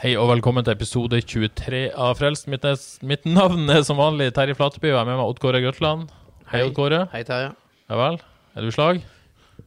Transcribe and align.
Hei 0.00 0.14
og 0.16 0.30
velkommen 0.30 0.64
til 0.64 0.72
episode 0.72 1.18
23 1.20 1.80
av 1.92 2.14
Frelst. 2.16 2.46
Mitt, 2.48 2.62
nes- 2.64 3.00
mitt 3.04 3.26
navn 3.28 3.68
er 3.70 3.82
som 3.84 3.98
vanlig 4.00 4.30
Terje 4.36 4.56
Flateby, 4.56 4.88
og 4.88 4.94
jeg 4.96 5.00
er 5.02 5.08
med 5.10 5.18
meg 5.18 5.26
Odd 5.28 5.40
Kåre 5.42 5.60
Grøtland. 5.60 6.06
Hei, 6.52 6.62
Odd 6.64 6.74
Kåre. 6.78 7.02
Hei, 7.12 7.20
Terje. 7.28 7.50
Ja 7.90 7.98
vel? 8.00 8.16
Er 8.56 8.64
du 8.64 8.70
i 8.70 8.74
slag? 8.74 9.02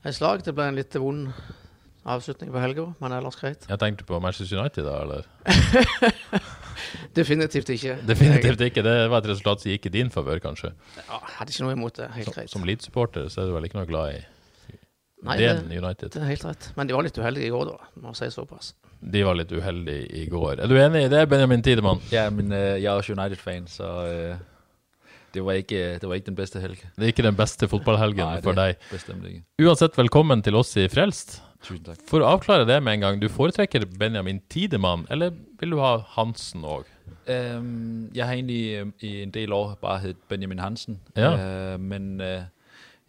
Et 0.03 0.15
slag. 0.17 0.41
Det 0.43 0.55
ble 0.57 0.65
en 0.71 0.79
litt 0.79 0.95
vond 0.99 1.29
avslutning 2.03 2.49
på 2.51 2.59
helga, 2.63 2.88
men 2.99 3.13
ellers 3.15 3.38
greit. 3.39 3.67
Jeg 3.69 3.79
tenkte 3.79 4.07
på 4.09 4.17
Manchester 4.23 4.57
United, 4.59 4.88
da, 4.89 4.95
eller? 5.05 5.29
Definitivt 7.19 7.69
ikke. 7.75 7.99
Definitivt 8.09 8.65
ikke. 8.71 8.83
Det 8.83 8.95
var 9.13 9.21
et 9.21 9.29
resultat 9.35 9.61
som 9.63 9.71
gikk 9.71 9.85
i 9.88 9.93
din 9.99 10.09
favør, 10.11 10.41
kanskje. 10.43 10.73
Jeg 10.97 11.05
ja, 11.11 11.21
hadde 11.38 11.53
ikke 11.53 11.67
noe 11.67 11.77
imot 11.77 11.99
det. 12.02 12.09
Helt 12.17 12.27
Som, 12.31 12.35
greit. 12.39 12.52
som 12.57 12.65
Leeds-supporter 12.67 13.29
så 13.31 13.43
er 13.43 13.52
du 13.52 13.55
vel 13.55 13.69
ikke 13.69 13.79
noe 13.79 13.88
glad 13.91 14.17
i 14.17 14.23
Nei, 15.23 15.38
den 15.39 15.69
det, 15.69 15.77
United? 15.79 16.09
det 16.11 16.19
er 16.19 16.27
helt 16.33 16.43
rett. 16.49 16.71
Men 16.75 16.89
de 16.89 16.97
var 16.97 17.05
litt 17.05 17.15
uheldige 17.21 17.47
i 17.47 17.53
går, 17.53 17.69
da. 17.69 17.91
Må 18.03 18.11
si 18.17 18.27
såpass. 18.33 18.73
De 19.11 19.23
var 19.27 19.35
litt 19.35 19.51
uheldige 19.51 20.07
i 20.23 20.25
går. 20.31 20.61
Er 20.63 20.67
du 20.71 20.77
enig 20.79 21.05
i 21.05 21.09
det, 21.11 21.25
Benjamin 21.29 21.61
Tidemann? 21.65 21.99
Ja, 22.11 22.29
men 22.31 22.51
øh, 22.51 22.77
jeg 22.81 22.85
er 22.87 22.95
også 22.95 23.13
United-fan, 23.17 23.67
så 23.67 23.89
øh, 24.07 24.35
det, 25.33 25.43
var 25.45 25.51
ikke, 25.59 25.81
det 25.99 26.07
var 26.09 26.15
ikke 26.15 26.29
den 26.31 26.35
bedste 26.39 26.59
helg. 26.63 26.77
Det 26.95 27.03
er 27.03 27.11
ikke 27.11 27.25
den 27.25 27.35
beste 27.35 27.67
fotballhelgen 27.67 28.23
Nej, 28.23 28.41
for 28.45 28.55
deg. 28.57 28.75
Bestemt 28.91 29.25
ikke. 29.27 29.43
Uansett, 29.65 29.97
velkommen 29.97 30.41
til 30.45 30.55
oss 30.55 30.75
i 30.79 30.87
Frelst. 30.87 31.41
Tusind 31.63 31.85
tak. 31.87 31.99
For 32.09 32.19
å 32.23 32.31
avklare 32.35 32.65
det 32.67 32.79
med 32.83 32.97
en 32.97 33.03
gang, 33.05 33.19
du 33.21 33.29
foretrekker 33.31 33.85
Benjamin 33.99 34.41
Tidemann, 34.51 35.05
eller 35.11 35.31
vil 35.59 35.75
du 35.75 35.79
ha 35.79 35.97
Hansen 36.17 36.63
òg? 36.67 36.87
Øhm, 37.27 38.09
jeg 38.15 38.25
har 38.25 38.33
egentlig 38.33 38.63
øh, 38.79 38.87
i 38.99 39.13
en 39.23 39.31
del 39.31 39.53
år 39.55 39.77
bare 39.81 39.99
heddet 40.03 40.19
Benjamin 40.29 40.59
Hansen, 40.59 40.99
Ja. 41.15 41.29
øh, 41.35 41.79
men 41.79 42.21
øh, 42.21 42.41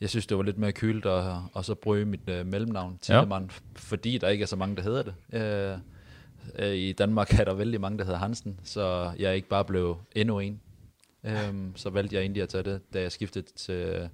jeg 0.00 0.10
synes, 0.10 0.26
det 0.26 0.36
var 0.36 0.42
lidt 0.42 0.58
mere 0.58 0.72
kølt 0.72 1.06
at, 1.06 1.24
at 1.56 1.64
så 1.64 1.74
bruge 1.74 2.04
mit 2.04 2.28
øh, 2.28 2.46
mellemnavn, 2.46 2.98
Tidemann, 3.02 3.44
ja. 3.44 3.50
fordi 3.76 4.18
der 4.18 4.28
ikke 4.28 4.42
er 4.42 4.46
så 4.46 4.56
mange, 4.56 4.76
der 4.76 4.82
hedder 4.82 5.02
det. 5.02 5.14
Øh, 5.32 5.78
øh, 6.68 6.74
I 6.76 6.92
Danmark 6.92 7.40
er 7.40 7.44
der 7.44 7.54
vældig 7.54 7.80
mange, 7.80 7.98
der 7.98 8.04
hedder 8.04 8.18
Hansen, 8.18 8.60
så 8.64 9.12
jeg 9.18 9.36
ikke 9.36 9.48
bare 9.48 9.64
blev 9.64 9.96
endnu 10.16 10.38
en. 10.38 10.60
Øhm, 11.24 11.72
så 11.76 11.90
valgte 11.90 12.16
jeg 12.16 12.22
egentlig 12.22 12.42
at 12.42 12.48
tage 12.48 12.62
det, 12.62 12.80
da 12.94 13.00
jeg 13.00 13.12
skiftede 13.12 13.46
til, 13.56 14.08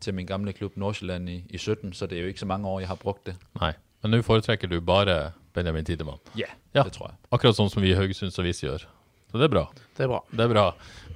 til 0.00 0.14
min 0.14 0.26
gamle 0.26 0.52
klub 0.52 0.76
Nordsjælland 0.76 1.28
i, 1.28 1.44
i 1.50 1.58
17, 1.58 1.92
så 1.92 2.06
det 2.06 2.18
er 2.18 2.22
jo 2.22 2.28
ikke 2.28 2.40
så 2.40 2.46
mange 2.46 2.68
år, 2.68 2.80
jeg 2.80 2.88
har 2.88 2.94
brugt 2.94 3.26
det. 3.26 3.36
Nei. 3.60 3.72
Men 4.02 4.10
nå 4.10 4.22
foretrekker 4.22 4.68
du 4.68 4.80
bare 4.80 5.30
Benjamin 5.52 5.84
Tidemann. 5.84 6.18
Ja, 6.38 6.44
Ja. 6.74 6.82
det 6.82 6.92
tror 6.92 7.06
jeg. 7.08 7.16
Akkurat 7.32 7.56
sånn 7.56 7.70
som 7.72 7.82
vi 7.82 7.90
i 7.90 7.94
Haugesunds 7.96 8.38
Avis 8.38 8.60
gjør. 8.60 8.82
Så 9.30 9.38
det 9.40 9.48
er 9.48 9.52
bra. 9.52 9.66
Det 9.96 10.04
er 10.04 10.08
bra. 10.12 10.20
Det 10.30 10.44
er 10.44 10.52
bra. 10.52 10.66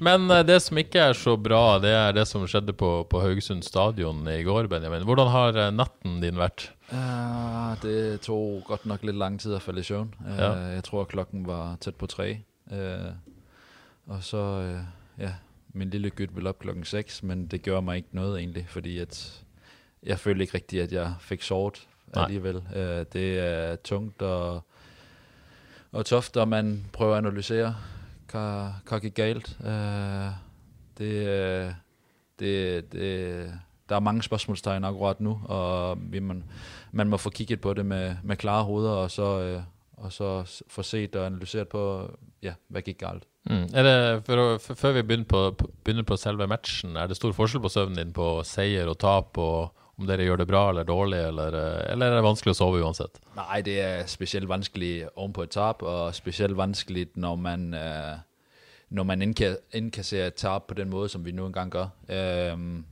Men 0.00 0.30
eh, 0.33 0.42
det 0.48 0.58
som 0.64 0.78
ikke 0.80 1.03
er 1.11 1.16
så 1.16 1.36
bra, 1.36 1.78
det 1.83 1.91
er 1.92 2.14
det 2.16 2.25
som 2.28 2.47
skjedde 2.48 2.72
på, 2.77 2.91
på 3.11 3.20
Haugesund 3.20 3.62
stadion 3.66 4.22
i 4.33 4.42
går, 4.47 4.66
Benjamin. 4.72 5.05
Hvordan 5.08 5.28
har 5.33 5.58
eh, 5.66 5.72
natten 5.75 6.20
din 6.22 6.41
vært? 6.41 6.70
Uh, 6.91 7.77
det 7.84 8.20
tog 8.27 8.64
godt 8.66 8.86
nok 8.91 9.05
lidt 9.06 9.16
lang 9.20 9.36
tid 9.41 9.55
at 9.55 9.62
falde 9.62 9.81
i 9.84 9.86
søvn. 9.86 10.14
Uh, 10.25 10.38
Ja. 10.38 10.50
Jeg 10.75 10.84
tror, 10.88 11.04
klokken 11.04 11.44
var 11.47 11.76
tæt 11.81 11.94
på 12.00 12.06
tre. 12.10 12.41
Uh, 12.72 13.12
og 14.10 14.25
så, 14.25 14.41
uh, 14.65 15.20
ja, 15.22 15.34
min 15.75 15.91
lille 15.91 16.10
gyt 16.10 16.34
ville 16.34 16.49
op 16.50 16.59
klokken 16.65 16.84
6, 16.84 17.22
men 17.22 17.47
det 17.47 17.62
gjorde 17.62 17.82
mig 17.82 17.97
ikke 17.97 18.09
noget 18.12 18.38
egentlig, 18.41 18.66
fordi 18.69 18.99
at 18.99 19.43
jeg 20.03 20.19
følte 20.19 20.43
ikke 20.43 20.54
rigtigt, 20.54 20.82
at 20.82 20.93
jeg 20.93 21.15
fik 21.20 21.43
sovet. 21.43 21.87
Uh, 22.75 23.04
det 23.12 23.38
er 23.38 23.76
tungt 23.76 24.22
og, 24.22 24.62
og 25.93 26.06
toft, 26.06 26.37
og 26.37 26.49
man 26.49 26.84
prøver 26.93 27.12
at 27.15 27.19
analysere, 27.26 27.75
hvad, 28.39 28.99
gik 28.99 29.15
galt. 29.15 29.57
Uh, 29.61 30.33
det, 30.99 31.27
øh, 31.29 31.73
det, 32.39 32.93
det, 32.93 33.53
der 33.89 33.97
er 33.97 34.01
mange 34.01 34.23
spørgsmålstegn 34.23 34.85
akkurat 34.85 35.21
nu, 35.21 35.41
og 35.45 35.99
vi, 36.01 36.19
man, 36.19 36.45
man 36.93 37.09
må 37.09 37.17
få 37.17 37.31
kigget 37.31 37.61
på 37.61 37.75
det 37.75 37.87
med, 37.87 38.17
med 38.25 38.37
klare 38.37 38.65
hoveder, 38.65 38.91
og 38.91 39.11
så, 39.11 39.41
øh, 39.41 39.63
og 39.97 40.13
så 40.13 40.63
få 40.69 40.83
set 40.83 41.17
og 41.17 41.27
analyseret 41.27 41.69
på, 41.69 42.11
ja, 42.43 42.53
hvad 42.69 42.83
gik 42.83 42.99
galt. 42.99 43.23
Mm. 43.47 43.67
Er 43.75 43.83
det, 43.83 44.25
for 44.27 44.37
for, 44.61 44.75
før 44.75 44.93
vi 44.93 45.03
begynder 45.03 45.25
på, 45.25 45.51
på- 45.51 45.71
på 46.05 46.17
selve 46.17 46.47
matchen, 46.47 46.97
er 46.97 47.07
det 47.07 47.17
stor 47.17 47.33
forskel 47.33 47.61
på 47.61 47.69
søvnen 47.69 47.97
din 47.99 48.12
på 48.12 48.43
seier 48.43 48.87
og 48.87 48.99
tap, 48.99 49.39
og 49.39 49.75
om 50.00 50.06
dere 50.09 50.25
gjør 50.25 50.41
det 50.41 50.49
bra 50.49 50.62
eller 50.71 50.87
dårlig, 50.88 51.19
eller, 51.28 51.55
eh, 51.59 51.93
eller 51.93 52.06
er 52.06 52.19
det 52.19 52.25
vanskelig 52.25 52.55
å 52.55 52.59
sove 52.59 52.81
uansett? 52.81 53.21
Nej, 53.37 53.61
det 53.66 53.77
er 53.81 54.06
spesielt 54.09 54.49
vanskelig 54.49 55.09
ovenpå 55.15 55.44
et 55.44 55.50
tap, 55.50 55.83
og 55.83 56.15
spesielt 56.15 56.56
vanskelig 56.56 57.09
når 57.21 57.37
man, 57.37 57.75
øh, 57.75 58.16
når 58.91 59.05
man 59.05 59.22
innkasserer 59.22 60.27
et 60.27 60.34
tap 60.34 60.66
på 60.69 60.75
den 60.75 60.91
måde, 60.91 61.09
som 61.09 61.25
vi 61.25 61.33
nu 61.33 61.47
engang 61.47 61.71
gjør. 61.71 61.88
Øhm, 62.09 62.84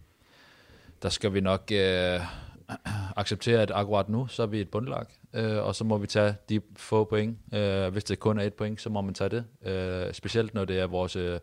der 1.03 1.09
skal 1.09 1.35
vi 1.35 1.41
nok 1.41 1.73
øh, 1.73 2.21
acceptere, 3.17 3.63
at 3.63 3.71
akkurat 3.75 4.09
nå 4.09 4.27
så 4.27 4.43
er 4.43 4.47
vi 4.47 4.61
et 4.61 4.71
bundlag, 4.71 5.07
øh, 5.35 5.65
og 5.65 5.75
så 5.75 5.85
må 5.85 5.99
vi 5.99 6.07
ta 6.07 6.35
de 6.49 6.61
få 6.77 7.05
point. 7.05 7.39
Øh, 7.55 7.93
hvis 7.93 8.05
det 8.05 8.19
kun 8.19 8.39
er 8.39 8.43
ett 8.43 8.55
point, 8.55 8.81
så 8.81 8.91
må 8.91 9.01
man 9.01 9.15
ta 9.15 9.29
det. 9.29 9.45
Øh, 9.65 10.13
spesielt 10.13 10.55
når 10.55 10.65
det 10.65 10.79
er 10.79 10.87
vores, 10.87 11.17
øh, 11.17 11.41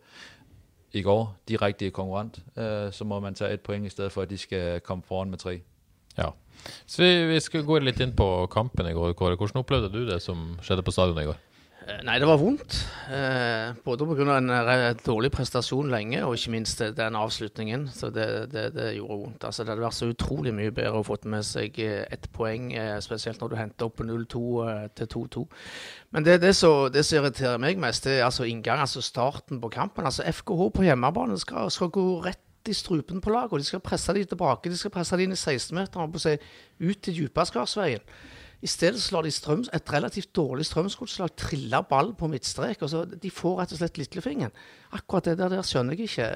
i 0.95 1.03
går, 1.03 1.35
direkte 1.49 1.89
konkurrent, 1.91 2.39
øh, 2.55 2.91
så 2.93 3.03
må 3.03 3.19
man 3.19 3.35
tage 3.35 3.53
et 3.53 3.61
point, 3.61 3.85
i 3.85 3.89
stedet 3.89 4.11
for 4.11 4.21
at 4.21 4.29
de 4.29 4.37
skal 4.37 4.79
komme 4.79 5.03
foran 5.03 5.29
med 5.29 5.37
tre. 5.37 5.59
Ja. 6.17 6.29
Så 6.85 7.03
vi, 7.03 7.25
vi 7.33 7.39
skal 7.43 7.65
gå 7.67 7.79
litt 7.83 7.99
inn 7.99 8.15
på 8.15 8.47
kampen 8.51 8.87
i 8.87 8.93
går, 8.95 9.13
Kåre. 9.13 9.35
Hvordan 9.35 9.59
opplevde 9.59 9.91
du 9.91 10.05
det 10.07 10.21
som 10.23 10.55
skjedde 10.63 10.85
på 10.87 10.93
stadion 10.95 11.19
i 11.21 11.27
går? 11.27 11.41
Eh, 11.85 11.99
nei, 12.01 12.15
det 12.17 12.25
var 12.25 12.39
vondt. 12.41 12.75
Eh, 13.13 13.75
både 13.85 14.05
pga. 14.09 14.37
en 14.39 14.97
dårlig 15.05 15.29
prestasjon 15.31 15.91
lenge, 15.93 16.23
og 16.25 16.33
ikke 16.33 16.53
minst 16.55 16.81
eh, 16.81 16.93
den 16.97 17.15
avslutningen. 17.15 17.87
Så 17.93 18.09
det, 18.09 18.51
det, 18.53 18.73
det 18.73 18.95
gjorde 18.95 19.19
vondt. 19.19 19.43
Altså, 19.45 19.63
det 19.63 19.69
hadde 19.69 19.85
vært 19.85 19.97
så 19.99 20.09
utrolig 20.09 20.53
mye 20.53 20.73
bedre 20.73 21.03
å 21.03 21.05
fått 21.05 21.27
med 21.29 21.45
seg 21.45 21.77
eh, 21.83 22.07
ett 22.09 22.25
poeng, 22.33 22.71
spesielt 23.05 23.41
når 23.41 23.53
du 23.53 23.57
henter 23.59 23.85
opp 23.85 24.01
0-2 24.01 24.41
til 24.97 25.11
2-2. 25.13 25.45
Men 26.15 26.25
det, 26.25 26.39
det, 26.41 26.55
så, 26.57 26.89
det 26.89 27.05
som 27.05 27.21
irriterer 27.21 27.61
meg 27.61 27.77
mest, 27.81 28.09
det 28.09 28.17
er 28.17 28.25
altså 28.25 28.49
inngang, 28.49 28.81
altså 28.81 29.03
starten 29.05 29.61
på 29.61 29.69
kampen. 29.69 30.09
Altså 30.09 30.25
FKH 30.25 30.71
på 30.73 30.87
hjemmebane 30.87 31.37
skal, 31.37 31.69
skal 31.69 31.93
gå 31.93 32.07
rett 32.25 32.41
i 32.65 32.73
strupen 32.73 33.21
på 33.21 33.29
laget, 33.29 33.53
og 33.53 33.61
de 33.61 33.69
skal 33.69 33.83
presse 33.85 34.13
de 34.17 34.25
tilbake. 34.25 34.73
De 34.73 34.77
skal 34.79 34.93
presse 34.93 35.17
de 35.17 35.27
inn 35.27 35.37
i 35.37 35.37
16-meteren 35.37 36.09
og 36.09 36.23
si, 36.23 36.33
ut 36.81 37.03
til 37.05 37.21
Djupaskarsveien. 37.21 38.01
I 38.65 38.69
stedet 38.71 39.01
så 39.03 39.13
lar 39.13 39.27
de 39.27 39.33
strøms, 39.35 39.69
et 39.77 39.91
relativt 39.93 40.31
dårlig 40.33 40.65
strømsgodslag 40.65 41.35
trille 41.37 41.83
ball 41.89 42.15
på 42.17 42.29
midtstrek. 42.31 42.81
og 42.81 42.89
så 42.89 43.03
De 43.05 43.29
får 43.29 43.59
rett 43.61 43.75
og 43.75 43.83
slett 43.83 43.99
lillefingeren. 44.01 44.55
Akkurat 44.97 45.29
det 45.29 45.37
der, 45.37 45.53
der 45.53 45.61
skjønner 45.67 45.93
jeg 45.93 46.09
ikke. 46.09 46.29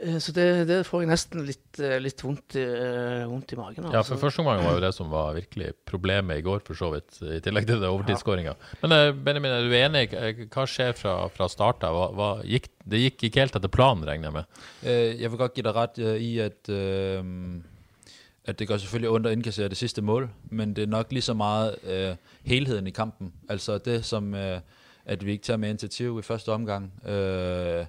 Eh, 0.00 0.18
Så 0.22 0.32
det, 0.32 0.66
det 0.68 0.86
får 0.86 1.02
jeg 1.02 1.08
nesten 1.10 1.42
litt, 1.44 1.80
eh, 1.82 1.96
litt 2.00 2.22
vondt, 2.22 2.54
i, 2.56 2.62
eh, 2.62 3.24
vondt 3.28 3.52
i 3.52 3.56
magen 3.58 3.84
av. 3.88 3.92
Ja, 3.92 4.02
for 4.06 4.14
Så- 4.16 4.20
første 4.22 4.40
omgang 4.40 4.62
var 4.64 4.76
jo 4.78 4.80
det 4.84 4.94
som 4.94 5.10
var 5.10 5.34
virkelig 5.34 5.72
problemet 5.84 6.38
i 6.38 6.44
går, 6.46 6.60
for 6.64 6.74
så 6.78 6.92
vidt, 6.94 7.18
i 7.20 7.40
tillegg 7.40 7.66
til 7.66 7.80
det 7.80 7.88
overtidsskåringa. 7.90 8.54
Men 8.82 9.24
Benjamin, 9.24 9.50
er 9.50 9.66
du 9.66 9.74
enig? 9.74 10.48
Hva 10.48 10.64
skjer 10.64 10.94
fra, 10.96 11.28
fra 11.28 11.48
start 11.48 11.82
av? 11.84 11.92
Hva, 11.96 12.14
hva 12.14 12.30
gikk, 12.44 12.68
det 12.88 13.00
gikk 13.02 13.28
ikke 13.28 13.40
helt 13.40 13.56
etter 13.56 13.68
planen, 13.68 14.04
regner 14.06 14.30
jeg 14.30 14.32
med? 14.32 14.46
Jeg 15.20 15.30
vil 15.30 15.38
godt 15.38 15.54
give 15.54 15.64
dig 15.64 15.74
ret 15.74 15.98
øh, 15.98 16.16
i, 16.20 16.38
at, 16.38 16.68
øh, 16.68 17.60
at 18.44 18.58
det 18.58 18.68
gør 18.68 18.76
selvfølgelig 18.76 19.10
ondt 19.10 19.26
at 19.26 19.32
indkassere 19.32 19.68
det 19.68 19.76
sidste 19.76 20.02
mål, 20.02 20.30
men 20.50 20.76
det 20.76 20.82
er 20.82 20.86
nok 20.86 21.12
lige 21.12 21.22
så 21.22 21.34
meget 21.34 21.74
øh, 21.84 22.16
helheden 22.42 22.86
i 22.86 22.90
kampen. 22.90 23.32
Altså 23.48 23.78
det, 23.78 24.04
som 24.04 24.34
øh, 24.34 24.60
at 25.04 25.26
vi 25.26 25.32
ikke 25.32 25.44
tager 25.44 25.56
med 25.56 25.68
initiativ 25.68 26.18
i 26.18 26.22
første 26.22 26.52
omgang, 26.52 27.08
øh, 27.08 27.86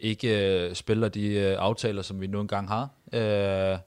ikke 0.00 0.66
øh, 0.66 0.74
spiller 0.74 1.08
de 1.08 1.26
øh, 1.26 1.56
aftaler, 1.58 2.02
som 2.02 2.20
vi 2.20 2.26
nu 2.26 2.40
engang 2.40 2.68
har. 2.68 2.88
Øh, 3.12 3.78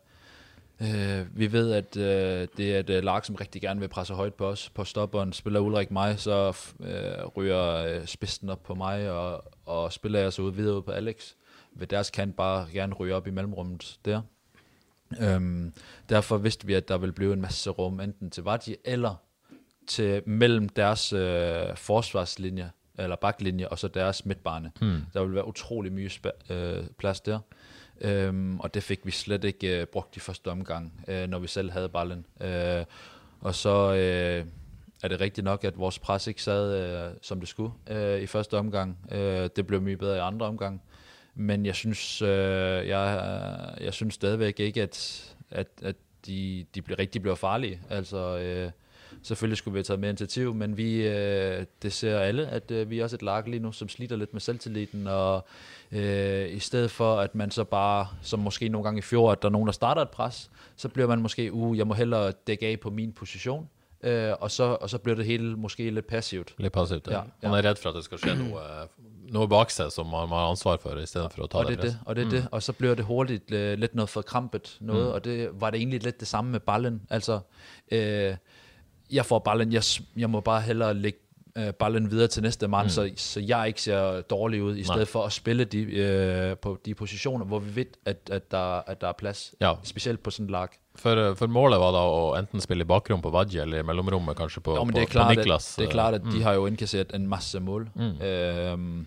Øh, 0.81 1.37
vi 1.37 1.51
ved, 1.51 1.71
at 1.71 1.97
øh, 1.97 2.47
det 2.57 2.75
er 2.75 2.79
et 2.79 2.89
øh, 2.89 3.03
lag, 3.03 3.25
som 3.25 3.35
rigtig 3.35 3.61
gerne 3.61 3.79
vil 3.79 3.87
presse 3.87 4.13
højt 4.13 4.33
på 4.33 4.45
os. 4.47 4.69
På 4.69 4.83
stopperen 4.83 5.33
spiller 5.33 5.59
Ulrik 5.59 5.91
mig, 5.91 6.19
så 6.19 6.57
øh, 6.79 7.25
ryger 7.25 7.73
øh, 7.73 8.05
spidsen 8.05 8.49
op 8.49 8.63
på 8.63 8.75
mig, 8.75 9.11
og, 9.11 9.43
og 9.65 9.93
spiller 9.93 10.19
jeg 10.19 10.33
så 10.33 10.41
ud 10.41 10.51
videre 10.51 10.77
ud 10.77 10.81
på 10.81 10.91
Alex. 10.91 11.33
Ved 11.73 11.87
deres 11.87 12.09
kant 12.09 12.35
bare 12.35 12.67
gerne 12.73 12.93
ryge 12.93 13.15
op 13.15 13.27
i 13.27 13.31
mellemrummet 13.31 13.99
der. 14.05 14.21
Øhm, 15.21 15.73
derfor 16.09 16.37
vidste 16.37 16.67
vi, 16.67 16.73
at 16.73 16.87
der 16.87 16.97
ville 16.97 17.13
blive 17.13 17.33
en 17.33 17.41
masse 17.41 17.69
rum, 17.69 17.99
enten 17.99 18.29
til 18.29 18.43
Vardji 18.43 18.75
eller 18.85 19.15
til 19.87 20.21
mellem 20.25 20.69
deres 20.69 21.13
øh, 21.13 21.75
forsvarslinje, 21.75 22.71
eller 22.99 23.15
baklinje, 23.15 23.67
og 23.67 23.79
så 23.79 23.87
deres 23.87 24.25
midtbane. 24.25 24.71
Hmm. 24.79 25.01
Der 25.13 25.23
vil 25.23 25.35
være 25.35 25.47
utrolig 25.47 25.91
mye 25.91 26.09
spa- 26.09 26.53
øh, 26.53 26.83
plads 26.97 27.21
der. 27.21 27.39
Øhm, 28.01 28.59
og 28.59 28.73
det 28.73 28.83
fik 28.83 29.05
vi 29.05 29.11
slet 29.11 29.43
ikke 29.43 29.81
øh, 29.81 29.85
brugt 29.85 30.17
i 30.17 30.19
første 30.19 30.51
omgang, 30.51 31.03
øh, 31.07 31.29
når 31.29 31.39
vi 31.39 31.47
selv 31.47 31.71
havde 31.71 31.89
ballen. 31.89 32.25
Øh, 32.41 32.85
og 33.41 33.55
så 33.55 33.93
øh, 33.93 34.45
er 35.03 35.07
det 35.07 35.19
rigtigt 35.21 35.45
nok, 35.45 35.63
at 35.63 35.77
vores 35.77 35.99
pres 35.99 36.27
ikke 36.27 36.43
sad, 36.43 36.75
øh, 37.07 37.13
som 37.21 37.39
det 37.39 37.49
skulle 37.49 37.71
øh, 37.89 38.21
i 38.21 38.25
første 38.25 38.57
omgang. 38.57 38.97
Øh, 39.11 39.49
det 39.55 39.67
blev 39.67 39.81
mye 39.81 39.97
bedre 39.97 40.15
i 40.15 40.19
andre 40.19 40.45
omgang. 40.45 40.81
Men 41.39 41.65
jeg 41.65 41.75
synes, 41.75 42.21
øh, 42.21 42.87
jeg, 42.87 43.33
jeg 43.81 43.93
synes 43.93 44.13
stadigvæk 44.13 44.59
ikke, 44.59 44.81
at, 44.81 45.25
at, 45.51 45.67
at 45.81 45.95
de, 46.25 46.65
de 46.75 46.81
blev, 46.81 46.95
rigtig 46.97 47.21
blev 47.21 47.35
farlige. 47.35 47.81
Altså, 47.89 48.37
øh, 48.37 48.71
selvfølgelig 49.23 49.57
skulle 49.57 49.73
vi 49.73 49.77
have 49.77 49.83
taget 49.83 49.99
mere 49.99 50.09
initiativ, 50.09 50.53
men 50.53 50.77
vi, 50.77 51.07
øh, 51.07 51.65
det 51.81 51.93
ser 51.93 52.19
alle, 52.19 52.47
at 52.47 52.71
øh, 52.71 52.89
vi 52.89 52.99
er 52.99 53.03
også 53.03 53.15
et 53.15 53.21
lag 53.21 53.47
lige 53.47 53.59
nu, 53.59 53.71
som 53.71 53.89
sliter 53.89 54.15
lidt 54.15 54.33
med 54.33 54.41
selvtilliden, 54.41 55.07
og 55.07 55.47
øh, 55.91 56.53
i 56.53 56.59
stedet 56.59 56.91
for, 56.91 57.19
at 57.19 57.35
man 57.35 57.51
så 57.51 57.63
bare, 57.63 58.07
som 58.21 58.39
måske 58.39 58.69
nogle 58.69 58.83
gange 58.83 58.99
i 58.99 59.01
fjor, 59.01 59.31
at 59.31 59.41
der 59.41 59.47
er 59.47 59.51
nogen, 59.51 59.67
der 59.67 59.73
starter 59.73 60.01
et 60.01 60.09
pres, 60.09 60.51
så 60.75 60.89
bliver 60.89 61.07
man 61.07 61.21
måske, 61.21 61.53
uh, 61.53 61.77
jeg 61.77 61.87
må 61.87 61.93
hellere 61.93 62.31
dække 62.47 62.67
af 62.67 62.79
på 62.79 62.89
min 62.89 63.11
position, 63.11 63.69
øh, 64.03 64.33
og, 64.39 64.51
så, 64.51 64.63
og 64.63 64.89
så 64.89 64.97
bliver 64.97 65.15
det 65.15 65.25
hele 65.25 65.55
måske 65.55 65.89
lidt 65.89 66.07
passivt. 66.07 66.55
Lidt 66.57 66.73
passivt, 66.73 67.07
ja. 67.07 67.13
Ja. 67.13 67.49
Man 67.49 67.53
er 67.53 67.69
redd 67.69 67.81
for 67.81 67.89
at 67.89 67.95
det 67.95 68.03
skal 68.03 68.17
skje 68.17 68.35
noe, 68.35 68.59
noe 69.33 69.49
bak 69.51 69.71
seg 69.73 69.91
som 69.93 70.09
man, 70.11 70.31
har 70.31 70.49
ansvar 70.51 70.79
for, 70.81 70.99
i 71.01 71.09
stedet 71.09 71.33
for 71.33 71.45
å 71.45 71.49
ta 71.51 71.61
og 71.61 71.69
det 71.69 71.77
det 71.81 71.91
det, 71.91 71.93
og 72.05 72.15
det 72.15 72.25
er 72.25 72.29
det. 72.29 72.43
Og 72.51 72.63
så 72.63 72.73
bliver 72.73 72.95
det 72.95 73.05
hurtigt 73.05 73.51
øh, 73.51 73.77
lidt 73.79 73.95
noget 73.95 74.09
forkrampet 74.09 74.77
noget, 74.79 75.11
og 75.13 75.23
det 75.25 75.49
var 75.61 75.71
det 75.71 75.79
egentlig 75.81 76.03
lidt 76.03 76.19
det 76.19 76.27
samme 76.27 76.51
med 76.51 76.59
ballen. 76.59 77.01
Altså, 77.09 77.39
øh, 77.91 78.35
jeg 79.11 79.25
får 79.25 79.39
ballen, 79.39 79.73
jeg, 79.73 79.83
jeg 80.17 80.29
må 80.29 80.39
bare 80.41 80.61
hellere 80.61 80.93
lægge 80.93 81.19
øh, 81.57 81.73
ballen 81.73 82.11
videre 82.11 82.27
til 82.27 82.43
næste 82.43 82.67
mand, 82.67 82.85
mm. 82.85 82.89
så, 82.89 83.11
så 83.15 83.39
jeg 83.39 83.67
ikke 83.67 83.81
ser 83.81 84.21
dårlig 84.21 84.63
ud, 84.63 84.77
i 84.77 84.83
stedet 84.83 85.07
for 85.07 85.23
at 85.23 85.33
spille 85.33 85.65
de, 85.65 85.81
øh, 85.81 86.57
på 86.57 86.77
de 86.85 86.95
positioner, 86.95 87.45
hvor 87.45 87.59
vi 87.59 87.75
ved, 87.75 87.85
at, 88.05 88.29
at, 88.31 88.51
der, 88.51 88.81
at 88.87 89.01
der 89.01 89.07
er 89.07 89.13
plads. 89.17 89.55
Ja. 89.61 89.73
Specielt 89.83 90.23
på 90.23 90.31
sådan 90.31 90.45
en 90.45 90.51
lag. 90.51 90.67
For, 90.95 91.33
for 91.33 91.47
målet 91.47 91.79
var 91.79 91.91
da 91.93 92.01
å 92.09 92.21
enten 92.39 92.61
spille 92.61 92.81
i 92.81 92.89
bakrom 92.89 93.21
på 93.21 93.29
Vadje, 93.29 93.61
eller 93.61 93.83
i 93.83 93.85
mellomrommet 93.85 94.37
kanskje 94.37 94.63
på, 94.65 94.73
Jo, 94.79 94.83
men 94.83 94.95
på, 94.95 94.97
det 94.97 95.03
er 95.03 95.11
på 95.11 95.11
klart, 95.11 95.35
Niklas. 95.37 95.67
At, 95.73 95.79
det 95.79 95.87
er 95.87 95.91
klart, 95.91 96.17
at 96.17 96.25
de 96.33 96.41
har 96.41 96.57
jo 96.57 96.65
indkasseret 96.65 97.13
en 97.13 97.27
masse 97.29 97.59
mål. 97.61 97.89
Mm. 97.93 98.21
Øhm, 98.21 99.05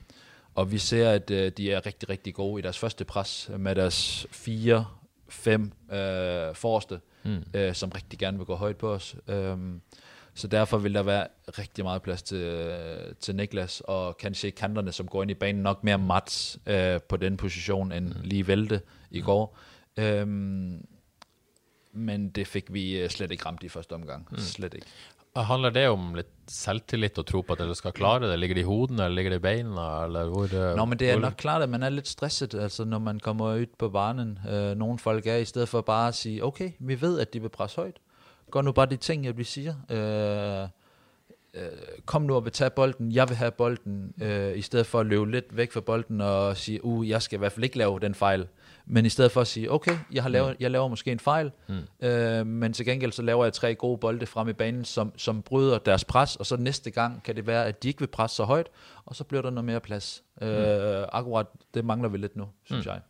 og 0.60 0.72
vi 0.72 0.78
ser, 0.78 1.10
at 1.10 1.30
øh, 1.30 1.52
de 1.56 1.72
er 1.72 1.86
rigtig, 1.86 2.08
rigtig 2.08 2.34
gode 2.34 2.58
i 2.58 2.62
deres 2.62 2.78
første 2.78 3.04
pres 3.04 3.50
med 3.58 3.74
deres 3.74 4.26
fire, 4.30 4.86
fem 5.28 5.72
øh, 5.92 6.54
forreste, 6.54 7.00
mm. 7.24 7.44
øh, 7.54 7.74
som 7.74 7.90
rigtig 7.90 8.18
gerne 8.18 8.36
vil 8.36 8.46
gå 8.46 8.54
højt 8.54 8.76
på 8.76 8.92
os. 8.92 9.16
Øhm, 9.28 9.80
så 10.34 10.48
derfor 10.48 10.78
vil 10.78 10.94
der 10.94 11.02
være 11.02 11.26
rigtig 11.58 11.84
meget 11.84 12.02
plads 12.02 12.22
til, 12.22 12.36
øh, 12.36 13.14
til 13.20 13.36
Niklas, 13.36 13.82
og 13.84 14.16
kanskje 14.16 14.50
kanterne, 14.50 14.92
som 14.92 15.08
går 15.08 15.22
ind 15.22 15.30
i 15.30 15.34
banen, 15.34 15.62
nok 15.62 15.84
mere 15.84 15.98
Mats 15.98 16.58
øh, 16.66 17.00
på 17.08 17.16
den 17.16 17.36
position, 17.36 17.92
end 17.92 18.14
lige 18.22 18.46
Vælte 18.46 18.80
i 19.10 19.20
går. 19.20 19.58
Øhm, 19.96 20.86
men 21.92 22.30
det 22.30 22.46
fik 22.46 22.72
vi 22.72 22.98
øh, 22.98 23.08
slet 23.08 23.30
ikke 23.30 23.46
ramt 23.46 23.62
i 23.62 23.68
første 23.68 23.92
omgang. 23.92 24.28
Mm. 24.30 24.38
Slet 24.38 24.74
ikke. 24.74 24.86
Handler 25.36 25.70
det 25.70 25.84
om 25.88 26.14
litt 26.18 26.32
selvtillit 26.50 27.18
og 27.22 27.26
tro 27.28 27.40
på 27.46 27.54
at 27.54 27.60
dere 27.62 27.74
skal 27.78 27.92
klare 27.94 28.24
det? 28.24 28.38
Ligger 28.42 28.58
det 28.58 28.64
i 28.64 28.66
hodene, 28.66 29.04
eller 29.04 29.14
ligger 29.14 29.36
det 29.36 29.38
i 29.38 29.44
beina, 29.44 29.84
eller 30.04 30.30
hvor 30.32 30.50
eh, 30.50 30.72
Nå, 30.76 30.84
men 30.90 30.98
det 30.98 31.10
er 31.10 31.20
nok 31.22 31.38
klart, 31.38 31.62
at 31.62 31.70
man 31.70 31.82
er 31.86 31.92
lidt 31.94 32.08
stresset, 32.08 32.54
altså 32.54 32.84
når 32.84 32.98
man 32.98 33.20
kommer 33.20 33.54
ud 33.54 33.66
på 33.78 33.88
banen. 33.88 34.38
Øh, 34.48 34.74
nogle 34.74 34.98
folk 34.98 35.26
er, 35.26 35.36
i 35.36 35.44
stedet 35.44 35.68
for 35.68 35.80
bare 35.80 36.08
at 36.08 36.14
sige, 36.14 36.44
okay, 36.44 36.72
vi 36.78 37.00
ved, 37.00 37.20
at 37.20 37.32
de 37.34 37.40
vil 37.40 37.48
presse 37.48 37.76
højt. 37.76 38.00
Gør 38.50 38.62
nu 38.62 38.72
bare 38.72 38.86
de 38.86 38.96
ting, 38.96 39.24
jeg 39.24 39.38
vi 39.38 39.44
siger. 39.44 39.74
Øh, 39.90 40.62
øh, 40.62 40.68
kom 42.10 42.22
nu 42.22 42.34
og 42.34 42.44
vil 42.44 42.52
tage 42.52 42.70
bolden, 42.70 43.12
jeg 43.12 43.28
vil 43.28 43.36
have 43.36 43.50
bolden, 43.50 44.14
øh, 44.22 44.58
i 44.58 44.62
stedet 44.62 44.86
for 44.86 45.00
at 45.00 45.06
løbe 45.06 45.30
lidt 45.30 45.56
væk 45.56 45.72
fra 45.72 45.80
bolden 45.80 46.20
og 46.20 46.56
sige, 46.56 46.84
uh, 46.84 47.08
jeg 47.08 47.22
skal 47.22 47.36
i 47.36 47.38
hvert 47.38 47.52
fald 47.52 47.64
ikke 47.64 47.78
lave 47.78 48.00
den 48.00 48.14
fejl. 48.14 48.46
Men 48.86 49.06
i 49.06 49.08
stedet 49.08 49.32
for 49.32 49.40
at 49.40 49.46
sige, 49.46 49.72
okay, 49.72 49.96
jeg, 50.12 50.22
har 50.22 50.30
lavet, 50.30 50.56
jeg 50.60 50.70
laver 50.70 50.88
måske 50.88 51.12
en 51.12 51.18
fejl, 51.18 51.50
mm. 51.68 52.06
øh, 52.08 52.46
men 52.46 52.72
til 52.72 52.86
gengæld 52.86 53.12
så 53.12 53.22
laver 53.22 53.44
jeg 53.44 53.52
tre 53.52 53.74
gode 53.74 53.98
bolde 53.98 54.26
frem 54.26 54.48
i 54.48 54.52
banen, 54.52 54.84
som, 54.84 55.12
som 55.16 55.42
bryder 55.42 55.78
deres 55.78 56.04
pres, 56.04 56.36
og 56.36 56.46
så 56.46 56.56
næste 56.56 56.90
gang 56.90 57.22
kan 57.22 57.36
det 57.36 57.46
være, 57.46 57.66
at 57.66 57.82
de 57.82 57.88
ikke 57.88 58.00
vil 58.00 58.06
presse 58.06 58.36
så 58.36 58.44
højt, 58.44 58.66
og 59.04 59.16
så 59.16 59.24
bliver 59.24 59.42
der 59.42 59.50
noget 59.50 59.64
mere 59.64 59.80
plads. 59.80 60.22
Mm. 60.40 60.46
Øh, 60.46 61.06
akkurat, 61.12 61.46
det 61.74 61.84
mangler 61.84 62.08
vi 62.08 62.18
lidt 62.18 62.36
nu, 62.36 62.44
synes 62.64 62.86
mm. 62.86 62.92
jeg. 62.92 63.00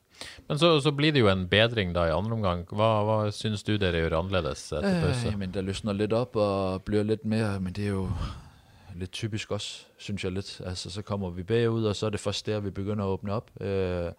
Men 0.48 0.58
så, 0.58 0.80
så 0.80 0.92
blir 0.92 1.12
det 1.12 1.20
jo 1.20 1.28
en 1.28 1.48
bedring 1.48 1.94
da 1.94 2.04
i 2.04 2.10
andre 2.10 2.32
omgang. 2.32 2.66
Hva, 2.72 3.02
hva 3.04 3.30
syns 3.30 3.62
du 3.62 3.76
dere 3.76 3.92
gjør 3.92 4.18
annerledes 4.18 4.72
etter 4.72 5.00
pause? 5.02 5.28
Øh, 5.28 5.38
men 5.38 5.54
der 5.54 5.60
løsner 5.60 5.92
lidt 5.92 6.12
op 6.12 6.36
og 6.36 6.82
bliver 6.82 7.02
lidt 7.02 7.24
mere, 7.24 7.60
men 7.60 7.72
det 7.72 7.84
er 7.84 7.88
jo 7.88 8.08
lidt 9.00 9.12
typisk 9.12 9.50
også, 9.50 9.86
synes 9.96 10.24
jeg 10.24 10.32
lidt. 10.32 10.60
Altså, 10.64 10.90
så 10.90 11.02
kommer 11.02 11.30
vi 11.30 11.42
bagud, 11.42 11.84
og 11.84 11.96
så 11.96 12.06
er 12.06 12.10
det 12.10 12.20
først 12.20 12.46
der, 12.46 12.60
vi 12.60 12.70
begynder 12.70 13.04
at 13.04 13.08
åbne 13.08 13.32
op. 13.32 13.50
Øh, 13.60 14.12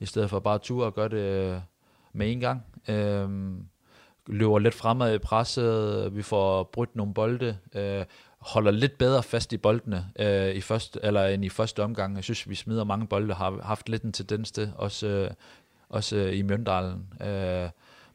I 0.00 0.06
stedet 0.06 0.30
for 0.30 0.38
bare 0.38 0.58
tur 0.58 0.84
og 0.84 0.94
gøre 0.94 1.08
det 1.08 1.16
øh, 1.16 1.60
med 2.12 2.32
en 2.32 2.40
gang. 2.40 2.64
Øh, 2.88 3.28
løber 4.26 4.58
lidt 4.58 4.74
fremad 4.74 5.14
i 5.14 5.18
presset, 5.18 6.16
vi 6.16 6.22
får 6.22 6.62
brudt 6.62 6.96
nogle 6.96 7.14
bolde, 7.14 7.58
øh, 7.74 8.04
holder 8.38 8.70
lidt 8.70 8.98
bedre 8.98 9.22
fast 9.22 9.52
i 9.52 9.56
boldene 9.56 10.06
øh, 10.18 10.54
i 10.54 10.60
første, 10.60 11.00
eller 11.02 11.26
end 11.26 11.44
i 11.44 11.48
første 11.48 11.82
omgang. 11.82 12.16
Jeg 12.16 12.24
synes, 12.24 12.48
vi 12.48 12.54
smider 12.54 12.84
mange 12.84 13.06
bolde, 13.06 13.34
har 13.34 13.60
haft 13.62 13.88
lidt 13.88 14.02
en 14.02 14.12
tendens 14.12 14.50
til, 14.50 14.72
også, 14.76 15.06
øh, 15.06 15.30
også 15.88 16.16
øh, 16.16 16.38
i 16.38 16.42
Mjøndalen. 16.42 17.12
Øh, 17.20 17.68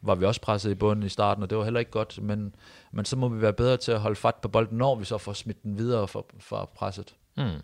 var 0.04 0.20
vi 0.20 0.26
også 0.28 0.42
presset 0.44 0.72
i 0.72 0.80
bunden 0.80 1.08
i 1.08 1.12
starten, 1.14 1.44
og 1.44 1.50
det 1.50 1.58
var 1.58 1.64
heller 1.64 1.86
ikke 1.86 1.98
godt, 2.00 2.18
men, 2.22 2.50
men 2.92 3.06
så 3.06 3.18
må 3.18 3.30
vi 3.32 3.42
være 3.42 3.54
bedre 3.60 3.78
til 3.78 3.96
at 3.96 4.02
holde 4.04 4.20
fat 4.20 4.42
på 4.44 4.52
bolden, 4.52 4.78
når 4.78 4.96
vi 5.00 5.06
så 5.10 5.18
får 5.18 5.34
smidt 5.34 5.64
den 5.64 5.78
videre 5.78 6.08
fra, 6.08 6.24
fra 6.40 6.66
presset. 6.66 7.16
Mm. 7.36 7.62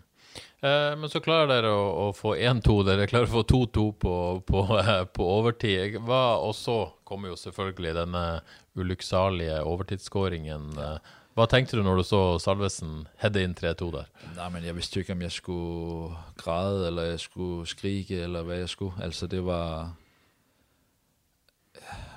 Eh, 0.60 0.96
men 0.98 1.08
så 1.08 1.22
klarer 1.24 1.48
dere 1.48 1.70
å, 1.72 1.84
å 2.04 2.08
få 2.16 2.34
1-2, 2.36 2.74
dere 2.86 3.08
klarer 3.10 3.30
å 3.30 3.40
få 3.40 3.44
2-2 3.48 3.84
på, 4.02 4.16
på, 4.46 4.64
eh, 4.78 5.04
på 5.16 5.28
overtid. 5.38 5.96
Hva, 6.06 6.40
og 6.44 6.52
så 6.56 6.82
kommer 7.08 7.32
jo 7.32 7.38
selvfølgelig 7.40 7.96
denne 8.02 8.24
ulykksalige 8.78 9.62
overtidsskåringen. 9.66 10.68
Eh, 10.76 11.16
Hva 11.38 11.46
tenkte 11.48 11.78
du 11.78 11.84
når 11.86 12.00
du 12.00 12.04
så 12.04 12.20
Salvesen 12.42 13.06
heade 13.22 13.42
inn 13.46 13.56
3-2 13.56 13.90
der? 13.94 14.10
Nej, 14.36 14.50
men 14.52 14.66
jeg 14.66 14.76
vidste 14.76 14.98
jo 14.98 15.06
ikke, 15.06 15.16
om 15.16 15.24
jeg 15.24 15.36
skulle 15.38 16.20
græde, 16.42 16.86
eller 16.90 17.12
jeg 17.14 17.24
skulle 17.24 17.70
skrige, 17.70 18.22
eller 18.26 18.46
hvad 18.46 18.64
jeg 18.64 18.72
skulle. 18.76 19.00
Altså, 19.00 19.30
det 19.30 19.42
var... 19.46 19.94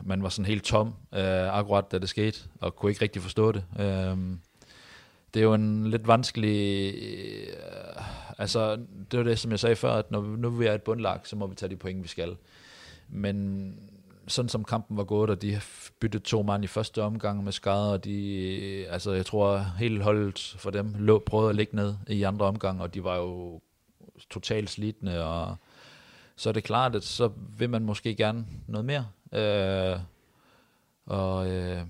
Man 0.03 0.23
var 0.23 0.29
sådan 0.29 0.45
helt 0.45 0.63
tom, 0.63 0.87
øh, 1.13 1.57
akkurat 1.57 1.91
da 1.91 1.99
det 1.99 2.09
skete, 2.09 2.39
og 2.61 2.75
kunne 2.75 2.91
ikke 2.91 3.01
rigtig 3.01 3.21
forstå 3.21 3.51
det. 3.51 3.63
Øh, 3.79 4.17
det 5.33 5.39
er 5.39 5.43
jo 5.43 5.53
en 5.53 5.87
lidt 5.87 6.07
vanskelig... 6.07 6.93
Øh, 6.95 8.03
altså, 8.37 8.75
det 9.11 9.19
var 9.19 9.23
det, 9.23 9.39
som 9.39 9.51
jeg 9.51 9.59
sagde 9.59 9.75
før, 9.75 9.93
at 9.93 10.11
når 10.11 10.21
vi, 10.21 10.37
nu 10.37 10.49
vi 10.49 10.65
er 10.65 10.73
et 10.73 10.81
bundlag, 10.81 11.19
så 11.23 11.35
må 11.35 11.47
vi 11.47 11.55
tage 11.55 11.69
de 11.69 11.75
point, 11.75 12.03
vi 12.03 12.07
skal. 12.07 12.35
Men 13.09 13.77
sådan 14.27 14.49
som 14.49 14.63
kampen 14.63 14.97
var 14.97 15.03
gået, 15.03 15.29
og 15.29 15.41
de 15.41 15.61
byttede 15.99 16.23
to 16.23 16.41
mand 16.41 16.63
i 16.63 16.67
første 16.67 17.01
omgang 17.01 17.43
med 17.43 17.51
skader, 17.51 17.91
og 17.91 18.03
de, 18.03 18.45
øh, 18.61 18.85
altså 18.89 19.11
jeg 19.11 19.25
tror 19.25 19.57
helt 19.79 20.03
holdet 20.03 20.55
for 20.57 20.69
dem 20.69 20.93
lå, 20.97 21.19
prøvede 21.19 21.49
at 21.49 21.55
ligge 21.55 21.75
ned 21.75 21.95
i 22.07 22.23
andre 22.23 22.45
omgang, 22.45 22.81
og 22.81 22.93
de 22.93 23.03
var 23.03 23.17
jo 23.17 23.61
totalt 24.29 24.69
slidende, 24.69 25.25
og 25.25 25.55
så 26.35 26.49
er 26.49 26.53
det 26.53 26.63
klart, 26.63 26.95
at 26.95 27.03
så 27.03 27.31
vil 27.57 27.69
man 27.69 27.85
måske 27.85 28.15
gerne 28.15 28.45
noget 28.67 28.85
mere. 28.85 29.05
Øh, 29.33 29.99
og 31.05 31.49
øh, 31.49 31.81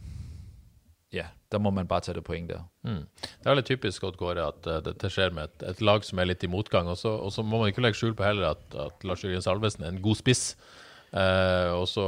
ja, 1.13 1.25
der 1.51 1.57
må 1.62 1.69
man 1.69 1.88
bare 1.88 2.01
tage 2.01 2.15
det 2.15 2.23
point 2.23 2.50
der. 2.50 2.63
Mm. 2.83 3.05
Det 3.21 3.50
er 3.50 3.57
litt 3.57 3.69
typisk 3.69 4.03
Odd 4.03 4.17
Kåre 4.17 4.47
at 4.47 4.67
øh, 4.67 4.79
det, 4.85 4.95
det 5.01 5.12
skjer 5.13 5.33
med 5.33 5.43
et, 5.51 5.67
et 5.69 5.81
lag 5.81 6.03
som 6.03 6.19
er 6.19 6.29
litt 6.29 6.43
i 6.43 6.50
motgang. 6.50 6.89
Og 6.89 6.97
så, 6.97 7.09
og 7.09 7.31
så 7.31 7.45
må 7.45 7.62
man 7.62 7.71
ikke 7.71 7.83
legge 7.85 8.00
skjul 8.00 8.15
på 8.17 8.25
heller 8.25 8.55
at, 8.55 8.63
at 8.75 9.05
Lars 9.05 9.23
Jørgen 9.23 9.45
Salvesen 9.45 9.83
er 9.83 9.93
en 9.93 10.01
god 10.01 10.19
spiss. 10.19 10.55
Eh, 11.13 11.21
øh, 11.21 11.73
og 11.77 11.88
så 11.88 12.03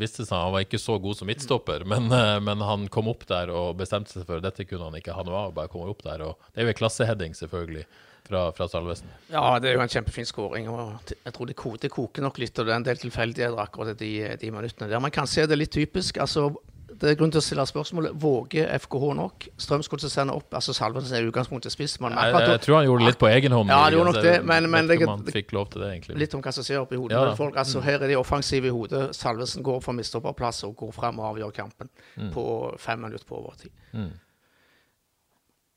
viste 0.00 0.22
det 0.22 0.30
seg 0.30 0.38
han 0.40 0.54
var 0.54 0.64
ikke 0.64 0.80
så 0.80 0.96
god 0.98 1.18
som 1.18 1.28
midtstopper, 1.28 1.84
men, 1.84 2.06
uh, 2.08 2.38
men 2.40 2.62
han 2.64 2.86
kom 2.88 3.10
opp 3.12 3.26
der 3.28 3.52
og 3.52 3.74
bestemte 3.76 4.14
seg 4.14 4.24
for 4.24 4.40
at 4.40 4.46
dette 4.46 4.64
kunne 4.64 4.88
han 4.88 4.96
ikke 4.96 5.12
ha 5.12 5.24
noe 5.26 5.42
av. 5.44 5.52
Bare 5.56 5.68
komme 5.68 5.92
opp 5.92 6.00
der, 6.06 6.24
og 6.24 6.38
Det 6.48 6.62
er 6.62 6.70
jo 6.70 6.72
en 6.72 6.78
klasseheading, 6.80 7.36
selvfølgelig, 7.36 7.84
fra, 8.28 8.50
fra 8.52 8.66
Salvesen. 8.68 9.06
Ja, 9.30 9.58
det 9.58 9.70
er 9.70 9.74
jo 9.74 9.80
en 9.80 9.88
kjempefin 9.88 10.26
skåring. 10.26 10.68
og 10.68 10.98
det- 11.06 11.18
Jeg 11.24 11.32
tror 11.34 11.46
det, 11.46 11.56
ko- 11.56 11.76
det 11.76 11.90
koker 11.90 12.22
nok 12.22 12.38
litt, 12.38 12.58
og 12.58 12.66
det 12.66 12.72
er 12.72 12.76
en 12.76 12.82
del 12.82 12.96
tilfeldigheter 12.96 13.58
akkurat 13.58 13.96
de, 13.98 14.36
de 14.36 14.50
minuttene 14.50 14.88
der. 14.88 14.98
Man 15.00 15.10
kan 15.10 15.26
se 15.26 15.46
det 15.46 15.58
litt 15.58 15.70
typisk. 15.72 16.16
altså 16.18 16.54
det 17.00 17.08
er 17.12 17.14
grunn 17.14 17.30
til 17.30 17.38
å 17.40 17.42
stille 17.42 17.64
spørsmålet 17.64 18.12
våger 18.20 18.66
FKH 18.76 19.14
nok. 19.16 19.46
Strømsgodset 19.56 20.10
sender 20.10 20.34
opp. 20.34 20.50
altså 20.52 20.74
Salvensen 20.74 21.16
er 21.16 21.22
i 21.24 21.30
utgangspunktet 21.30 21.72
spiss. 21.72 21.98
men 22.00 22.12
Jeg, 22.12 22.18
akkurat 22.34 22.48
jeg 22.48 22.60
tror 22.60 22.76
han 22.76 22.84
gjorde 22.84 22.98
det 23.00 23.06
litt 23.06 23.18
på 23.18 23.28
egen 23.30 23.52
hånd. 23.52 23.68
Ja, 23.70 23.78
han 23.84 23.92
gjorde 23.92 24.04
nok 24.04 24.14
muligens. 24.16 24.36
det, 24.36 24.44
men- 24.44 24.62
Jeg 24.62 24.70
men 24.70 24.86
det- 24.88 25.02
om 25.08 25.08
han 25.08 25.24
fikk 25.24 25.52
lov 25.52 25.70
til 25.70 25.80
det, 25.80 25.88
egentlig. 25.94 26.18
litt 26.18 26.34
om 26.34 26.42
hva 26.42 26.52
som 26.52 26.64
skjer 26.64 26.80
oppi 26.82 26.96
hodet 26.96 27.12
Ja. 27.16 27.34
folk. 27.34 27.54
altså 27.56 27.80
Her 27.82 28.02
er 28.02 28.08
de 28.08 28.14
offensive 28.16 28.66
i 28.66 28.68
hodet. 28.70 29.14
Salvesen 29.16 29.62
går 29.62 29.80
for 29.82 29.92
mistopperplass 29.92 30.62
og 30.64 30.76
går 30.76 30.92
frem 30.92 31.18
og 31.20 31.36
avgjør 31.38 31.52
kampen 31.54 31.88
på 32.34 32.74
fem 32.78 32.98
minutter 33.00 33.24
på 33.24 33.36
overtid. 33.38 33.70
Mm. 33.94 34.10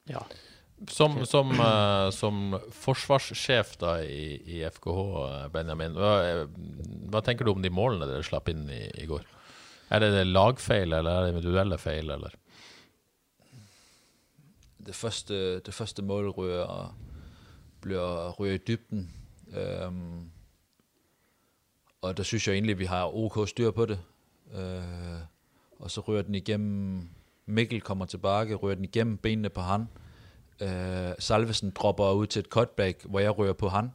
Ja. 0.07 0.19
Som, 0.89 1.25
som, 1.25 1.51
eh, 1.51 2.09
som 2.11 2.57
forsvarssjef 2.75 3.77
da 3.79 3.97
i, 4.03 4.35
i 4.57 4.63
FKH, 4.67 5.03
eh, 5.23 5.47
Benjamin, 5.53 5.95
hva, 5.95 6.13
eh, 6.27 6.43
hva 7.11 7.21
tenker 7.23 7.47
du 7.47 7.53
om 7.53 7.63
de 7.63 7.71
målene 7.71 8.09
dere 8.09 8.25
slapp 8.25 8.51
inn 8.51 8.65
i, 8.67 8.81
i 8.99 9.07
går? 9.07 9.23
Er 9.93 10.03
det, 10.03 10.11
det 10.15 10.25
lagfeil, 10.27 10.91
eller 10.91 11.09
er 11.11 11.25
det 11.27 11.35
individuelle 11.35 11.77
feil, 11.79 12.11
eller? 12.15 12.35
Det 14.83 14.95
første, 14.95 15.59
det 15.63 15.73
første 15.73 16.03
mål 16.03 16.31
ryger, 16.35 16.95
bliver, 17.81 18.33
ryger 18.39 18.59
i 18.59 18.63
dybden. 18.67 19.05
Øhm, 19.53 20.31
og 22.01 22.17
der 22.17 22.23
synes 22.23 22.47
jeg 22.47 22.53
egentlig, 22.53 22.73
at 22.73 22.79
vi 22.79 22.85
har 22.85 23.15
OK 23.15 23.49
styr 23.49 23.71
på 23.71 23.85
det. 23.85 23.99
Øh, 24.53 25.19
og 25.79 25.91
så 25.91 26.01
rører 26.01 26.21
den 26.21 26.35
igennem, 26.35 27.09
Mikkel 27.45 27.81
kommer 27.81 28.05
tilbage, 28.05 28.55
rører 28.55 28.75
den 28.75 28.83
igennem 28.83 29.17
benene 29.17 29.49
på 29.49 29.61
han. 29.61 29.87
Øh, 30.61 31.11
Salvesen 31.19 31.71
dropper 31.75 32.11
ud 32.11 32.27
til 32.27 32.39
et 32.39 32.45
cutback, 32.45 33.05
hvor 33.05 33.19
jeg 33.19 33.37
rører 33.37 33.53
på 33.53 33.69
han. 33.69 33.91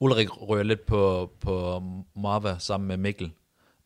Ulrik 0.00 0.40
rører 0.40 0.62
lidt 0.62 0.86
på, 0.86 1.30
på 1.40 1.82
Marva 2.16 2.56
sammen 2.58 2.88
med 2.88 2.96
Mikkel. 2.96 3.32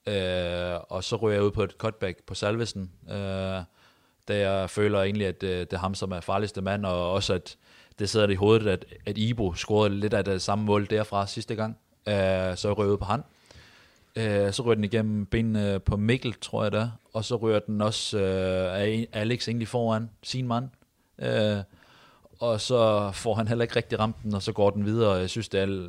Øh, 0.06 0.80
og 0.88 1.04
så 1.04 1.16
rører 1.16 1.34
jeg 1.34 1.42
ud 1.42 1.50
på 1.50 1.62
et 1.62 1.74
cutback 1.78 2.22
på 2.22 2.34
Salvesen, 2.34 2.90
øh, 3.10 3.62
da 4.28 4.50
jeg 4.50 4.70
føler 4.70 5.02
egentlig, 5.02 5.26
at 5.26 5.42
øh, 5.42 5.60
det 5.60 5.72
er 5.72 5.78
ham, 5.78 5.94
som 5.94 6.12
er 6.12 6.20
farligste 6.20 6.62
mand, 6.62 6.86
og 6.86 7.12
også 7.12 7.34
at 7.34 7.56
det 7.98 8.10
sidder 8.10 8.28
i 8.28 8.34
hovedet, 8.34 8.66
at, 8.66 8.84
at 9.06 9.18
Ibo 9.18 9.54
scorede 9.54 9.94
lidt 9.94 10.14
af 10.14 10.24
det 10.24 10.42
samme 10.42 10.64
mål 10.64 10.86
derfra 10.90 11.26
sidste 11.26 11.54
gang. 11.54 11.78
Øh, 12.08 12.56
så 12.56 12.68
jeg 12.68 12.78
rører 12.78 12.88
ud 12.88 12.96
på 12.96 13.04
han. 13.04 13.22
Øh, 14.16 14.52
så 14.52 14.62
rører 14.62 14.74
den 14.74 14.84
igennem 14.84 15.26
benene 15.26 15.80
på 15.80 15.96
Mikkel, 15.96 16.34
tror 16.40 16.62
jeg 16.62 16.72
da, 16.72 16.90
Og 17.12 17.24
så 17.24 17.36
rører 17.36 17.58
den 17.60 17.80
også 17.80 18.18
øh, 18.18 19.06
Alex 19.12 19.48
egentlig 19.48 19.68
foran 19.68 20.10
sin 20.22 20.48
mand. 20.48 20.68
Øh, 21.18 21.62
og 22.40 22.60
så 22.60 23.10
får 23.12 23.34
han 23.34 23.48
heller 23.48 23.62
ikke 23.62 23.76
rigtig 23.76 23.98
ramt 23.98 24.16
den, 24.22 24.34
og 24.34 24.42
så 24.42 24.52
går 24.52 24.70
den 24.70 24.84
videre. 24.84 25.12
Jeg 25.12 25.30
synes, 25.30 25.48
det 25.48 25.60
er, 25.60 25.88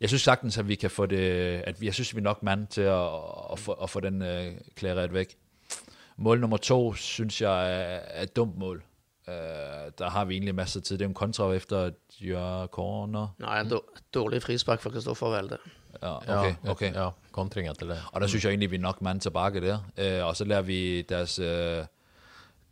jeg 0.00 0.08
synes 0.08 0.22
sagtens, 0.22 0.58
at 0.58 0.68
vi 0.68 0.74
kan 0.74 0.90
få 0.90 1.06
det, 1.06 1.20
at 1.66 1.80
vi, 1.80 1.86
jeg 1.86 1.94
synes, 1.94 2.14
vi 2.14 2.18
er 2.18 2.24
nok 2.24 2.42
mand 2.42 2.66
til 2.66 2.80
at, 2.80 3.08
at, 3.52 3.58
få, 3.58 3.72
at 3.72 3.90
få 3.90 4.00
den 4.00 4.22
øh, 4.22 4.52
klæret 4.76 5.12
væk. 5.12 5.36
Mål 6.16 6.40
nummer 6.40 6.56
to, 6.56 6.94
synes 6.94 7.42
jeg, 7.42 7.72
er, 7.72 8.00
er 8.08 8.22
et 8.22 8.36
dumt 8.36 8.58
mål. 8.58 8.82
Uh, 9.28 9.34
der 9.98 10.10
har 10.10 10.24
vi 10.24 10.34
egentlig 10.34 10.54
masser 10.54 10.80
af 10.80 10.84
tid. 10.84 10.98
Det 10.98 11.04
er 11.04 11.08
en 11.08 11.14
kontra 11.14 11.52
efter 11.52 11.78
at 11.78 11.94
gøre 12.28 12.66
corner. 12.66 13.28
Nej, 13.38 13.60
en 13.60 13.72
dårlig 14.14 14.42
frispark 14.42 14.80
for 14.80 14.90
Kristoffer 14.90 15.26
Velde. 15.26 15.58
Ja, 16.02 16.38
okay, 16.38 16.54
okay. 16.68 16.94
Ja, 16.94 17.08
kontring 17.32 17.68
etter 17.68 17.86
det. 17.86 17.98
Og 18.12 18.20
der 18.20 18.26
synes 18.26 18.44
jeg 18.44 18.50
egentlig, 18.50 18.70
vi 18.70 18.76
er 18.76 18.80
nok 18.80 19.02
mand 19.02 19.20
tilbage 19.20 19.60
der. 19.60 19.78
Uh, 20.20 20.26
og 20.28 20.36
så 20.36 20.44
lærer 20.44 20.62
vi 20.62 21.02
deres... 21.02 21.38
Uh, 21.38 21.86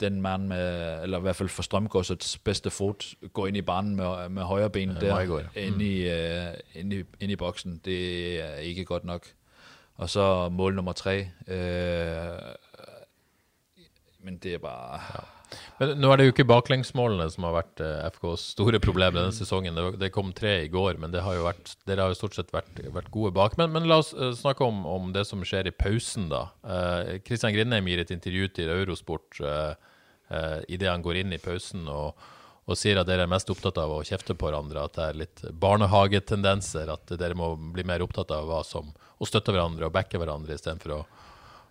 den 0.00 0.22
mand 0.22 0.46
med, 0.46 1.02
eller 1.02 1.18
i 1.18 1.20
hvert 1.20 1.36
fald 1.36 1.48
for 1.48 1.62
Strømgårdsets 1.62 2.38
bedste 2.38 2.70
fod, 2.70 3.28
gå 3.32 3.46
ind 3.46 3.56
i 3.56 3.62
banen 3.62 3.96
med, 3.96 4.28
med 4.28 4.42
højre 4.42 4.70
ben 4.70 4.90
ja, 4.90 5.00
der, 5.00 5.42
ind, 5.54 5.82
i, 5.82 6.08
uh, 6.08 6.54
ind, 6.74 6.92
i, 6.92 7.04
ind 7.20 7.32
i 7.32 7.36
boksen. 7.36 7.80
Det 7.84 8.40
er 8.40 8.54
ikke 8.54 8.84
godt 8.84 9.04
nok. 9.04 9.26
Og 9.94 10.10
så 10.10 10.48
mål 10.48 10.74
nummer 10.74 10.92
tre. 10.92 11.20
Uh, 11.40 11.54
men 14.18 14.38
det 14.38 14.54
er 14.54 14.58
bare... 14.58 15.00
Ja. 15.14 15.35
Men 15.80 15.94
Nå 16.00 16.10
er 16.12 16.20
det 16.20 16.26
jo 16.26 16.34
ikke 16.34 16.48
baklengsmålene 16.48 17.26
som 17.32 17.46
har 17.48 17.56
vært 17.58 17.82
eh, 17.84 18.06
FKs 18.14 18.44
store 18.54 18.80
problem 18.82 19.16
denne 19.16 19.34
sesongen. 19.34 19.76
Det, 19.76 20.00
det, 20.00 20.12
kom 20.14 20.32
tre 20.36 20.54
i 20.64 20.70
går, 20.72 21.00
men 21.02 21.12
det 21.14 21.24
har 21.24 21.36
jo 21.38 21.46
vært, 21.46 21.74
dere 21.88 22.06
har 22.06 22.14
jo 22.14 22.18
stort 22.20 22.38
sett 22.38 22.54
vært, 22.54 22.80
vært 22.94 23.10
gode 23.14 23.34
bak. 23.36 23.58
Men, 23.60 23.72
men 23.74 23.88
la 23.90 24.00
oss 24.02 24.14
eh, 24.14 24.32
snakke 24.36 24.64
om, 24.66 24.84
om, 24.90 25.12
det 25.16 25.26
som 25.28 25.44
skjer 25.46 25.70
i 25.70 25.74
pausen, 25.76 26.30
da. 26.32 26.46
Eh, 26.64 27.12
Kristian 27.26 27.52
uh, 27.52 27.56
Grindheim 27.58 27.90
gir 27.90 28.04
et 28.04 28.14
intervju 28.14 28.50
til 28.56 28.72
Eurosport 28.72 29.42
eh, 29.42 29.92
uh, 30.32 30.58
idet 30.68 30.90
han 30.92 31.04
går 31.04 31.22
inn 31.24 31.36
i 31.36 31.42
pausen. 31.42 31.86
og 31.90 32.32
og 32.66 32.74
sier 32.74 32.98
at 32.98 33.06
dere 33.06 33.22
er 33.26 33.30
mest 33.30 33.50
opptatt 33.52 33.76
av 33.78 33.92
å 33.94 34.02
kjefte 34.02 34.34
på 34.34 34.48
hverandre, 34.48 34.82
at 34.82 34.96
det 34.96 35.04
er 35.04 35.18
litt 35.20 35.42
barnehagetendenser, 35.62 36.90
at 36.90 37.12
dere 37.14 37.36
må 37.38 37.52
bli 37.54 37.84
mer 37.86 38.02
opptatt 38.02 38.32
av 38.34 38.48
hva 38.48 38.64
som, 38.66 38.88
å 38.90 39.28
støtte 39.28 39.54
hverandre 39.54 39.86
og 39.86 39.94
backe 39.94 40.18
hverandre 40.18 40.56
istedenfor 40.58 40.96
å, 40.96 41.00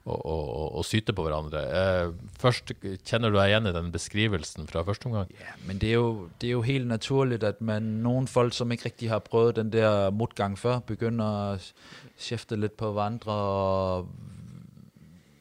og, 0.06 0.26
og, 0.26 0.76
og, 0.78 0.86
syte 0.86 1.14
på 1.18 1.26
hverandre. 1.26 1.62
Eh, 1.66 2.12
først, 2.40 2.76
Kjenner 3.08 3.34
du 3.34 3.40
deg 3.40 3.50
igjen 3.50 3.70
i 3.70 3.74
den 3.74 3.92
beskrivelsen 3.94 4.70
fra 4.70 4.84
første 4.86 5.10
omgang? 5.10 5.32
Ja, 5.34 5.56
men 5.66 5.82
det 5.82 5.90
er, 5.90 5.98
jo, 5.98 6.30
det 6.42 6.50
er 6.50 6.54
jo 6.54 6.62
helt 6.68 6.88
naturlig 6.88 7.42
at 7.44 7.62
man, 7.66 7.90
noen 8.06 8.30
folk 8.30 8.54
som 8.54 8.72
ikke 8.72 8.92
riktig 8.92 9.10
har 9.10 9.26
prøvd 9.26 9.58
den 9.64 9.74
der 9.74 10.12
motgang 10.14 10.60
før, 10.60 10.84
begynner 10.86 11.58
å 11.58 12.14
skifte 12.22 12.60
litt 12.60 12.78
på 12.78 12.94
hverandre. 12.94 13.34
og 13.34 14.08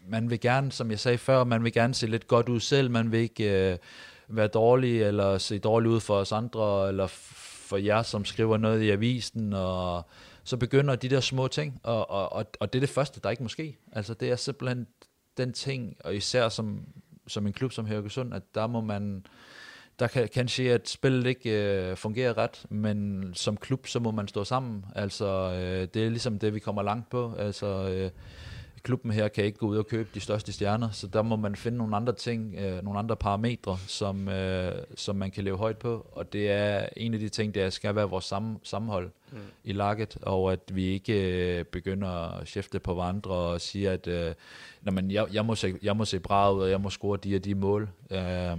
man 0.09 0.31
vil 0.31 0.41
gerne, 0.41 0.73
som 0.73 0.91
jeg 0.91 1.01
sa 1.01 1.17
før, 1.17 1.45
man 1.45 1.65
vil 1.65 1.73
gerne 1.73 1.95
se 1.95 2.07
litt 2.07 2.27
godt 2.29 2.49
ut 2.49 2.63
selv. 2.63 2.91
Man 2.91 3.13
vil 3.13 3.29
ikke 3.29 3.73
uh, 3.75 3.79
være 4.29 4.49
dårlig 4.49 5.03
eller 5.03 5.39
se 5.39 5.59
dårlig 5.59 5.97
ut 5.97 6.03
for 6.03 6.21
oss 6.21 6.33
andre, 6.33 6.89
eller 6.89 7.07
for 7.09 7.81
jer, 7.81 8.03
som 8.03 8.25
skriver 8.25 8.61
noe 8.61 8.81
i 8.85 8.93
avisen. 8.93 9.53
og 9.53 10.05
så 10.45 10.57
begynder 10.57 10.97
de 10.97 11.09
der 11.09 11.21
små 11.21 11.49
ting, 11.49 11.81
og, 11.83 12.11
og, 12.11 12.33
og, 12.33 12.47
og 12.61 12.73
det 12.73 12.79
er 12.79 12.81
det 12.81 12.89
første, 12.89 13.21
der 13.21 13.31
ikke 13.31 13.43
må 13.43 13.49
ske. 13.49 13.77
Altså 13.93 14.15
det 14.15 14.31
er 14.31 14.37
simpelthen 14.37 14.87
den 15.37 15.53
ting, 15.53 15.97
og 16.05 16.17
især 16.17 16.49
som, 16.49 16.87
som 17.27 17.47
en 17.47 17.53
klub 17.53 17.73
som 17.73 17.87
Haugesund, 17.87 18.35
at 18.35 18.43
der 18.55 18.67
må 18.67 18.81
man, 18.81 19.27
der 19.99 20.07
kan 20.07 20.29
kanskje 20.35 20.73
at 20.73 20.89
spillet 20.89 21.27
ikke 21.27 21.51
øh, 21.51 21.97
fungerer 21.97 22.39
ret, 22.39 22.67
men 22.69 23.31
som 23.35 23.57
klub, 23.57 23.87
så 23.87 24.01
må 24.01 24.11
man 24.11 24.29
stå 24.29 24.45
sammen. 24.45 24.85
Altså, 24.95 25.27
øh, 25.27 25.89
det 25.95 26.07
er 26.07 26.11
ligesom 26.11 26.39
det, 26.39 26.55
vi 26.55 26.59
kommer 26.59 26.83
langt 26.83 27.11
på. 27.11 27.35
Altså, 27.39 27.67
øh, 27.67 28.11
klubben 28.85 29.11
her 29.11 29.29
kan 29.29 29.45
ikke 29.45 29.59
gå 29.59 29.67
ud 29.67 29.77
og 29.77 29.87
købe 29.87 30.09
de 30.15 30.21
største 30.21 30.53
stjerner, 30.53 30.91
så 30.91 31.07
der 31.07 31.23
må 31.23 31.37
man 31.37 31.57
finde 31.57 31.79
nogle 31.79 31.97
andre 31.97 32.13
ting, 32.13 32.55
øh, 32.59 32.85
nogle 32.85 32.99
andre 32.99 33.17
parametre, 33.17 33.79
som, 33.87 34.29
øh, 34.29 34.73
som 34.97 35.17
man 35.17 35.31
kan 35.31 35.45
leve 35.45 35.57
højt 35.57 35.79
på, 35.79 36.07
og 36.13 36.33
det 36.33 36.51
er 36.51 36.87
en 36.97 37.15
af 37.15 37.21
de 37.21 37.29
ting, 37.29 37.55
der 37.55 37.71
skal 37.71 37.95
være 37.95 38.09
vores 38.09 38.25
sammen, 38.25 38.59
sammenhold 38.63 39.11
mm. 39.33 39.39
i 39.65 39.73
laget, 39.73 40.17
og 40.23 40.53
at 40.53 40.61
vi 40.73 40.85
ikke 40.85 41.59
øh, 41.59 41.65
begynder 41.65 42.09
at 42.09 42.49
skæfte 42.49 42.79
på 42.79 42.95
hverandre 42.95 43.31
og 43.31 43.61
sige, 43.61 43.91
at 43.91 44.07
øh, 44.07 44.35
når 44.83 44.93
man, 44.93 45.11
jeg, 45.11 45.27
jeg, 45.33 45.45
må 45.45 45.55
se, 45.55 45.75
jeg 45.83 45.97
må 45.97 46.05
se 46.05 46.21
bra 46.21 46.53
ud, 46.53 46.63
og 46.63 46.71
jeg 46.71 46.81
må 46.81 46.91
score 46.91 47.19
de 47.25 47.37
og 47.37 47.45
de 47.45 47.55
mål. 47.55 47.89
Øh, 48.11 48.59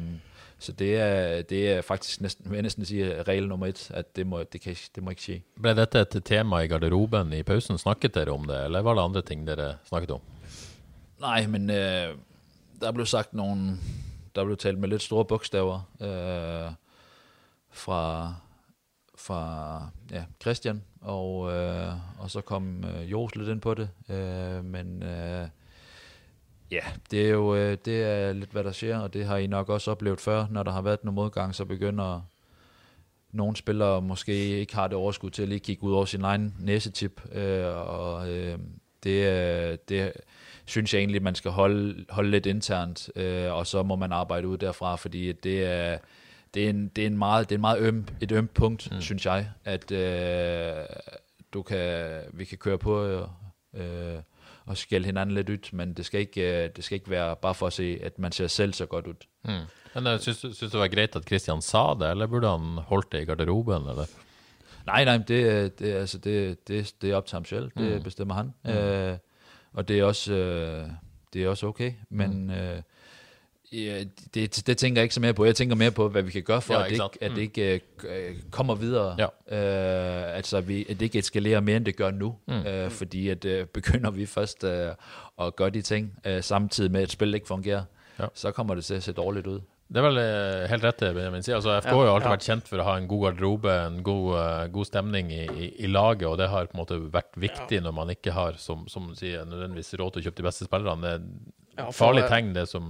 så 0.59 0.71
det 0.71 0.91
er, 0.97 1.41
det 1.49 1.61
er 1.73 1.81
faktisk 1.83 2.21
nesten, 2.23 2.47
vil 2.49 2.61
jeg 2.61 2.67
nesten 2.67 2.87
si 2.87 3.01
regel 3.03 3.49
nummer 3.49 3.67
ett, 3.67 3.89
at 3.93 4.13
det 4.15 4.23
må, 4.27 4.43
det, 4.43 4.61
kan, 4.63 4.77
det 4.95 5.03
må 5.03 5.11
ikke 5.11 5.25
skje. 5.25 5.39
Ble 5.61 5.73
dette 5.75 6.05
et 6.05 6.15
tema 6.25 6.61
i 6.63 6.69
garderoben 6.71 7.33
i 7.35 7.43
pausen? 7.43 7.79
Snakket 7.81 8.15
dere 8.15 8.31
om 8.31 8.47
det, 8.47 8.61
eller 8.65 8.85
var 8.85 8.95
det 8.95 9.03
andre 9.03 9.25
ting 9.27 9.43
dere 9.47 9.75
snakket 9.89 10.15
om? 10.15 10.23
Nei, 11.21 11.41
men 11.51 11.69
øh, 11.69 12.15
der 12.81 12.95
ble 12.95 13.05
sagt 13.07 13.33
noen 13.33 13.77
Der 14.35 14.43
ble 14.43 14.57
talt 14.59 14.79
med 14.79 14.91
litt 14.91 15.03
store 15.05 15.23
bokstaver 15.23 15.85
øh, 16.03 16.71
fra, 17.71 18.01
fra 19.15 19.41
ja, 20.11 20.25
Christian, 20.43 20.81
og, 21.01 21.53
øh, 21.53 21.93
og 22.19 22.31
så 22.31 22.41
kom 22.41 22.83
øh, 22.83 23.11
Jos 23.11 23.35
litt 23.35 23.53
inn 23.53 23.63
på 23.63 23.77
det. 23.79 23.87
Øh, 24.09 24.59
men 24.65 25.03
øh, 25.03 25.47
Ja, 26.71 26.81
det 27.11 27.25
er 27.25 27.29
jo 27.29 27.55
øh, 27.55 27.77
det 27.85 28.03
er 28.03 28.33
lidt, 28.33 28.51
hvad 28.51 28.63
der 28.63 28.71
sker, 28.71 28.97
og 28.97 29.13
det 29.13 29.25
har 29.25 29.37
I 29.37 29.47
nok 29.47 29.69
også 29.69 29.91
oplevet 29.91 30.21
før. 30.21 30.45
Når 30.51 30.63
der 30.63 30.71
har 30.71 30.81
været 30.81 31.03
nogle 31.03 31.15
modgang, 31.15 31.55
så 31.55 31.65
begynder 31.65 32.21
nogle 33.31 33.55
spillere 33.55 34.01
måske 34.01 34.33
ikke 34.33 34.75
har 34.75 34.87
det 34.87 34.97
overskud 34.97 35.29
til 35.29 35.41
at 35.41 35.49
lige 35.49 35.59
kigge 35.59 35.83
ud 35.83 35.93
over 35.93 36.05
sin 36.05 36.21
egen 36.21 36.55
næsetip, 36.59 37.35
øh, 37.35 37.75
og 37.75 38.29
øh, 38.29 38.57
det, 39.03 39.89
det 39.89 40.11
synes 40.65 40.93
jeg 40.93 40.99
egentlig, 40.99 41.21
man 41.21 41.35
skal 41.35 41.51
holde, 41.51 42.05
holde 42.09 42.31
lidt 42.31 42.45
internt, 42.45 43.09
øh, 43.15 43.53
og 43.53 43.67
så 43.67 43.83
må 43.83 43.95
man 43.95 44.11
arbejde 44.11 44.47
ud 44.47 44.57
derfra, 44.57 44.95
fordi 44.95 45.31
det 45.31 45.65
er, 45.65 45.97
det 46.53 46.65
er, 46.65 46.69
en, 46.69 46.87
det 46.87 47.01
er, 47.01 47.07
en 47.07 47.17
meget, 47.17 47.49
det 47.49 47.55
er 47.55 47.57
en 47.57 47.61
meget 47.61 47.79
øm, 47.79 48.05
et 48.21 48.31
ømt 48.31 48.53
punkt, 48.53 48.91
mm. 48.91 49.01
synes 49.01 49.25
jeg, 49.25 49.49
at 49.65 49.91
øh, 49.91 50.85
du 51.53 51.61
kan, 51.61 52.19
vi 52.33 52.45
kan 52.45 52.57
køre 52.57 52.77
på 52.77 53.05
øh, 53.73 54.19
og 54.65 54.77
skælde 54.77 55.05
hinanden 55.05 55.35
lidt 55.35 55.49
ud, 55.49 55.71
men 55.71 55.93
det 55.93 56.05
skal 56.05 56.19
ikke, 56.19 56.63
øh, 56.63 56.69
det 56.75 56.83
skal 56.83 56.95
ikke 56.95 57.09
være 57.09 57.35
bare 57.35 57.55
for 57.55 57.67
at 57.67 57.73
se, 57.73 57.99
at 58.03 58.19
man 58.19 58.31
ser 58.31 58.47
selv 58.47 58.73
så 58.73 58.85
godt 58.85 59.07
ud. 59.07 59.25
Mm. 59.43 59.51
Men 59.95 60.13
uh, 60.13 60.19
synes, 60.19 60.37
synes 60.37 60.59
du 60.59 60.65
det 60.65 60.79
var 60.79 60.87
greit 60.87 61.15
at 61.15 61.27
Christian 61.27 61.61
sa 61.61 61.93
det, 61.99 62.09
eller 62.11 62.27
burde 62.27 62.49
han 62.49 62.59
holdt 62.59 63.11
det 63.11 63.21
i 63.21 63.25
garderoben? 63.25 63.89
Eller? 63.89 64.05
Nej, 64.85 65.05
nej, 65.05 65.17
det, 65.17 65.79
det, 65.79 65.93
altså 65.93 66.17
det, 66.17 66.67
det, 66.67 66.93
det 67.01 67.11
er 67.11 67.15
op 67.15 67.25
til 67.25 67.35
ham 67.35 67.45
selv. 67.45 67.71
Det 67.77 67.97
mm. 67.97 68.03
bestemmer 68.03 68.35
han. 68.35 68.53
Mm. 68.63 68.71
Øh, 68.71 69.17
og 69.73 69.87
det 69.87 69.99
er 69.99 70.03
også, 70.03 70.33
øh, 70.33 70.89
det 71.33 71.43
er 71.43 71.49
også 71.49 71.67
okay. 71.67 71.93
Men 72.09 72.43
mm. 72.43 72.49
øh, 72.49 72.81
Ja, 73.75 74.03
det, 74.33 74.67
det 74.67 74.77
tænker 74.77 75.01
jeg 75.01 75.03
ikke 75.03 75.15
så 75.15 75.21
mere 75.21 75.33
på. 75.33 75.45
Jeg 75.45 75.55
tænker 75.55 75.75
mere 75.75 75.91
på, 75.91 76.09
hvad 76.09 76.23
vi 76.23 76.31
kan 76.31 76.43
gøre 76.43 76.61
for, 76.61 76.73
ja, 76.73 76.83
at, 76.83 76.89
det 76.89 76.93
ikke, 76.93 77.23
at 77.23 77.31
det 77.31 77.41
ikke 77.41 77.81
uh, 78.03 78.51
kommer 78.51 78.75
videre. 78.75 79.15
Ja. 79.19 79.25
Uh, 79.25 80.37
altså, 80.37 80.61
vi, 80.61 80.81
at 80.89 80.99
det 80.99 81.01
ikke 81.01 81.19
eskalerer 81.19 81.59
mere, 81.59 81.77
end 81.77 81.85
det 81.85 81.95
gør 81.95 82.11
nu. 82.11 82.35
Mm. 82.47 82.53
Uh, 82.59 82.91
fordi 82.91 83.29
at 83.29 83.45
uh, 83.45 83.67
begynder 83.73 84.11
vi 84.11 84.25
først 84.25 84.63
uh, 84.63 85.45
at 85.47 85.55
gøre 85.55 85.69
de 85.69 85.81
ting, 85.81 86.13
uh, 86.29 86.41
samtidig 86.41 86.91
med, 86.91 87.01
at 87.01 87.11
spillet 87.11 87.35
ikke 87.35 87.47
fungerer, 87.47 87.83
ja. 88.19 88.25
så 88.33 88.51
kommer 88.51 88.75
det 88.75 88.85
til 88.85 88.93
at 88.93 89.03
se 89.03 89.11
dårligt 89.11 89.47
ud. 89.47 89.59
Det 89.87 90.01
er 90.01 90.05
vel 90.07 90.17
uh, 90.17 90.69
helt 90.69 90.83
rett, 90.83 91.01
Benjamin 91.13 91.43
sier. 91.45 91.59
Altså, 91.59 91.75
FK 91.81 91.91
ja, 91.91 91.95
har 91.95 92.07
jo 92.07 92.13
alltid 92.15 92.29
ja. 92.29 92.33
vært 92.33 92.47
kjent 92.47 92.69
for 92.69 92.81
å 92.81 92.85
ha 92.87 92.95
en 92.97 93.09
god 93.09 93.27
garderobe, 93.27 93.73
en 93.85 93.99
god, 94.05 94.29
uh, 94.33 94.63
god 94.73 94.89
stemning 94.89 95.29
i, 95.33 95.43
i, 95.45 95.67
i, 95.85 95.91
laget, 95.91 96.25
og 96.29 96.39
det 96.41 96.47
har 96.49 96.71
på 96.71 96.77
en 96.77 96.81
måte 96.81 96.97
vært 97.13 97.37
viktig 97.37 97.77
ja. 97.77 97.83
når 97.85 97.93
man 97.99 98.13
ikke 98.15 98.33
har, 98.33 98.57
som, 98.61 98.87
som 98.89 99.11
sier, 99.17 99.45
nødvendigvis 99.45 99.93
råd 100.01 100.15
til 100.15 100.23
å 100.23 100.25
kjøpe 100.29 100.41
de 100.41 100.47
beste 100.47 100.65
spillerne. 100.69 101.05
Det 101.05 101.13
er 101.77 101.83
ja, 101.83 101.91
farlig 101.93 102.25
tegn, 102.31 102.55
det 102.57 102.65
som 102.71 102.89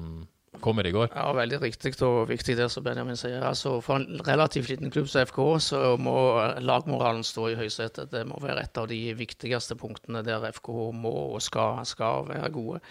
kommer 0.63 0.87
i 0.87 0.93
går. 0.95 1.09
Ja, 1.11 1.27
veldig 1.35 1.59
riktig 1.63 1.93
og 2.05 2.29
viktig 2.29 2.57
det 2.59 2.69
som 2.73 2.85
Benjamin 2.85 3.19
sier. 3.19 3.43
Altså, 3.45 3.77
for 3.85 3.99
en 3.99 4.21
relativt 4.25 4.71
liten 4.71 4.93
klubb 4.93 5.09
som 5.11 5.25
FK, 5.27 5.41
så 5.67 5.83
må 6.01 6.15
lagmoralen 6.63 7.23
stå 7.25 7.51
i 7.51 7.59
høysetet. 7.59 8.11
Det 8.13 8.25
må 8.29 8.39
være 8.43 8.65
et 8.65 8.81
av 8.81 8.89
de 8.91 8.99
viktigste 9.17 9.77
punktene 9.79 10.23
der 10.25 10.49
FK 10.55 10.73
må 10.95 11.15
og 11.35 11.41
skal, 11.43 11.85
skal 11.89 12.27
være 12.29 12.51
gode. 12.55 12.83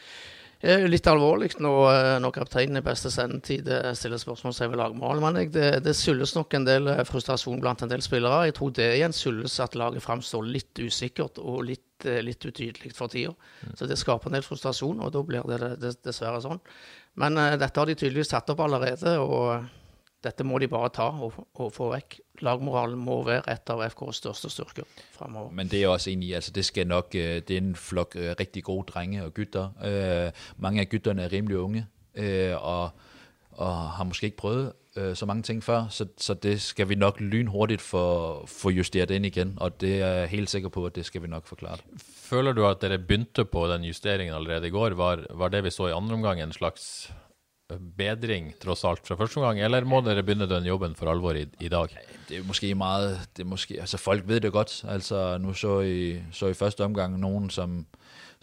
Det 0.65 0.73
er 0.73 0.81
jo 0.81 0.89
litt 0.89 1.09
alvorlig 1.11 1.51
når, 1.61 1.81
eh, 1.93 2.15
når 2.25 2.33
kapteinen 2.39 2.81
i 2.81 2.85
beste 2.85 3.11
sendetid 3.13 3.67
eh, 3.69 3.91
stiller 3.99 4.21
spørsmål 4.21 4.55
ved 4.63 4.79
lagmål. 4.81 5.21
Men 5.21 5.37
jeg, 5.43 5.51
det, 5.53 5.67
det 5.85 5.93
skyldes 5.99 6.33
nok 6.39 6.57
en 6.57 6.65
del 6.65 6.89
eh, 6.89 7.03
frustrasjon 7.05 7.61
blant 7.61 7.85
en 7.85 7.91
del 7.91 8.01
spillere. 8.05 8.47
Jeg 8.49 8.57
tror 8.57 8.73
det 8.79 8.87
igjen 8.95 9.13
skyldes 9.13 9.59
at 9.61 9.77
laget 9.77 10.05
framstår 10.07 10.49
litt 10.49 10.81
usikkert 10.81 11.43
og 11.43 11.67
litt, 11.69 12.07
litt 12.25 12.49
utydelig 12.49 12.95
for 12.97 13.13
tida. 13.13 13.35
Mm. 13.61 13.75
Så 13.77 13.91
det 13.91 14.01
skaper 14.01 14.33
en 14.33 14.39
del 14.39 14.47
frustrasjon, 14.47 15.05
og 15.05 15.13
da 15.13 15.25
blir 15.29 15.45
det, 15.53 15.75
det 15.85 15.93
dessverre 16.07 16.41
sånn. 16.45 16.63
Men 17.21 17.39
uh, 17.39 17.55
dette 17.61 17.81
har 17.81 17.89
de 17.89 17.97
tydeligvis 17.99 18.33
satt 18.35 18.51
opp 18.53 18.63
allerede. 18.65 19.17
og 19.23 19.49
eh, 19.55 19.73
dette 20.25 20.45
må 20.47 20.59
de 20.59 20.71
bare 20.73 20.89
ta 20.95 21.11
og, 21.13 21.37
og 21.61 21.73
få 21.73 21.91
vekk. 21.93 22.19
Lagmoralen 22.43 22.99
må 22.99 23.21
være 23.27 23.45
et 23.53 23.71
av 23.71 23.83
FKs 23.93 24.23
største 24.23 24.51
styrker 24.51 24.87
fremover. 25.15 25.53
Men 25.55 25.69
det 25.71 25.83
er 25.83 25.93
også 25.93 26.15
enig 26.15 26.31
i. 26.31 26.37
Altså, 26.39 26.55
det 26.57 26.65
skal 26.65 26.89
nok 26.91 27.15
eh, 27.15 27.41
Det 27.45 27.59
er 27.59 27.63
en 27.63 27.75
flok 27.77 28.17
uh, 28.17 28.33
rigtig 28.39 28.65
gode 28.65 28.89
drenge 28.93 29.25
og 29.25 29.35
gutter. 29.35 29.75
Uh, 29.79 30.47
mange 30.57 30.81
af 30.81 30.89
gutterne 30.89 31.23
er 31.23 31.33
rimelig 31.33 31.59
unge 31.59 31.87
uh, 32.19 32.55
og, 32.59 32.91
og 33.53 33.75
har 33.99 34.05
måske 34.05 34.33
ikke 34.33 34.43
prøvet 34.43 34.73
uh, 35.01 35.15
så 35.15 35.27
mange 35.27 35.43
ting 35.43 35.63
før, 35.63 35.87
så, 35.91 36.07
så 36.19 36.35
det 36.35 36.63
skal 36.63 36.89
vi 36.89 36.95
nok 36.95 37.21
lynhurtigt 37.21 37.83
få, 37.83 38.47
få 38.47 38.71
justeret 38.71 39.11
ind 39.11 39.27
igen, 39.27 39.55
og 39.57 39.81
det 39.81 40.03
er 40.03 40.07
jeg 40.07 40.29
helt 40.29 40.51
sikker 40.51 40.69
på, 40.69 40.87
at 40.87 40.95
det 40.95 41.07
skal 41.07 41.23
vi 41.23 41.29
nok 41.29 41.47
forklare. 41.47 41.77
Føler 42.17 42.53
du 42.53 42.67
at 42.67 42.83
dere 42.83 42.99
begynte 42.99 43.45
på 43.45 43.69
den 43.69 43.85
justeringen 43.85 44.35
allerede 44.35 44.67
i 44.67 44.71
går? 44.71 44.91
Var, 44.91 45.27
var 45.31 45.49
det 45.49 45.65
vi 45.65 45.71
så 45.71 45.87
i 45.87 45.93
andre 45.93 46.15
omgang 46.15 46.43
en 46.43 46.53
slags 46.53 47.13
bedring, 47.97 48.55
trods 48.61 48.85
alt, 48.85 49.07
fra 49.07 49.17
første 49.17 49.41
gang, 49.41 49.61
eller 49.61 49.85
må 49.85 50.01
dere 50.05 50.23
begynne 50.23 50.49
den 50.49 50.67
jobben 50.67 50.95
for 50.95 51.11
alvor 51.11 51.33
i, 51.33 51.47
i 51.61 51.69
dag? 51.69 51.89
Det 52.29 52.39
er 52.39 52.45
måske 52.45 52.75
meget, 52.75 53.21
det 53.37 53.43
er 53.43 53.49
måske, 53.49 53.81
altså 53.81 53.99
folk 53.99 54.29
ved 54.29 54.41
det 54.41 54.53
godt, 54.53 54.85
altså 54.89 55.39
nu 55.39 55.55
så 55.55 55.81
i, 55.81 56.21
så 56.33 56.47
i 56.47 56.55
første 56.55 56.85
omgang 56.85 57.21
nogen, 57.21 57.51
som 57.51 57.87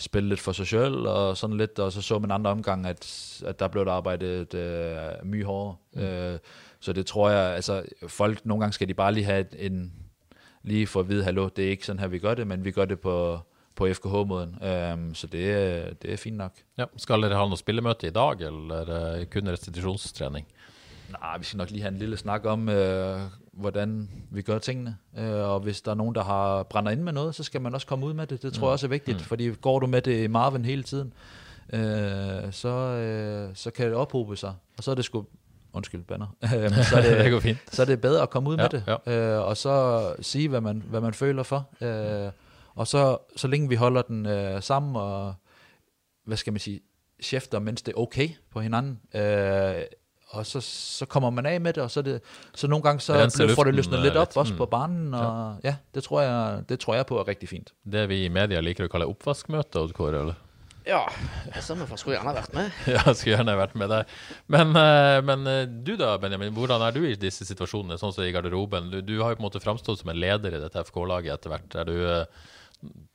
spillede 0.01 0.29
lidt 0.29 0.39
for 0.39 0.51
sig 0.51 0.67
selv, 0.67 0.95
og 0.95 1.37
sådan 1.37 1.57
lidt, 1.57 1.79
og 1.79 1.91
så 1.91 2.01
så 2.01 2.19
man 2.19 2.31
andre 2.31 2.51
omgang, 2.51 2.85
at, 2.85 3.41
at 3.45 3.59
der 3.59 3.67
blev 3.67 3.85
der 3.85 3.91
arbejdet 3.91 4.53
øh, 4.53 4.97
mye 5.23 5.43
hårdere. 5.43 5.75
Mm. 5.93 6.01
Øh, 6.01 6.39
så 6.79 6.93
det 6.93 7.05
tror 7.05 7.29
jeg, 7.29 7.55
altså 7.55 7.83
folk, 8.07 8.45
nogle 8.45 8.61
gange 8.61 8.73
skal 8.73 8.87
de 8.87 8.93
bare 8.93 9.13
lige 9.13 9.25
have 9.25 9.59
en, 9.59 9.93
lige 10.63 10.87
for 10.87 10.99
at 10.99 11.09
vide, 11.09 11.23
hallo, 11.23 11.49
det 11.55 11.65
er 11.65 11.69
ikke 11.69 11.85
sådan 11.85 11.99
her, 11.99 12.07
vi 12.07 12.19
gør 12.19 12.33
det, 12.33 12.47
men 12.47 12.65
vi 12.65 12.71
gør 12.71 12.85
det 12.85 12.99
på, 12.99 13.39
på 13.75 13.87
FKH-måden. 13.93 14.49
Um, 14.93 15.15
så 15.15 15.27
det, 15.27 16.01
det 16.01 16.13
er 16.13 16.17
fint 16.17 16.37
nok. 16.37 16.51
Ja. 16.77 16.85
Skal 16.97 17.21
dere 17.21 17.35
ha 17.35 17.45
noe 17.45 17.57
spillemøte 17.57 18.07
i 18.07 18.13
dag, 18.15 18.41
eller 18.41 19.25
kun 19.33 19.49
restitusjonstrening? 19.49 20.47
Nej, 21.11 21.37
vi 21.37 21.45
skal 21.45 21.57
nok 21.57 21.69
lige 21.69 21.81
have 21.81 21.91
en 21.91 21.99
lille 21.99 22.17
snak 22.17 22.45
om, 22.45 22.67
uh, 22.67 22.75
hvordan 23.61 24.09
vi 24.31 24.41
gør 24.41 24.59
tingene. 24.59 24.97
Uh, 25.17 25.23
og 25.23 25.59
hvis 25.59 25.81
der 25.81 25.91
er 25.91 25.95
nogen, 25.95 26.15
der 26.15 26.23
har 26.23 26.63
brænder 26.63 26.91
ind 26.91 27.01
med 27.01 27.13
noget, 27.13 27.35
så 27.35 27.43
skal 27.43 27.61
man 27.61 27.73
også 27.73 27.87
komme 27.87 28.05
ud 28.05 28.13
med 28.13 28.27
det. 28.27 28.41
Det 28.41 28.53
tror 28.53 28.61
mm. 28.61 28.65
jeg 28.65 28.71
også 28.71 28.87
er 28.87 28.89
vigtigt, 28.89 29.17
mm. 29.17 29.23
fordi 29.23 29.49
går 29.61 29.79
du 29.79 29.87
med 29.87 30.01
det 30.01 30.23
i 30.23 30.27
Marvin 30.27 30.65
hele 30.65 30.83
tiden, 30.83 31.13
uh, 31.73 31.79
så, 32.51 33.47
uh, 33.49 33.55
så 33.55 33.71
kan 33.75 33.85
det 33.85 33.95
ophobe 33.95 34.37
sig. 34.37 34.53
Og 34.77 34.83
så 34.83 34.91
er 34.91 34.95
det 34.95 35.05
sgu 35.05 35.25
undskyld, 35.73 36.03
banner, 36.03 36.35
så, 36.89 36.95
er 36.97 37.01
det, 37.23 37.31
det 37.31 37.41
fint. 37.41 37.57
så 37.67 37.81
er 37.81 37.85
det 37.85 38.01
bedre 38.01 38.21
at 38.21 38.29
komme 38.29 38.49
ud 38.49 38.57
ja, 38.57 38.61
med 38.61 38.69
det, 38.69 38.83
ja. 39.07 39.39
uh, 39.39 39.47
og 39.47 39.57
så 39.57 40.05
sige, 40.21 40.49
hvad 40.49 40.61
man, 40.61 40.83
hvad 40.87 41.01
man 41.01 41.13
føler 41.13 41.43
for. 41.43 41.69
Uh, 41.81 42.31
og 42.75 42.87
så, 42.87 43.17
så 43.35 43.47
længe 43.47 43.69
vi 43.69 43.75
holder 43.75 44.01
den 44.01 44.25
øh, 44.25 44.61
sammen, 44.61 44.95
og 44.95 45.33
hvad 46.25 46.37
skal 46.37 46.53
man 46.53 46.59
sige, 46.59 46.81
chefter, 47.23 47.59
mens 47.59 47.81
det 47.81 47.91
er 47.91 47.99
okay 47.99 48.29
på 48.51 48.61
hinanden, 48.61 48.99
øh, 49.15 49.81
og 50.31 50.45
så, 50.45 50.61
så 50.61 51.05
kommer 51.05 51.29
man 51.29 51.45
af 51.45 51.61
med 51.61 51.73
det, 51.73 51.83
og 51.83 51.91
så, 51.91 52.01
det, 52.01 52.21
så 52.55 52.67
nogle 52.67 52.83
gange 52.83 52.99
så 52.99 53.13
bliver, 53.35 53.55
får 53.55 53.63
det 53.63 53.75
løsnet 53.75 53.99
lidt 53.99 54.15
op, 54.15 54.27
lidt. 54.27 54.37
også 54.37 54.53
mm. 54.53 54.57
på 54.57 54.65
banen, 54.65 55.13
og 55.13 55.57
ja. 55.63 55.69
ja, 55.69 55.75
det, 55.95 56.03
tror 56.03 56.21
jeg, 56.21 56.63
det 56.69 56.79
tror 56.79 56.95
jeg 56.95 57.05
på 57.05 57.19
er 57.19 57.27
rigtig 57.27 57.49
fint. 57.49 57.73
Det 57.91 58.09
vi 58.09 58.23
i 58.25 58.29
media 58.29 58.59
liker 58.59 58.87
at 58.87 58.91
kalde 58.91 59.05
oppvaskmøte, 59.11 59.79
Odd 59.79 59.93
Kåre, 59.93 60.19
eller? 60.19 60.39
Ja, 60.87 61.01
Stemmer, 61.61 61.85
skulle 61.95 62.17
gjerne 62.17 62.33
vært 62.33 62.55
med. 62.57 62.71
ja, 62.95 63.01
skulle 63.13 63.35
gjerne 63.35 63.53
vært 63.57 63.75
med 63.77 63.91
der. 63.91 64.07
Men, 64.49 64.71
eh, 64.79 65.19
men, 65.27 65.45
eh, 65.47 65.67
du 65.69 65.93
da, 65.99 66.15
Benjamin, 66.21 66.53
hvordan 66.55 66.81
er 66.81 66.95
du 66.95 67.03
i 67.05 67.13
disse 67.19 67.45
situasjonene, 67.45 67.99
sånn 68.01 68.15
som 68.15 68.25
i 68.25 68.31
garderoben? 68.33 68.89
Du, 68.89 68.97
du 69.05 69.13
har 69.21 69.33
jo 69.33 69.37
på 69.37 69.43
en 69.43 69.49
måte 69.49 69.61
framstått 69.61 70.01
som 70.01 70.09
en 70.13 70.19
leder 70.21 70.57
i 70.57 70.63
dette 70.63 70.81
FK-laget 70.87 71.35
etter 71.35 71.53
hvert. 71.53 71.77
Er 71.83 71.91
du 71.91 71.93
eh, 72.01 72.49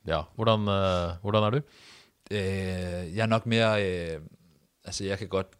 ja, 0.06 0.22
hvordan, 0.38 0.68
øh, 0.70 1.16
hvordan 1.24 1.48
er 1.48 1.56
du? 1.56 1.60
Øh, 2.30 3.02
jeg 3.16 3.22
er 3.24 3.32
nok 3.32 3.46
mere... 3.50 3.72
Øh, 3.82 4.20
altså, 4.84 5.04
jeg 5.04 5.18
kan 5.18 5.28
godt 5.28 5.58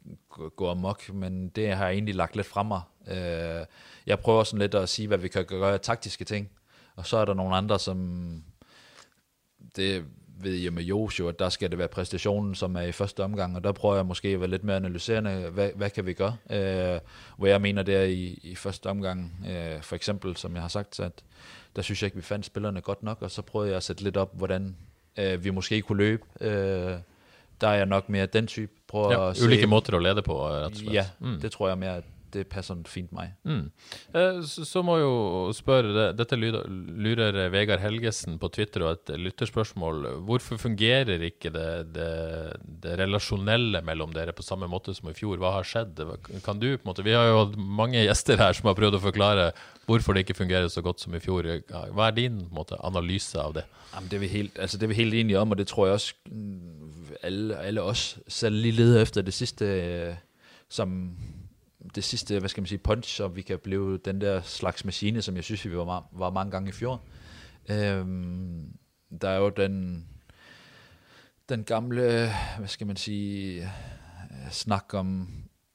gå 0.57 0.71
amok, 0.71 1.13
men 1.13 1.49
det 1.49 1.77
har 1.77 1.87
jeg 1.87 1.95
egentlig 1.95 2.15
lagt 2.15 2.37
lidt 2.37 2.47
fra 2.47 2.63
mig. 2.63 2.81
Øh, 3.09 3.67
jeg 4.07 4.21
prøver 4.21 4.45
sådan 4.45 4.59
lidt 4.59 4.75
at 4.75 4.89
sige, 4.89 5.09
hvad 5.09 5.19
vi 5.19 5.29
kan 5.29 5.45
gøre 5.45 5.73
af 5.73 5.81
taktiske 5.81 6.25
ting. 6.25 6.51
Og 6.97 7.07
så 7.07 7.17
er 7.17 7.25
der 7.25 7.35
nogle 7.35 7.57
andre, 7.57 7.79
som... 7.79 8.43
Det 9.77 10.05
ved 10.41 10.55
jeg 10.55 10.73
med 10.73 10.83
Joshua, 10.83 11.29
at 11.29 11.39
der 11.39 11.49
skal 11.49 11.71
det 11.71 11.79
være 11.79 11.89
præstationen, 11.89 12.55
som 12.55 12.77
er 12.77 12.81
i 12.81 12.93
første 12.93 13.25
omgang, 13.25 13.57
og 13.57 13.65
der 13.65 13.73
prøver 13.73 13.95
jeg 13.95 14.07
måske 14.07 14.29
at 14.29 14.41
være 14.41 14.51
lidt 14.51 14.65
mere 14.65 14.77
analyserende, 14.77 15.51
hvad, 15.51 15.71
hvad 15.75 15.91
kan 15.91 16.07
vi 16.07 16.13
gøre? 16.13 16.37
Øh, 16.51 17.01
hvor 17.37 17.47
jeg 17.47 17.61
mener, 17.61 17.83
det 17.83 17.97
er 17.97 18.03
i, 18.03 18.41
i 18.43 18.55
første 18.55 18.87
omgang, 18.87 19.47
øh, 19.49 19.83
for 19.83 19.97
eksempel, 19.97 20.37
som 20.37 20.55
jeg 20.55 20.63
har 20.63 20.69
sagt, 20.69 21.01
at 21.01 21.25
der 21.77 21.83
synes 21.83 22.03
jeg 22.03 22.07
ikke, 22.07 22.17
vi 22.17 22.23
fandt 22.23 22.47
spillerne 22.47 22.81
godt 22.81 23.03
nok, 23.03 23.23
og 23.23 23.31
så 23.31 23.43
prøvede 23.43 23.71
jeg 23.71 23.77
at 23.77 23.83
sætte 23.83 24.03
lidt 24.03 24.17
op, 24.17 24.37
hvordan 24.37 24.77
øh, 25.19 25.45
vi 25.45 25.51
måske 25.51 25.83
kunne 25.83 25.99
løbe. 25.99 26.23
Øh, 26.41 26.97
der 27.61 27.69
er 27.69 27.83
jeg 27.85 27.87
nok 27.87 28.09
mere 28.13 28.27
den 28.27 28.47
type. 28.47 28.73
Prøver 28.89 29.13
ja, 29.13 29.31
at 29.31 29.41
ulike 29.43 29.67
se, 29.67 29.71
måter 29.71 29.97
at 29.97 30.03
lede 30.03 30.23
på, 30.23 30.37
rett 30.47 30.71
og 30.71 30.79
slett. 30.79 30.95
Ja, 30.95 31.09
mm. 31.21 31.41
det 31.43 31.53
tror 31.53 31.69
jeg 31.73 31.79
mere, 31.79 32.03
at 32.05 32.13
det 32.37 32.47
passer 32.51 32.79
fint 32.91 33.13
meg. 33.15 33.35
Mm. 33.47 33.69
Eh, 34.17 34.41
så, 34.47 34.65
så, 34.67 34.83
må 34.87 34.97
jo 35.01 35.13
spørre, 35.57 35.93
det, 35.95 36.07
dette 36.19 36.39
lurer 36.39 37.39
Vegard 37.53 37.83
Helgesen 37.83 38.39
på 38.43 38.51
Twitter 38.55 38.85
og 38.87 38.97
et 38.97 39.15
lytterspørsmål. 39.21 40.09
Hvorfor 40.27 40.61
fungerer 40.61 41.23
ikke 41.29 41.53
det, 41.55 41.69
det, 41.97 42.11
det, 42.83 42.97
relasjonelle 43.01 43.83
mellom 43.87 44.15
dere 44.17 44.35
på 44.37 44.47
samme 44.47 44.69
måte 44.71 44.95
som 44.97 45.11
i 45.11 45.17
fjor? 45.17 45.39
Hva 45.43 45.57
har 45.59 45.69
skjedd? 45.69 46.03
Kan 46.45 46.61
du, 46.63 46.73
på 46.77 46.85
en 46.85 46.91
måte, 46.93 47.07
Vi 47.07 47.17
har 47.17 47.31
jo 47.31 47.41
hatt 47.45 47.57
mange 47.57 48.05
gjester 48.05 48.41
her 48.43 48.57
som 48.57 48.71
har 48.71 48.79
prøvd 48.79 48.99
å 48.99 49.05
forklare 49.07 49.51
hvorfor 49.87 50.17
det 50.17 50.27
ikke 50.27 50.41
fungerer 50.43 50.71
så 50.73 50.83
godt 50.85 51.03
som 51.03 51.15
i 51.15 51.23
fjor. 51.23 51.47
Hva 51.71 52.11
er 52.11 52.17
din 52.17 52.45
måte, 52.55 52.79
analyse 52.85 53.39
av 53.41 53.57
det? 53.57 53.67
Jamen, 53.95 54.11
det, 54.11 54.19
er 54.19 54.25
vi 54.27 54.33
helt, 54.35 54.59
altså, 54.61 54.79
det 54.79 54.89
er 54.89 54.93
vi 54.93 54.99
helt 54.99 55.15
enige 55.15 55.41
om, 55.41 55.55
og 55.55 55.61
det 55.61 55.69
tror 55.71 55.87
jeg 55.87 56.01
også 56.01 56.15
mm, 56.27 56.76
alle, 57.27 57.59
alle 57.59 57.83
os 57.83 58.19
selv 58.29 58.57
lige 58.57 58.73
leder 58.73 59.03
efter 59.03 59.23
det 59.23 59.35
sidste, 59.35 59.65
øh, 59.65 60.15
som 60.69 61.17
det 61.95 62.05
sidste, 62.05 62.39
hvad 62.39 62.49
skal 62.49 62.61
man 62.61 62.67
sige, 62.67 62.79
punch, 62.79 63.17
så 63.17 63.29
vi 63.29 63.43
kan 63.43 63.59
blive 63.59 63.99
den 63.99 64.21
der 64.21 64.41
slags 64.43 64.85
maskine, 64.85 65.23
som 65.23 65.37
jeg 65.37 65.45
synes, 65.45 65.65
vi 65.65 65.77
var, 65.77 66.09
var 66.13 66.31
mange 66.31 66.51
gange 66.51 66.69
i 66.69 66.73
fjor. 66.73 67.03
Øhm, 67.71 68.79
der 69.21 69.29
er 69.29 69.39
jo 69.39 69.49
den, 69.49 70.07
den 71.49 71.65
gamle, 71.65 72.31
hvad 72.59 72.69
skal 72.69 72.87
man 72.87 72.97
sige, 72.97 73.71
snak 74.51 74.95
om, 74.95 75.29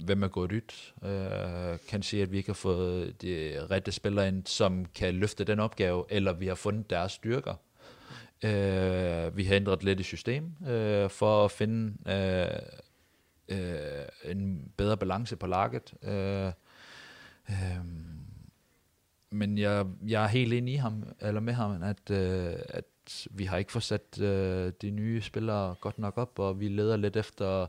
hvem 0.04 0.24
er 0.24 0.28
gået 0.28 0.52
ud. 0.52 1.08
Øh, 1.10 1.80
kan 1.90 2.04
sige, 2.04 2.22
at 2.24 2.32
vi 2.32 2.38
ikke 2.38 2.50
har 2.50 2.54
fået 2.54 3.22
de 3.22 3.66
rette 3.72 3.92
spillere 3.92 4.28
ind, 4.28 4.46
som 4.46 4.86
kan 4.86 5.14
løfte 5.14 5.44
den 5.44 5.60
opgave, 5.60 6.06
eller 6.10 6.34
vi 6.34 6.48
har 6.48 6.56
fundet 6.56 6.90
deres 6.90 7.12
styrker. 7.12 7.56
Øh, 8.44 9.38
vi 9.38 9.44
har 9.44 9.56
ændret 9.56 9.84
lidt 9.84 10.00
i 10.00 10.04
system 10.04 10.52
øh, 10.68 11.10
for 11.10 11.46
at 11.46 11.52
finde 11.52 11.94
øh, 12.08 12.60
øh, 13.48 14.32
en 14.32 14.72
bedre 14.78 14.98
balance 14.98 15.36
på 15.36 15.48
laget. 15.48 15.94
Øh, 16.04 16.52
øh, 17.50 17.86
men 19.32 19.58
jeg, 19.58 19.86
jeg 20.08 20.24
er 20.24 20.28
helt 20.28 20.54
enig 20.54 20.74
i 20.74 20.78
ham, 20.78 21.04
eller 21.22 21.42
med 21.42 21.54
ham, 21.54 21.84
at, 21.84 22.12
øh, 22.12 22.54
at 22.70 22.86
vi 23.32 23.46
har 23.46 23.58
ikke 23.58 23.72
fået 23.72 23.84
sat 23.84 24.22
øh, 24.22 24.72
de 24.82 24.90
nye 24.90 25.22
spillere 25.22 25.76
godt 25.82 26.00
nok 26.00 26.18
op, 26.18 26.40
og 26.40 26.60
vi 26.60 26.68
leder 26.68 26.98
lidt 26.98 27.16
efter, 27.16 27.68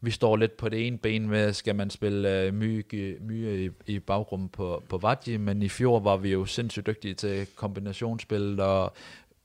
vi 0.00 0.10
står 0.10 0.36
lidt 0.36 0.56
på 0.56 0.68
det 0.68 0.86
ene 0.86 0.98
ben 0.98 1.28
med, 1.28 1.52
skal 1.52 1.76
man 1.76 1.90
spille 1.90 2.40
øh, 2.42 2.54
mye, 2.54 2.84
mye 3.20 3.64
i, 3.64 3.70
i 3.86 3.98
baggrunden 3.98 4.48
på, 4.48 4.82
på 4.88 4.98
Vadji, 4.98 5.36
men 5.36 5.62
i 5.62 5.68
fjor 5.68 6.00
var 6.00 6.16
vi 6.16 6.32
jo 6.32 6.44
sindssygt 6.44 6.86
dygtige 6.86 7.14
til 7.14 7.46
kombinationsspil, 7.56 8.60
og 8.60 8.92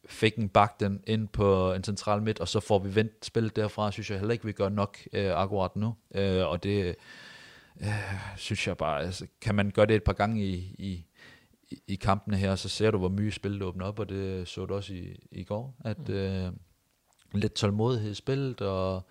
fik 0.06 0.36
en 0.36 0.50
bak 0.50 0.80
den 0.80 1.04
ind 1.08 1.28
på 1.28 1.74
en 1.74 1.84
central 1.84 2.22
midt, 2.22 2.40
og 2.40 2.48
så 2.48 2.60
får 2.60 2.80
vi 2.80 2.96
vendt 2.96 3.26
spillet 3.26 3.56
derfra, 3.56 3.92
synes 3.92 4.10
jeg 4.10 4.20
heller 4.20 4.34
ikke, 4.34 4.46
vi 4.46 4.52
gør 4.52 4.70
nok 4.70 4.98
øh, 5.14 5.32
akkurat 5.36 5.76
nu. 5.76 5.96
Øh, 6.16 6.48
og 6.48 6.64
det 6.64 6.96
øh, 7.82 7.88
synes 8.38 8.68
jeg 8.68 8.78
bare, 8.78 9.02
altså, 9.02 9.28
kan 9.42 9.56
man 9.56 9.72
gøre 9.72 9.86
det 9.86 9.96
et 9.96 10.04
par 10.04 10.14
gange 10.14 10.46
i, 10.46 10.76
i, 10.80 11.06
i 11.88 11.96
kampene 11.96 12.38
her, 12.38 12.56
så 12.56 12.70
ser 12.70 12.92
du, 12.92 12.98
hvor 12.98 13.10
mye 13.10 13.32
spillet 13.32 13.62
åbner 13.62 13.86
op, 13.86 14.00
og 14.00 14.10
det 14.10 14.48
så 14.48 14.66
du 14.66 14.74
også 14.74 14.94
i, 14.94 15.20
i 15.32 15.44
går, 15.44 15.76
at 15.86 16.10
mm. 16.10 16.14
øh, 16.14 16.52
lidt 17.34 17.54
tålmodighed 17.54 18.12
i 18.12 18.16
spillet, 18.16 18.62
og 18.62 19.08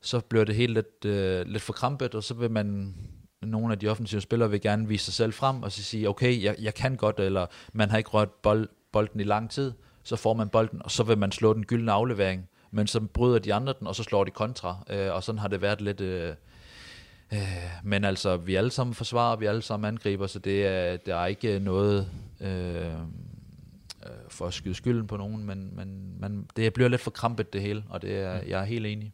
så 0.00 0.20
bliver 0.20 0.44
det 0.44 0.54
helt 0.54 0.74
lidt, 0.74 1.04
øh, 1.04 1.46
lidt 1.46 1.62
for 1.62 1.72
krampet, 1.72 2.14
og 2.14 2.24
så 2.24 2.34
vil 2.34 2.50
man 2.50 2.94
nogle 3.42 3.72
af 3.72 3.78
de 3.78 3.88
offensive 3.88 4.20
spillere 4.20 4.50
vil 4.50 4.60
gerne 4.60 4.88
vise 4.88 5.04
sig 5.04 5.14
selv 5.14 5.32
frem, 5.32 5.62
og 5.62 5.72
så 5.72 5.82
sige, 5.82 6.08
okay, 6.08 6.42
jeg, 6.42 6.56
jeg 6.58 6.74
kan 6.74 6.96
godt, 6.96 7.20
eller 7.20 7.46
man 7.72 7.90
har 7.90 7.98
ikke 7.98 8.10
rørt 8.10 8.30
bold, 8.30 8.68
bolden 8.92 9.20
i 9.20 9.24
lang 9.24 9.50
tid, 9.50 9.72
så 10.02 10.16
får 10.16 10.34
man 10.34 10.48
bolden, 10.48 10.82
og 10.84 10.90
så 10.90 11.02
vil 11.02 11.18
man 11.18 11.32
slå 11.32 11.52
den 11.54 11.64
gyldne 11.66 11.92
aflevering, 11.92 12.48
men 12.70 12.86
så 12.86 13.00
bryder 13.00 13.38
de 13.38 13.54
andre 13.54 13.74
den, 13.78 13.86
og 13.86 13.94
så 13.94 14.02
slår 14.02 14.24
de 14.24 14.30
kontra, 14.30 14.84
øh, 14.90 15.14
og 15.14 15.22
sådan 15.22 15.38
har 15.38 15.48
det 15.48 15.62
været 15.62 15.80
lidt... 15.80 16.00
Øh, 16.00 16.34
øh, 17.32 17.38
men 17.84 18.04
altså, 18.04 18.36
vi 18.36 18.54
alle 18.54 18.70
sammen 18.70 18.94
forsvarer, 18.94 19.36
vi 19.36 19.46
alle 19.46 19.62
sammen 19.62 19.88
angriber, 19.88 20.26
så 20.26 20.38
det 20.38 20.66
er, 20.66 20.96
der 20.96 21.16
er 21.16 21.26
ikke 21.26 21.58
noget 21.58 22.08
øh, 22.40 22.86
øh, 22.86 22.92
for 24.28 24.46
at 24.46 24.54
skyde 24.54 24.74
skylden 24.74 25.06
på 25.06 25.16
nogen, 25.16 25.44
men, 25.46 25.76
men, 25.76 26.16
men 26.20 26.46
det 26.56 26.72
bliver 26.72 26.88
lidt 26.88 27.00
for 27.00 27.10
krampet 27.10 27.52
det 27.52 27.60
hele, 27.62 27.84
og 27.90 28.02
det 28.02 28.18
er, 28.18 28.40
jeg 28.48 28.60
er 28.60 28.64
helt 28.64 28.86
enig. 28.86 29.12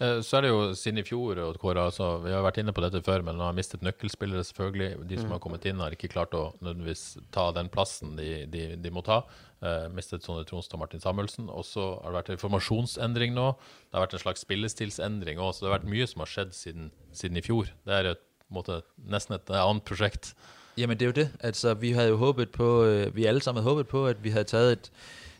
Eh, 0.00 0.22
Så 0.22 0.36
er 0.36 0.40
det 0.40 0.48
jo 0.48 0.74
siden 0.74 0.98
i 0.98 1.02
fjor, 1.02 1.34
og 1.40 1.58
Kåre, 1.58 1.84
altså, 1.84 2.18
vi 2.18 2.30
har 2.30 2.42
vært 2.42 2.58
inne 2.62 2.72
på 2.72 2.80
dette 2.84 3.02
før, 3.02 3.22
men 3.22 3.34
han 3.34 3.44
har 3.48 3.52
mistet 3.52 3.82
nøkkelspillere, 3.82 4.44
selvfølgelig. 4.44 5.08
De 5.10 5.18
som 5.20 5.30
har 5.30 5.38
kommet 5.38 5.64
inn, 5.64 5.80
har 5.82 5.90
ikke 5.90 6.08
klart 6.08 6.34
å 6.34 6.52
nødvendigvis 6.60 7.16
ta 7.34 7.50
den 7.56 7.68
plassen 7.68 8.16
de, 8.18 8.46
de, 8.46 8.76
de 8.76 8.90
må 8.94 9.02
ta. 9.02 9.22
Eh, 9.64 9.86
mistet 9.96 10.24
Sondre 10.24 10.44
Tronstad 10.44 10.76
og 10.76 10.82
Martin 10.82 11.00
Samuelsen. 11.00 11.48
Og 11.48 11.64
så 11.64 11.86
har 12.02 12.10
det 12.10 12.18
vært 12.18 12.32
en 12.34 12.42
formasjonsendring 12.42 13.32
nå. 13.36 13.46
Det 13.56 13.96
har 13.96 14.04
vært 14.04 14.18
en 14.18 14.24
slags 14.26 14.44
spillestilsendring 14.44 15.40
òg, 15.40 15.54
så 15.54 15.64
det 15.64 15.70
har 15.70 15.78
vært 15.78 15.88
mye 15.88 16.08
som 16.10 16.20
har 16.20 16.28
skjedd 16.28 16.52
siden, 16.56 16.90
siden 17.16 17.40
i 17.40 17.44
fjor. 17.44 17.70
Det 17.86 17.96
er 17.96 18.10
et, 18.12 18.24
på 18.44 18.58
måte, 18.58 18.82
nesten 19.08 19.38
et 19.38 19.54
annet 19.56 19.86
prosjekt. 19.88 20.34
Jamen 20.76 20.98
det 20.98 21.06
er 21.06 21.12
jo 21.12 21.18
det. 21.22 21.28
Altså 21.40 21.74
vi 21.74 21.92
havde 21.96 22.08
jo 22.12 22.16
håbet 22.16 22.50
på, 22.50 22.84
øh, 22.84 23.16
vi 23.16 23.24
alle 23.24 23.40
sammen 23.40 23.62
havde 23.62 23.72
håbet 23.72 23.88
på, 23.88 24.06
at 24.06 24.24
vi 24.24 24.30
havde 24.30 24.44
taget 24.44 24.72
et, 24.72 24.92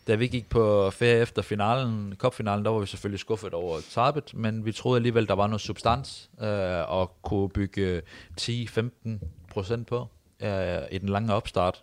da 0.06 0.14
vi 0.14 0.26
gik 0.28 0.48
på 0.48 0.90
ferie 0.90 1.20
efter 1.20 1.42
finalen, 1.42 2.14
cupfinalen, 2.16 2.64
der 2.64 2.70
var 2.70 2.80
vi 2.80 2.86
selvfølgelig 2.86 3.20
skuffet 3.20 3.54
over 3.54 3.80
tabet, 3.90 4.34
men 4.34 4.64
vi 4.64 4.72
troede 4.72 4.96
alligevel, 4.96 5.28
der 5.28 5.34
var 5.34 5.46
noget 5.46 5.60
substans 5.60 6.30
øh, 6.40 6.90
og 6.90 7.22
kunne 7.22 7.48
bygge 7.48 8.02
10-15 8.40 9.08
procent 9.50 9.86
på 9.86 10.06
øh, 10.42 10.82
i 10.90 10.98
den 10.98 11.08
lange 11.08 11.34
opstart. 11.34 11.82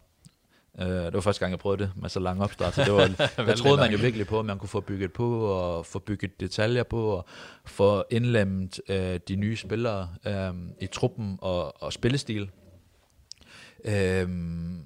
Øh, 0.79 0.88
det 0.88 1.13
var 1.13 1.21
første 1.21 1.39
gang, 1.39 1.51
jeg 1.51 1.60
prøvede 1.60 1.84
det 1.84 1.91
med 1.95 2.10
så 2.10 2.19
lang 2.19 2.43
opstart, 2.43 2.73
så 2.73 2.84
det 2.84 2.93
var, 2.93 3.07
der 3.45 3.55
troede 3.55 3.77
man 3.77 3.91
jo 3.91 3.97
virkelig 4.01 4.27
på, 4.27 4.39
at 4.39 4.45
man 4.45 4.57
kunne 4.57 4.69
få 4.69 4.79
bygget 4.79 5.13
på, 5.13 5.45
og 5.45 5.86
få 5.86 5.99
bygget 5.99 6.39
detaljer 6.39 6.84
på, 6.84 7.05
og 7.05 7.25
få 7.65 8.03
indlemmet 8.10 8.81
øh, 8.89 9.19
de 9.27 9.36
nye 9.36 9.57
spillere 9.57 10.10
øh, 10.25 10.53
i 10.81 10.88
truppen 10.88 11.38
og, 11.41 11.84
og 11.84 11.93
spillestil. 11.93 12.49
Øhm, 13.86 14.84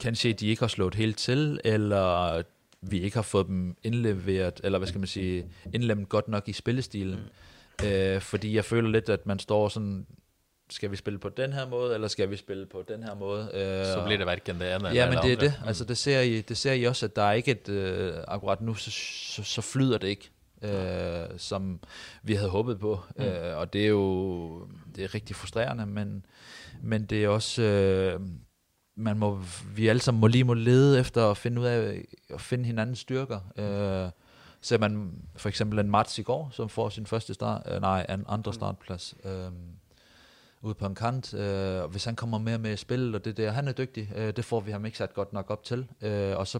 kanskje 0.00 0.32
de 0.32 0.46
ikke 0.46 0.62
har 0.62 0.68
slået 0.68 0.94
helt 0.94 1.18
til, 1.18 1.60
eller 1.64 2.42
vi 2.80 3.00
ikke 3.00 3.16
har 3.16 3.22
fået 3.22 3.46
dem 3.46 3.76
indleveret, 3.82 4.60
eller 4.64 4.78
hvad 4.78 4.88
skal 4.88 4.98
man 4.98 5.06
sige, 5.06 5.46
indlemmet 5.72 6.08
godt 6.08 6.28
nok 6.28 6.48
i 6.48 6.52
spillestilen. 6.52 7.18
Mm. 7.82 7.86
Øh, 7.86 8.20
fordi 8.20 8.54
jeg 8.54 8.64
føler 8.64 8.90
lidt, 8.90 9.08
at 9.08 9.26
man 9.26 9.38
står 9.38 9.68
sådan, 9.68 10.06
skal 10.70 10.90
vi 10.90 10.96
spille 10.96 11.18
på 11.18 11.28
den 11.28 11.52
her 11.52 11.68
måde, 11.68 11.94
eller 11.94 12.08
skal 12.08 12.30
vi 12.30 12.36
spille 12.36 12.66
på 12.66 12.84
den 12.88 13.02
her 13.02 13.14
måde? 13.14 13.50
Øh, 13.54 13.86
Så 13.86 14.02
blir 14.06 14.16
det 14.16 14.26
verken 14.26 14.60
det 14.60 14.74
ene 14.74 14.88
Ja, 14.88 15.10
men 15.10 15.18
det 15.22 15.32
er 15.32 15.36
det. 15.36 15.54
Altså, 15.66 15.84
det 15.84 15.98
ser 15.98 16.20
I, 16.20 16.40
det 16.40 16.56
ser 16.56 16.72
I 16.72 16.84
også, 16.84 17.06
at 17.06 17.16
der 17.16 17.22
er 17.22 17.32
ikke 17.32 17.50
et... 17.50 17.68
Øh, 17.68 18.14
akkurat 18.28 18.60
nu, 18.60 18.74
så, 18.74 18.90
så, 18.90 19.42
så 19.42 19.60
flyder 19.60 19.98
det 19.98 20.08
ikke, 20.08 20.30
øh, 20.62 21.26
som 21.36 21.80
vi 22.22 22.34
havde 22.34 22.50
håbet 22.50 22.80
på. 22.80 23.00
Mm. 23.16 23.24
Øh, 23.24 23.58
og 23.58 23.72
det 23.72 23.84
er 23.84 23.88
jo 23.88 24.66
det 24.96 25.04
er 25.04 25.14
rigtig 25.14 25.36
frustrerende, 25.36 25.86
men, 25.86 26.26
men 26.82 27.04
det 27.04 27.24
er 27.24 27.28
også... 27.28 27.62
Øh, 27.62 28.20
man 28.96 29.18
må, 29.18 29.42
vi 29.74 29.88
alle 29.88 30.02
sammen 30.02 30.20
må 30.20 30.26
lige 30.26 30.44
må 30.44 30.54
lede 30.54 31.00
efter 31.00 31.30
at 31.30 31.36
finde 31.36 31.60
ud 31.60 31.66
af 31.66 32.04
at 32.34 32.40
finde 32.40 32.64
hinandens 32.64 32.98
styrker. 32.98 33.40
Øh, 33.56 34.10
ser 34.60 34.78
man 34.78 35.12
for 35.36 35.48
eksempel 35.48 35.78
en 35.78 35.90
Mats 35.90 36.18
i 36.18 36.22
går, 36.22 36.50
som 36.52 36.68
får 36.68 36.88
sin 36.88 37.06
første 37.06 37.34
start, 37.34 37.62
øh, 37.74 37.80
nej, 37.80 38.06
en 38.08 38.24
andre 38.28 38.54
startplads. 38.54 39.14
Øh, 39.24 39.50
ude 40.62 40.74
på 40.74 40.86
en 40.86 40.94
kant. 40.94 41.34
Øh, 41.34 41.82
og 41.82 41.88
hvis 41.88 42.04
han 42.04 42.16
kommer 42.16 42.38
mere 42.38 42.58
med 42.58 42.72
i 42.72 42.76
spillet, 42.76 43.14
og 43.14 43.24
det 43.24 43.36
der, 43.36 43.50
han 43.50 43.68
er 43.68 43.72
dygtig, 43.72 44.12
øh, 44.16 44.36
det 44.36 44.44
får 44.44 44.60
vi 44.60 44.70
ham 44.70 44.84
ikke 44.84 44.98
sat 44.98 45.14
godt 45.14 45.32
nok 45.32 45.50
op 45.50 45.64
til. 45.64 45.88
Øh, 46.02 46.36
og 46.36 46.46
så 46.46 46.58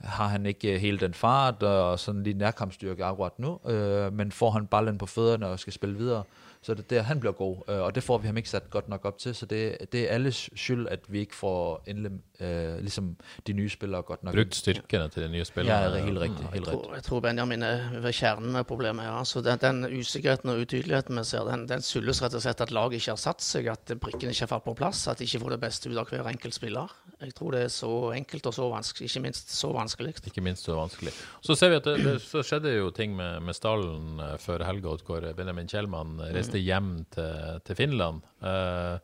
har 0.00 0.28
han 0.28 0.46
ikke 0.46 0.74
øh, 0.74 0.80
hele 0.80 0.98
den 0.98 1.14
fart 1.14 1.62
og 1.62 1.98
sådan 1.98 2.22
lige 2.22 2.38
nærkampstyrke 2.38 3.04
akkurat 3.04 3.38
nu, 3.38 3.60
øh, 3.66 4.12
men 4.12 4.32
får 4.32 4.50
han 4.50 4.66
ballen 4.66 4.98
på 4.98 5.06
fødderne 5.06 5.46
og 5.46 5.58
skal 5.58 5.72
spille 5.72 5.96
videre, 5.96 6.22
så 6.62 6.72
er 6.72 6.76
det 6.76 6.90
der, 6.90 7.02
han 7.02 7.20
bliver 7.20 7.32
god, 7.32 7.56
øh, 7.68 7.80
og 7.80 7.94
det 7.94 8.02
får 8.02 8.18
vi 8.18 8.26
ham 8.26 8.36
ikke 8.36 8.48
sat 8.48 8.70
godt 8.70 8.88
nok 8.88 9.04
op 9.04 9.18
til, 9.18 9.34
så 9.34 9.46
det, 9.46 9.76
det 9.92 10.10
er 10.10 10.14
alles 10.14 10.50
skyld, 10.54 10.88
at 10.88 11.00
vi 11.08 11.18
ikke 11.18 11.34
får 11.34 11.82
indlem, 11.86 12.22
øh, 12.44 12.78
ligesom 12.80 13.16
de 13.46 13.52
nye 13.52 13.68
spillere 13.72 14.02
godt 14.02 14.24
nok. 14.24 14.34
Brukt 14.34 14.54
styrkene 14.54 15.08
til 15.08 15.22
de 15.22 15.28
nye 15.28 15.38
Ja, 15.38 15.44
spillerne. 15.44 15.90
det 15.94 16.00
er 16.00 16.04
helt 16.04 16.18
rigtigt. 16.20 16.40
Jeg 16.40 16.50
Helt 16.52 16.64
tror, 16.64 16.72
rigtigt. 16.82 16.94
jeg 16.94 17.02
tror 17.08 17.20
Benjamin 17.20 17.62
er 17.62 18.00
ved 18.00 18.12
kjernen 18.12 18.56
av 18.56 18.64
problemet. 18.64 19.04
her. 19.04 19.12
Altså, 19.22 19.40
den, 19.40 19.58
den 19.62 19.98
usikkerheten 20.00 20.50
og 20.50 20.58
utydeligheten 20.64 21.18
vi 21.18 21.24
ser, 21.24 21.44
den, 21.50 21.66
den 21.68 21.82
skyldes 21.82 22.22
rett 22.22 22.34
og 22.34 22.42
slett 22.44 22.60
at 22.60 22.70
laget 22.70 22.92
ikke 23.00 23.10
har 23.14 23.20
satt 23.24 23.42
seg, 23.42 23.66
at 23.72 23.94
brikkene 24.00 24.30
ikke 24.34 24.44
har 24.46 24.52
falt 24.54 24.64
på 24.64 24.74
plass, 24.78 25.06
at 25.08 25.18
de 25.18 25.24
ikke 25.24 25.40
får 25.44 25.50
det 25.56 25.60
beste 25.60 25.90
ut 25.90 25.96
av 25.98 26.08
hver 26.12 26.28
enkelt 26.30 26.54
spiller. 26.54 26.92
Jeg 27.20 27.34
tror 27.34 27.50
det 27.56 27.62
er 27.64 27.72
så 27.72 27.90
enkelt 28.12 28.46
og 28.46 28.54
så 28.54 28.68
vanskelig, 28.70 29.08
ikke 29.10 29.22
minst 29.24 29.50
så 29.54 29.72
vanskelig. 29.72 30.14
Ikke 30.26 30.40
minst 30.44 30.64
så 30.68 30.76
vanskelig. 30.76 31.12
Så 31.40 31.54
ser 31.56 31.70
vi 31.72 31.76
at 31.80 31.84
det, 31.88 31.96
det 32.04 32.16
så 32.22 32.42
skjedde 32.44 32.74
jo 32.76 32.90
ting 32.90 33.16
med, 33.16 33.40
med 33.42 33.54
stallen 33.56 34.20
eh, 34.20 34.36
før 34.38 34.64
helga, 34.66 34.96
hvor 35.06 35.24
Benjamin 35.36 35.68
Kjellmann 35.70 36.18
reiste 36.34 36.58
hjem 36.60 37.04
til, 37.14 37.60
til 37.64 37.76
Finland. 37.78 38.20
Eh, 38.44 38.98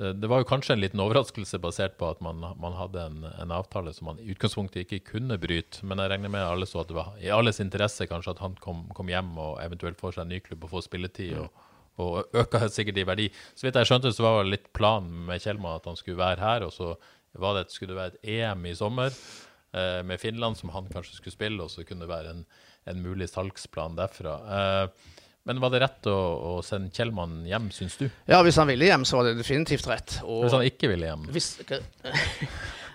Eh, 0.00 0.14
det, 0.16 0.28
var 0.30 0.42
jo 0.42 0.48
kanskje 0.48 0.76
en 0.76 0.82
liten 0.82 1.02
overraskelse 1.02 1.60
basert 1.62 1.96
på 2.00 2.08
at 2.10 2.22
man, 2.24 2.42
man 2.60 2.76
hadde 2.78 3.06
en, 3.06 3.24
en 3.30 3.54
avtale 3.54 3.92
som 3.96 4.10
man 4.10 4.20
i 4.22 4.30
utgangspunktet 4.32 4.86
ikke 4.86 5.14
kunne 5.14 5.38
bryte, 5.40 5.84
men 5.86 6.00
jeg 6.00 6.14
regner 6.14 6.32
med 6.32 6.46
alle 6.46 6.68
så 6.68 6.82
at 6.82 6.90
det 6.90 6.98
var 6.98 7.16
i 7.20 7.32
alles 7.34 7.60
interesse 7.62 8.08
kanskje 8.10 8.36
at 8.36 8.44
han 8.44 8.56
kom, 8.62 8.86
kom 8.96 9.10
hjem 9.12 9.34
og 9.38 9.58
eventuelt 9.64 10.00
får 10.00 10.16
seg 10.16 10.26
en 10.26 10.34
ny 10.36 10.40
klubb 10.44 10.66
og 10.66 10.76
får 10.76 10.88
spilletid. 10.90 11.36
og 11.44 11.66
og 12.00 12.30
øka 12.32 12.62
sikkert 12.72 12.96
i 12.96 13.04
verdi. 13.04 13.26
Så 13.52 13.66
vidt 13.66 13.76
jeg 13.76 13.88
skjønte, 13.90 14.12
så 14.14 14.24
var 14.24 14.38
det 14.38 14.54
litt 14.54 14.68
planen 14.76 15.26
med 15.28 15.42
Kjellmann 15.42 15.80
at 15.80 15.88
han 15.90 15.98
skulle 15.98 16.20
være 16.20 16.40
her, 16.40 16.64
og 16.64 16.72
så 16.72 16.94
var 17.36 17.58
det, 17.58 17.70
skulle 17.74 17.92
det 17.92 17.98
være 17.98 18.14
et 18.14 18.30
EM 18.38 18.66
i 18.70 18.74
sommer 18.78 19.10
eh, 19.12 20.00
med 20.06 20.20
Finland 20.22 20.56
som 20.56 20.72
han 20.74 20.88
kanskje 20.90 21.18
skulle 21.18 21.36
spille, 21.36 21.62
og 21.62 21.68
så 21.72 21.84
kunne 21.84 22.06
det 22.06 22.12
være 22.12 22.34
en, 22.34 22.44
en 22.90 23.02
mulig 23.04 23.28
salgsplan 23.30 23.98
derfra. 23.98 24.38
Eh, 24.56 25.20
men 25.48 25.60
var 25.62 25.72
det 25.72 25.80
rett 25.82 26.08
å, 26.10 26.16
å 26.50 26.50
sende 26.64 26.92
Kjellmann 26.94 27.40
hjem, 27.48 27.70
syns 27.72 27.96
du? 28.00 28.06
Ja, 28.28 28.42
hvis 28.44 28.58
han 28.60 28.68
ville 28.68 28.90
hjem, 28.90 29.06
så 29.08 29.18
var 29.18 29.30
det 29.30 29.38
definitivt 29.40 29.88
rett. 29.88 30.18
Og 30.26 30.44
Hvis 30.44 30.56
han 30.56 30.66
ikke 30.68 30.90
ville 30.92 31.08
hjem? 31.08 31.24
hvis, 31.32 31.54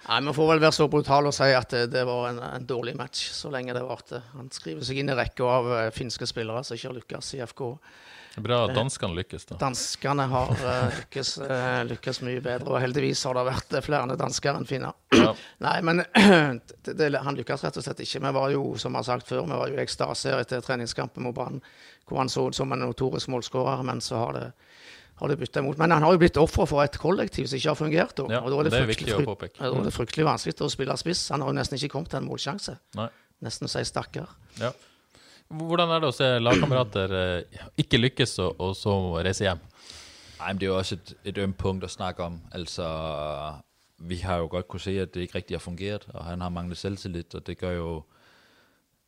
Nei, 0.05 0.19
Vi 0.27 0.33
får 0.37 0.49
vel 0.51 0.61
være 0.61 0.75
så 0.77 0.85
brutale 0.91 1.31
og 1.31 1.33
si 1.33 1.47
at 1.57 1.71
det, 1.73 1.87
det 1.95 2.03
var 2.05 2.27
en, 2.29 2.41
en 2.45 2.67
dårlig 2.69 2.93
match 2.99 3.23
så 3.33 3.49
lenge 3.53 3.73
det 3.73 3.81
varte. 3.87 4.21
Han 4.35 4.51
skriver 4.53 4.85
seg 4.85 5.01
inn 5.01 5.09
i 5.09 5.17
rekka 5.17 5.47
av 5.49 5.71
eh, 5.79 5.87
finske 5.95 6.27
spillere 6.29 6.61
som 6.67 6.77
ikke 6.77 6.91
har 6.91 6.99
lykkes 6.99 7.31
i 7.39 7.41
FK. 7.49 7.63
Bra 8.43 8.57
at 8.65 8.73
danskene 8.75 9.15
lykkes, 9.15 9.45
da. 9.47 9.57
Danskene 9.61 10.25
har 10.31 10.51
eh, 10.55 10.97
lykkes, 10.99 11.31
eh, 11.45 11.79
lykkes 11.87 12.19
mye 12.25 12.41
bedre, 12.43 12.73
og 12.73 12.81
heldigvis 12.83 13.23
har 13.27 13.37
det 13.37 13.45
vært 13.47 13.75
eh, 13.77 13.83
flere 13.85 14.17
dansker 14.19 14.59
enn 14.59 14.67
finner. 14.67 14.95
Ja. 15.15 15.31
Nei, 15.65 15.75
men 15.87 16.03
det, 16.85 16.95
det, 16.99 17.09
han 17.15 17.39
lykkes 17.39 17.63
rett 17.63 17.79
og 17.79 17.85
slett 17.85 18.01
ikke. 18.03 18.23
Vi 18.25 18.33
var 18.39 18.51
jo, 18.51 18.63
som 18.81 18.95
jeg 18.95 19.03
har 19.03 19.07
sagt 19.07 19.29
før, 19.31 19.45
vi 19.47 19.59
var 19.59 19.71
jo 19.71 19.77
i 19.77 19.83
ekstase 19.85 20.33
etter 20.39 20.63
treningskampen 20.65 21.23
mot 21.23 21.35
Brann, 21.35 21.61
hvor 22.09 22.19
han 22.21 22.31
så 22.31 22.49
ut 22.49 22.57
som 22.57 22.75
en 22.75 22.83
notorisk 22.83 23.31
målskårer, 23.33 23.83
men 23.87 24.03
så 24.03 24.19
har 24.19 24.35
det, 24.35 24.47
har 25.21 25.31
det 25.31 25.37
bytta 25.39 25.63
imot. 25.63 25.79
Men 25.79 25.95
han 25.95 26.03
har 26.03 26.17
jo 26.17 26.21
blitt 26.25 26.39
offer 26.41 26.67
for 26.69 26.83
et 26.83 26.97
kollektiv 27.01 27.47
som 27.47 27.61
ikke 27.61 27.71
har 27.71 27.79
fungert. 27.79 28.17
da. 28.19 28.27
Ja, 28.35 28.41
og 28.43 28.51
da 28.51 28.59
er 28.59 28.67
det, 28.67 28.73
det 28.75 28.81
er 28.83 28.91
viktig 28.91 29.15
å 29.15 29.21
påpeke. 29.31 29.61
da 29.61 29.71
er 29.71 29.87
det 29.87 29.95
fryktelig 29.95 30.27
vanskelig 30.27 30.59
å 30.67 30.73
spille 30.73 30.97
spiss. 30.99 31.29
Han 31.31 31.45
har 31.45 31.53
jo 31.53 31.59
nesten 31.61 31.79
ikke 31.79 31.93
kommet 31.95 32.11
til 32.11 32.19
en 32.19 32.27
målsjanse. 32.27 32.75
Nei. 32.99 33.07
Nesten 33.45 33.67
å 33.67 33.71
si 33.71 33.83
stakkar. 33.87 34.35
Ja. 34.59 34.73
Hvordan 35.47 35.91
er 35.93 36.01
det 36.01 36.09
å 36.09 36.15
se 36.15 36.27
lagkamerater 36.41 37.11
eh, 37.19 37.61
ikke 37.77 37.99
lykkes, 38.01 38.39
og, 38.41 38.59
og 38.59 38.73
så 38.77 38.95
reise 39.21 39.45
hjem? 39.45 39.61
Nej, 40.39 40.47
men 40.49 40.59
det 40.59 40.67
er 40.67 40.71
jo 40.73 40.77
også 40.77 40.97
et, 40.97 41.13
et 41.31 41.37
ømt 41.37 41.57
punkt 41.57 41.83
at 41.83 41.93
snakke 41.93 42.23
om. 42.23 42.41
Altså, 42.51 42.87
vi 43.97 44.17
har 44.25 44.41
jo 44.41 44.49
godt 44.51 44.67
kunne 44.67 44.83
se, 44.83 44.99
at 44.99 45.13
det 45.13 45.21
ikke 45.21 45.35
rigtig 45.35 45.55
har 45.55 45.63
fungeret, 45.63 46.07
og 46.13 46.25
han 46.25 46.41
har 46.41 46.49
manglet 46.49 46.77
selvtillid, 46.77 47.35
og 47.35 47.47
det 47.47 47.57
gør 47.57 47.71
jo 47.71 48.03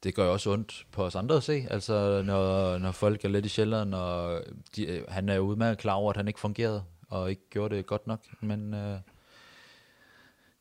det 0.04 0.16
gør 0.16 0.26
jo 0.26 0.34
også 0.34 0.52
ondt 0.52 0.86
på 0.92 1.04
os 1.04 1.16
andre 1.16 1.36
at 1.36 1.44
se, 1.44 1.68
altså 1.72 2.22
når, 2.26 2.78
når 2.78 2.92
folk 2.92 3.26
er 3.26 3.30
lidt 3.30 3.46
i 3.46 3.50
sjælderen, 3.50 3.94
og 3.94 4.44
de, 4.76 5.04
han 5.08 5.30
er 5.30 5.36
jo 5.36 5.42
udmærket 5.42 5.78
klar 5.78 5.94
over, 5.94 6.10
at 6.10 6.18
han 6.18 6.28
ikke 6.28 6.40
fungerede, 6.40 6.84
og 7.10 7.30
ikke 7.30 7.50
gjorde 7.50 7.76
det 7.76 7.86
godt 7.86 8.08
nok, 8.08 8.20
men 8.42 8.74
øh, 8.74 9.00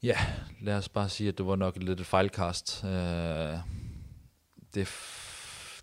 ja, 0.02 0.16
lad 0.60 0.76
os 0.76 0.88
bare 0.88 1.08
sige, 1.08 1.28
at 1.28 1.38
det 1.38 1.46
var 1.46 1.56
nok 1.56 1.76
lidt 1.76 2.00
et 2.00 2.06
fejlkast. 2.06 2.84
Øh, 2.84 3.58
det, 4.74 4.88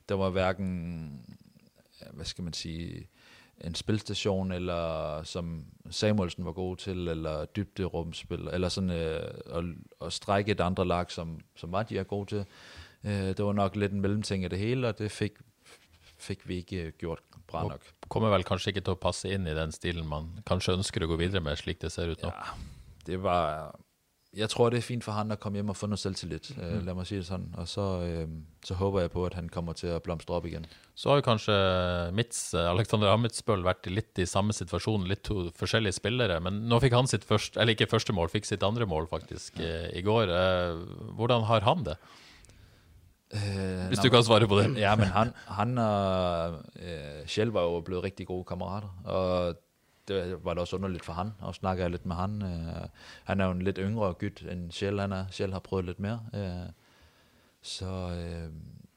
der 0.10 0.16
var 0.16 0.30
hverken, 0.30 1.26
hvad 2.14 2.26
skal 2.26 2.44
man 2.44 2.54
sige, 2.54 3.08
en 3.64 3.76
spilstation, 3.76 4.52
eller 4.52 5.24
som 5.24 5.66
Samuelsen 5.90 6.46
var 6.46 6.52
god 6.52 6.78
til, 6.78 7.08
eller 7.08 7.46
dybderumspil, 7.46 8.48
eller 8.54 8.70
sådan 8.70 8.90
øh, 8.90 9.34
at, 9.54 9.64
at 10.02 10.14
strække 10.14 10.52
et 10.52 10.62
andre 10.62 10.86
lag, 10.88 11.12
som, 11.12 11.40
som 11.56 11.72
var 11.72 11.84
de 11.84 11.98
er 11.98 12.04
gode 12.04 12.30
til. 12.30 12.46
Øh, 13.04 13.38
det 13.38 13.46
var 13.46 13.54
nok 13.54 13.76
lidt 13.76 13.92
en 13.92 14.02
mellemting 14.02 14.44
af 14.44 14.50
det 14.50 14.60
hele, 14.60 14.88
og 14.88 14.98
det 14.98 15.12
fik, 15.12 15.32
fik 16.18 16.48
vi 16.48 16.56
ikke 16.56 16.82
øh, 16.82 16.94
gjort 16.98 17.20
bra 17.48 17.68
nok. 17.68 17.82
Kommer 18.10 18.30
vel 18.30 18.44
kanskje 18.44 18.74
ikke 18.74 18.82
til 18.82 18.96
å 18.96 19.00
passe 19.00 19.32
inn 19.34 19.48
i 19.48 19.56
den 19.58 19.72
stilen 19.72 20.08
man 20.10 20.30
kanskje 20.48 20.78
ønsker 20.78 21.06
å 21.06 21.12
gå 21.14 21.20
videre 21.22 21.44
med, 21.44 21.58
slik 21.60 21.82
det 21.82 21.92
ser 21.94 22.12
ut 22.14 22.24
nå. 22.26 22.34
Ja, 22.34 22.54
det 23.08 23.24
var... 23.24 23.74
Jeg 24.38 24.50
tror, 24.50 24.70
det 24.70 24.78
er 24.78 24.82
fint 24.82 25.04
for 25.04 25.12
han 25.12 25.32
at 25.32 25.40
komme 25.40 25.56
hjem 25.58 25.70
og 25.70 25.76
få 25.78 25.88
noget 25.88 26.00
selvtillid. 26.00 26.40
Øh, 26.58 26.86
lad 26.86 26.94
mig 26.94 27.08
sige 27.08 27.18
det 27.20 27.28
sådan. 27.28 27.54
Og 27.58 27.68
så, 27.68 27.82
øh, 28.02 28.28
så 28.66 28.74
håber 28.74 29.00
jeg 29.00 29.12
på, 29.12 29.26
at 29.26 29.34
han 29.34 29.50
kommer 29.50 29.74
til 29.74 29.88
at 29.88 30.02
blomstre 30.04 30.34
op 30.36 30.46
igen. 30.46 30.66
Så 30.96 31.10
har 31.10 31.16
jo 31.16 31.22
kanskje 31.22 31.58
Mitz, 32.12 32.54
eh, 32.54 32.70
Alexander 32.72 33.14
Amitsbøl 33.14 33.62
vært 33.64 33.86
litt 33.94 34.18
i 34.18 34.26
samme 34.26 34.54
situasjon, 34.54 35.06
litt 35.08 35.22
to 35.30 35.52
forskjellige 35.60 35.94
spillere. 36.00 36.40
Men 36.42 36.64
nå 36.70 36.80
fikk 36.82 36.94
han 36.98 37.08
sitt 37.08 37.24
første, 37.30 37.60
eller 37.62 37.78
ikke 37.78 37.90
første 37.92 38.14
mål, 38.14 38.30
fikk 38.34 38.50
sitt 38.50 38.64
andre 38.66 38.86
mål 38.90 39.08
faktisk 39.12 39.60
eh, 39.62 39.92
i 39.94 40.02
går. 40.02 40.34
Eh, 40.34 40.82
Hvordan 41.14 41.46
har 41.52 41.62
han 41.70 41.86
det? 41.86 41.98
Øh, 43.34 43.88
Hvis 43.90 44.00
du 44.00 44.10
kan 44.10 44.24
svare 44.24 44.48
på 44.48 44.60
det. 44.62 44.78
Ja, 44.78 44.96
men 44.96 45.08
han, 45.14 45.34
han 45.48 45.78
og 45.78 46.60
øh, 46.78 47.26
Kjell 47.28 47.54
var 47.54 47.62
jo 47.70 47.80
blevet 47.86 48.04
rigtig 48.04 48.28
gode 48.28 48.44
kammerater, 48.50 48.90
og 49.06 49.56
det 50.08 50.46
var 50.46 50.54
da 50.54 50.62
også 50.62 50.76
underligt 50.76 51.06
for 51.06 51.14
han, 51.14 51.32
og 51.40 51.56
snakker 51.56 51.84
jeg 51.84 51.92
lidt 51.92 52.06
med 52.06 52.16
han. 52.16 52.42
Øh, 52.42 52.88
han 53.24 53.42
er 53.42 53.46
jo 53.46 53.52
en 53.52 53.62
lidt 53.62 53.78
yngre 53.82 54.14
gyt 54.14 54.46
end 54.52 54.72
Kjell, 54.72 55.00
han 55.00 55.12
er. 55.12 55.26
Kjell 55.32 55.54
har 55.54 55.60
prøvet 55.60 55.86
lidt 55.86 56.00
mere. 56.00 56.20
Øh, 56.36 56.70
så 57.62 57.86
øh, 57.86 58.50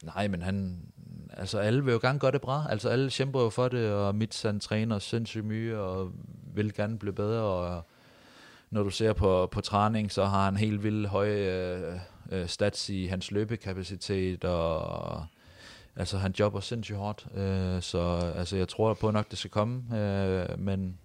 nej, 0.02 0.28
men 0.28 0.42
han 0.42 0.82
altså 1.30 1.58
alle 1.58 1.84
vil 1.84 1.92
jo 1.92 1.98
gerne 2.02 2.18
gøre 2.18 2.32
det 2.32 2.40
bra. 2.40 2.66
Altså 2.70 2.88
alle 2.88 3.10
kæmper 3.10 3.42
jo 3.42 3.50
for 3.50 3.68
det, 3.68 3.92
og 3.92 4.14
Mitz 4.14 4.42
han 4.42 4.60
træner 4.60 4.98
sindssygt 4.98 5.44
mye, 5.44 5.78
og 5.78 6.12
vil 6.54 6.74
gerne 6.74 6.98
blive 6.98 7.14
bedre, 7.14 7.42
og 7.42 7.86
når 8.70 8.82
du 8.82 8.90
ser 8.90 9.12
på, 9.12 9.46
på 9.46 9.60
træning, 9.60 10.12
så 10.12 10.24
har 10.24 10.44
han 10.44 10.56
helt 10.56 10.82
vildt 10.82 11.08
høje 11.08 11.36
øh, 11.36 12.00
øh, 12.32 12.46
stats 12.46 12.88
i 12.88 13.06
hans 13.06 13.30
løbekapacitet, 13.30 14.44
og 14.44 15.26
altså 15.96 16.18
han 16.18 16.34
jobber 16.38 16.60
sindssygt 16.60 16.98
hårdt, 16.98 17.26
øh, 17.34 17.82
så 17.82 18.32
altså, 18.36 18.56
jeg 18.56 18.68
tror 18.68 18.94
på 18.94 19.10
nok, 19.10 19.30
det 19.30 19.38
skal 19.38 19.50
komme, 19.50 19.98
øh, 19.98 20.58
men 20.58 20.98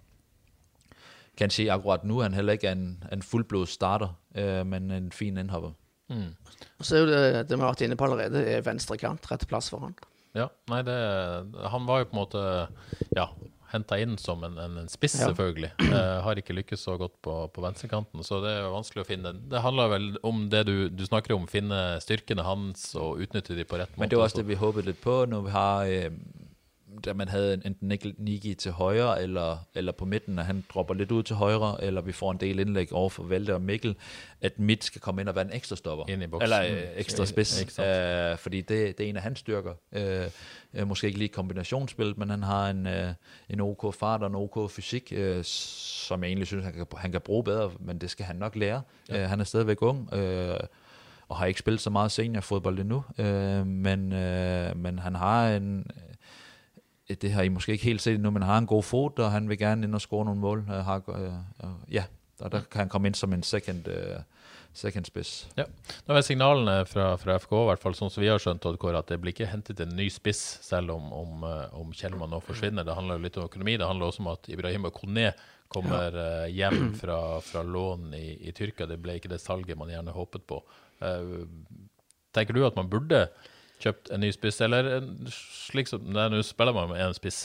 kan 1.36 1.50
se 1.50 1.70
akkurat 1.70 2.04
nu, 2.04 2.20
han 2.20 2.34
heller 2.34 2.52
ikke 2.52 2.66
er 2.66 2.72
en, 2.72 3.04
en 3.12 3.22
fuldblod 3.22 3.66
starter, 3.66 4.08
øh, 4.34 4.66
men 4.66 4.90
en 4.90 5.12
fin 5.12 5.36
indhopper. 5.36 5.70
Mm. 6.08 6.34
Og 6.78 6.84
så 6.84 6.96
er 6.96 7.00
jo 7.00 7.06
det, 7.06 7.48
det 7.48 7.56
vi 7.58 7.60
har 7.60 7.70
vært 7.72 7.80
inne 7.80 7.96
på 7.96 8.04
allerede, 8.04 8.44
er 8.44 8.60
venstre 8.60 8.96
kant, 8.96 9.30
rett 9.30 9.48
plass 9.48 9.70
for 9.70 9.78
han. 9.78 9.94
Ja, 10.34 10.46
nei, 10.68 10.80
det 10.82 10.96
Han 11.68 11.86
var 11.86 11.98
jo 12.00 12.04
på 12.08 12.16
en 12.16 12.20
måte 12.22 12.42
ja, 13.16 13.26
henta 13.72 13.96
inn 14.00 14.18
som 14.20 14.42
en, 14.44 14.58
en, 14.60 14.76
en 14.82 14.88
spiss, 14.92 15.18
Ja. 15.20 15.30
selvfølgelig. 15.30 15.72
Eh, 15.92 16.20
har 16.24 16.38
ikke 16.40 16.54
lykkes 16.56 16.80
så 16.86 16.94
godt 17.00 17.14
på, 17.24 17.34
på 17.52 17.62
venstrekanten, 17.64 18.22
så 18.24 18.38
det 18.44 18.52
er 18.58 18.68
vanskelig 18.72 19.02
å 19.04 19.08
finne. 19.08 19.32
Det 19.52 19.60
handler 19.64 19.90
vel 19.92 20.06
om 20.24 20.46
det 20.52 20.62
du, 20.68 20.88
du 20.88 21.04
snakker 21.06 21.34
om, 21.36 21.44
finne 21.50 21.98
styrkene 22.00 22.44
hans 22.46 22.86
og 22.96 23.20
utnytte 23.24 23.56
de 23.58 23.64
på 23.68 23.76
rett 23.80 23.90
måte. 23.92 24.00
Men 24.04 24.08
det 24.12 24.18
var 24.20 24.28
også 24.28 24.38
så- 24.38 24.42
det, 24.42 24.48
vi 24.52 24.60
håbede 24.60 24.86
lidt 24.92 25.00
på, 25.04 25.18
når 25.28 25.44
vi 25.48 25.50
har, 25.56 25.84
øh, 25.86 26.10
da 27.04 27.12
man 27.12 27.28
havde 27.28 27.54
enten 27.64 28.14
Nigi 28.18 28.54
til 28.54 28.72
højre, 28.72 29.22
eller, 29.22 29.56
eller 29.74 29.92
på 29.92 30.04
midten, 30.04 30.38
og 30.38 30.46
han 30.46 30.64
dropper 30.74 30.94
lidt 30.94 31.10
ud 31.12 31.22
til 31.22 31.36
højre, 31.36 31.84
eller 31.84 32.00
vi 32.00 32.12
får 32.12 32.30
en 32.32 32.38
del 32.40 32.58
indlæg 32.58 32.92
over 32.92 33.08
for 33.10 33.22
Valte 33.22 33.54
og 33.54 33.62
Mikkel, 33.62 33.96
at 34.40 34.58
midt 34.58 34.84
skal 34.84 35.00
komme 35.00 35.20
ind 35.20 35.28
og 35.28 35.34
være 35.34 35.44
en 35.44 35.52
ekstra 35.52 35.76
stopper. 35.76 36.04
Ind 36.08 36.22
i 36.22 36.26
boksen. 36.26 36.42
Eller 36.42 36.62
øh, 36.62 36.82
ekstra 36.96 37.22
Ja, 37.22 37.26
spids, 37.26 37.60
ikke 37.60 37.72
sant. 37.72 37.88
øh, 38.32 38.38
fordi 38.38 38.60
det, 38.60 38.98
det 38.98 39.06
er 39.06 39.08
en 39.10 39.16
af 39.16 39.22
hans 39.22 39.38
styrker. 39.38 39.74
Øh, 39.92 40.26
øh, 40.74 40.88
måske 40.88 41.06
ikke 41.06 41.18
lige 41.18 41.28
kombinationsspil, 41.28 42.14
men 42.16 42.30
han 42.30 42.42
har 42.42 42.70
en, 42.70 42.86
øh, 42.86 43.12
en 43.48 43.60
OK 43.60 43.94
fart 43.94 44.20
og 44.22 44.26
en 44.26 44.34
OK 44.34 44.70
fysik, 44.70 45.12
øh, 45.16 45.44
som 45.44 46.22
jeg 46.22 46.28
egentlig 46.28 46.46
synes, 46.46 46.64
han 46.64 46.72
kan, 46.74 46.86
han 46.96 47.12
kan 47.12 47.20
bruge 47.20 47.44
bedre, 47.44 47.70
men 47.80 47.98
det 47.98 48.10
skal 48.10 48.26
han 48.26 48.36
nok 48.36 48.56
lære. 48.56 48.82
Ja. 49.08 49.22
Øh, 49.22 49.28
han 49.28 49.40
er 49.40 49.44
stadigvæk 49.44 49.82
ung, 49.82 50.14
øh, 50.14 50.58
og 51.28 51.38
har 51.38 51.46
ikke 51.46 51.60
spillet 51.60 51.80
så 51.80 51.90
meget 51.90 52.12
seniorfodbold 52.12 52.78
endnu, 52.78 53.04
øh, 53.18 53.66
men, 53.66 54.12
øh, 54.12 54.76
men 54.76 54.98
han 54.98 55.14
har 55.14 55.48
en, 55.48 55.86
det 57.08 57.32
har 57.32 57.42
I 57.42 57.48
måske 57.48 57.72
ikke 57.72 57.84
helt 57.84 58.02
set 58.02 58.14
endnu, 58.14 58.30
men 58.30 58.42
han 58.42 58.50
har 58.50 58.58
en 58.58 58.66
god 58.66 58.82
fod, 58.82 59.18
og 59.18 59.32
han 59.32 59.48
vil 59.48 59.58
gerne 59.58 59.86
ind 59.86 59.94
og 59.94 60.00
score 60.00 60.24
nogle 60.24 60.40
mål. 60.40 60.58
Øh, 60.58 60.84
har, 60.84 61.02
øh, 61.08 61.32
øh, 61.64 61.94
ja, 61.94 62.04
og 62.40 62.52
der 62.52 62.60
kan 62.60 62.78
han 62.78 62.88
komme 62.88 63.08
ind 63.08 63.14
som 63.14 63.32
en 63.32 63.42
second, 63.42 63.88
øh, 63.88 64.20
second 64.72 65.04
spids. 65.04 65.48
Ja. 65.56 65.64
Nå 66.06 66.14
er 66.14 66.20
signalene 66.20 66.86
fra, 66.86 67.16
fra 67.16 67.36
FK, 67.38 67.52
i 67.52 67.64
hvert 67.70 67.82
fall 67.82 67.94
sånn 67.94 68.10
som 68.10 68.22
vi 68.22 68.30
har 68.30 68.38
skjønt, 68.40 68.66
Oddkår, 68.66 68.98
at 68.98 69.10
det 69.12 69.20
blir 69.20 69.34
ikke 69.34 69.50
hentet 69.50 69.80
en 69.80 69.96
ny 69.96 70.08
spiss, 70.10 70.58
selv 70.62 70.94
om, 70.94 71.12
om, 71.12 71.44
om 71.72 71.92
Kjellmann 71.92 72.32
nå 72.32 72.40
forsvinner. 72.40 72.86
Det 72.86 72.96
handler 72.96 73.20
litt 73.20 73.36
om 73.36 73.50
økonomi. 73.50 73.76
Det 73.76 73.86
handler 73.88 74.08
også 74.08 74.24
om 74.24 74.32
at 74.32 74.48
Ibrahim 74.48 74.88
Kone 74.94 75.32
kommer 75.72 76.18
eh, 76.24 76.50
hjem 76.52 76.92
fra, 77.00 77.40
fra 77.44 77.62
lån 77.62 78.12
i, 78.18 78.26
i 78.48 78.52
Tyrkia. 78.56 78.88
Det 78.90 79.00
ble 79.02 79.18
ikke 79.18 79.32
det 79.32 79.42
salget 79.42 79.78
man 79.78 79.92
gjerne 79.92 80.14
håpet 80.16 80.46
på. 80.48 80.60
Eh, 81.04 81.42
tenker 82.36 82.56
du 82.56 82.64
at 82.66 82.78
man 82.78 82.90
burde 82.92 83.26
kjøpt 83.82 84.12
en 84.14 84.22
ny 84.22 84.32
spiss, 84.34 84.60
eller 84.64 84.94
slik 85.32 85.90
som 85.90 86.04
Nei, 86.06 86.28
nå 86.32 86.42
spiller 86.46 86.76
man 86.76 86.90
med 86.92 87.02
én 87.02 87.14
spiss, 87.16 87.44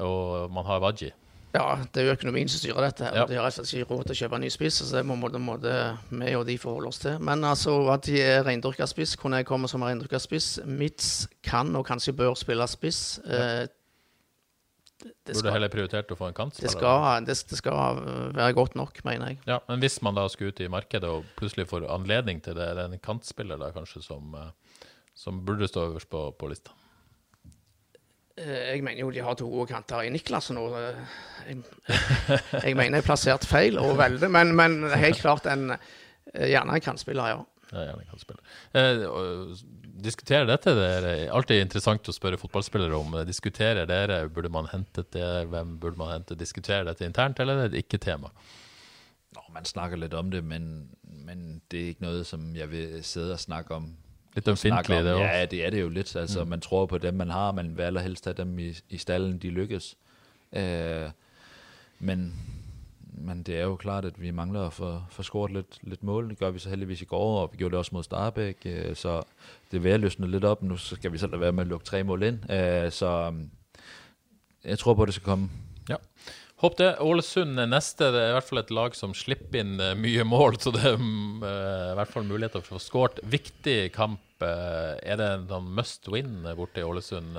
og 0.00 0.50
man 0.54 0.66
har 0.68 0.82
Waji. 0.84 1.12
Ja, 1.54 1.76
det 1.94 2.02
er 2.02 2.08
jo 2.08 2.14
økonomien 2.16 2.48
som 2.50 2.58
styrer 2.58 2.82
dette. 2.82 3.04
her. 3.06 3.14
Ja. 3.14 3.26
De 3.30 3.36
har 3.38 3.44
rett 3.46 3.60
og 3.62 3.68
slett 3.68 3.84
ikke 3.84 3.94
råd 3.94 4.08
til 4.08 4.16
å 4.16 4.18
kjøpe 4.24 4.38
en 4.40 4.42
ny 4.42 4.50
spiss, 4.50 4.80
så 4.80 4.88
det 4.96 5.04
må 5.06 5.14
måtte, 5.18 5.38
måtte 5.38 5.74
vi 6.10 6.32
og 6.34 6.48
de 6.48 6.56
forholde 6.58 6.90
oss 6.90 6.98
til. 7.04 7.20
Men 7.22 7.46
altså, 7.46 7.76
at 7.94 8.08
de 8.08 8.18
er 8.18 8.42
reindyrka 8.42 8.88
spiss, 8.90 9.14
kunne 9.20 9.38
jeg 9.38 9.46
komme 9.46 9.70
som 9.70 9.84
reindyrka 9.86 10.18
spiss. 10.22 10.56
Mitz 10.66 11.28
kan 11.46 11.70
og 11.78 11.86
kanskje 11.86 12.16
bør 12.18 12.34
spille 12.38 12.66
spiss. 12.72 13.20
Eh, 13.22 13.70
det, 15.04 15.12
det, 15.12 15.30
Burde 15.30 15.38
skal, 15.44 15.54
heller 15.54 15.70
prioritert 15.70 16.10
å 16.10 16.18
få 16.18 16.32
en 16.32 16.34
kant. 16.34 16.58
det, 16.58 16.74
skal, 16.74 17.22
det, 17.28 17.38
det 17.50 17.60
skal 17.60 18.02
være 18.34 18.50
godt 18.58 18.74
nok, 18.78 18.98
mener 19.06 19.30
jeg. 19.30 19.40
Ja, 19.46 19.60
men 19.68 19.82
hvis 19.84 20.00
man 20.02 20.18
da 20.18 20.26
skulle 20.32 20.54
ut 20.54 20.62
i 20.64 20.70
markedet 20.72 21.06
og 21.06 21.28
plutselig 21.38 21.68
får 21.70 21.86
anledning 21.86 22.42
til 22.42 22.58
det, 22.58 22.66
er 22.66 22.80
det 22.80 22.88
en 22.88 23.02
kantspiller 23.04 23.62
da 23.62 23.70
kanskje 23.74 24.02
som, 24.02 24.34
eh, 24.40 24.50
som 25.14 25.42
burde 25.46 25.68
stå 25.70 25.88
øverst 25.90 26.10
på, 26.10 26.24
på 26.38 26.48
lista? 26.50 26.72
Eh, 28.36 28.74
Jeg 28.74 28.82
mener 28.84 29.00
jo 29.04 29.10
de 29.14 29.22
har 29.22 29.34
to 29.38 29.48
gode 29.50 29.68
kanter 29.70 30.02
i 30.02 30.10
Niklas 30.10 30.50
nå. 30.54 30.64
eh, 30.74 31.00
Jeg, 31.48 31.62
jeg 32.64 32.76
mener 32.76 32.98
jeg 32.98 33.04
er 33.04 33.06
plassert 33.06 33.46
feil 33.46 33.78
og 33.78 33.96
veldig, 34.00 34.30
men, 34.30 34.54
men 34.58 34.80
helt 34.90 35.20
klart 35.22 35.46
en 35.50 35.70
eh, 35.76 36.48
gjerne 36.50 36.74
en 36.74 36.80
kantspiller, 36.88 37.28
ja. 37.36 37.42
Ja, 37.74 37.84
gjerne 37.88 38.04
kantspiller. 38.10 38.42
Eh, 38.74 39.04
og 39.08 39.54
diskuterer 40.04 40.46
dette? 40.50 40.74
Det 40.76 40.88
er 40.90 41.30
alltid 41.32 41.62
interessant 41.62 42.10
å 42.10 42.14
spørre 42.14 42.38
fotballspillere 42.38 42.98
om. 42.98 43.14
Diskuterer 43.26 43.86
dere? 43.88 44.18
Burde 44.28 44.50
man 44.52 44.66
hentet 44.72 45.08
det? 45.14 45.30
Hvem 45.50 45.76
burde 45.80 45.98
man 45.98 46.10
hente? 46.12 46.36
Diskuterer 46.38 46.84
dette 46.90 47.06
internt, 47.06 47.40
eller 47.40 47.64
er 47.64 47.72
det 47.72 47.80
ikke 47.86 47.98
tema? 48.02 48.30
Nå, 49.34 49.42
man 49.54 49.64
snakker 49.66 49.98
lidt 49.98 50.14
om 50.14 50.28
det, 50.30 50.42
men, 50.46 50.66
men 51.24 51.62
det 51.70 51.80
er 51.80 51.88
ikke 51.94 52.04
noget, 52.06 52.26
som 52.28 52.50
jeg 52.54 52.68
vil 52.70 52.98
sidde 53.06 53.32
og 53.38 53.40
snakke 53.42 53.74
om. 53.78 53.88
Litt 54.34 54.48
ømfintlig, 54.48 54.96
det 55.04 55.12
òg. 55.14 55.20
Ja, 55.22 55.44
det 55.46 55.64
er 55.66 55.70
det 55.70 55.80
jo 55.80 55.88
lidt. 55.88 56.16
Altså, 56.16 56.44
mm. 56.44 56.50
Man 56.50 56.60
tror 56.60 56.86
på 56.86 56.98
dem, 56.98 57.14
man 57.14 57.30
har, 57.30 57.52
man 57.52 57.76
vil 57.76 57.82
allerhelst 57.82 58.24
have 58.24 58.34
dem 58.34 58.58
i, 58.58 58.72
i 58.90 58.98
stallen, 58.98 59.38
de 59.38 59.50
lykkes. 59.50 59.96
Øh, 60.52 61.10
men, 61.98 62.34
men 63.12 63.42
det 63.42 63.56
er 63.56 63.62
jo 63.62 63.76
klart, 63.76 64.04
at 64.04 64.20
vi 64.20 64.30
mangler 64.30 64.66
at 64.66 64.72
få, 64.72 65.02
få 65.10 65.22
scoret 65.22 65.52
lidt, 65.52 65.78
lidt 65.82 66.02
mål. 66.02 66.30
Det 66.30 66.38
gør 66.38 66.50
vi 66.50 66.58
så 66.58 66.68
heldigvis 66.68 67.02
i 67.02 67.04
går, 67.04 67.40
og 67.40 67.52
vi 67.52 67.56
gjorde 67.56 67.70
det 67.70 67.78
også 67.78 67.90
mod 67.94 68.02
Starbæk. 68.02 68.56
Øh, 68.64 68.96
så 68.96 69.22
det 69.72 69.84
vil 69.84 70.00
løsne 70.00 70.30
lidt 70.30 70.44
op. 70.44 70.62
Nu 70.62 70.76
skal 70.76 71.12
vi 71.12 71.18
så 71.18 71.26
lade 71.26 71.40
være 71.40 71.52
med 71.52 71.62
at 71.62 71.68
lukke 71.68 71.86
tre 71.86 72.02
mål 72.02 72.22
ind. 72.22 72.50
Øh, 72.50 72.92
så 72.92 73.34
jeg 74.64 74.78
tror 74.78 74.94
på, 74.94 75.02
at 75.02 75.06
det 75.06 75.14
skal 75.14 75.24
komme. 75.24 75.50
Ja. 75.88 75.96
Håp 76.62 76.76
det. 76.78 76.90
Ålesund 77.02 77.58
er 77.60 77.66
neste. 77.68 78.06
Det 78.14 78.20
er 78.22 78.30
i 78.30 78.34
hvert 78.36 78.46
fall 78.48 78.60
et 78.62 78.70
lag 78.72 78.94
som 78.96 79.12
slipper 79.16 79.58
inn 79.64 79.74
eh, 79.82 79.94
mye 79.98 80.22
mål, 80.24 80.54
så 80.62 80.70
det 80.72 80.84
er 80.92 81.00
mm, 81.00 81.42
eh, 81.42 81.88
i 81.92 81.96
hvert 81.98 82.12
fall 82.14 82.28
muligheter 82.28 82.62
for 82.62 82.76
å 82.76 82.78
få 82.78 82.84
skåret. 82.84 83.18
Viktig 83.26 83.78
kamp. 83.96 84.20
eh, 84.40 84.92
Er 85.02 85.18
det 85.20 85.26
en 85.34 85.48
sånn 85.50 85.66
must 85.76 86.06
win 86.14 86.44
borte 86.56 86.80
i 86.80 86.86
Ålesund? 86.86 87.34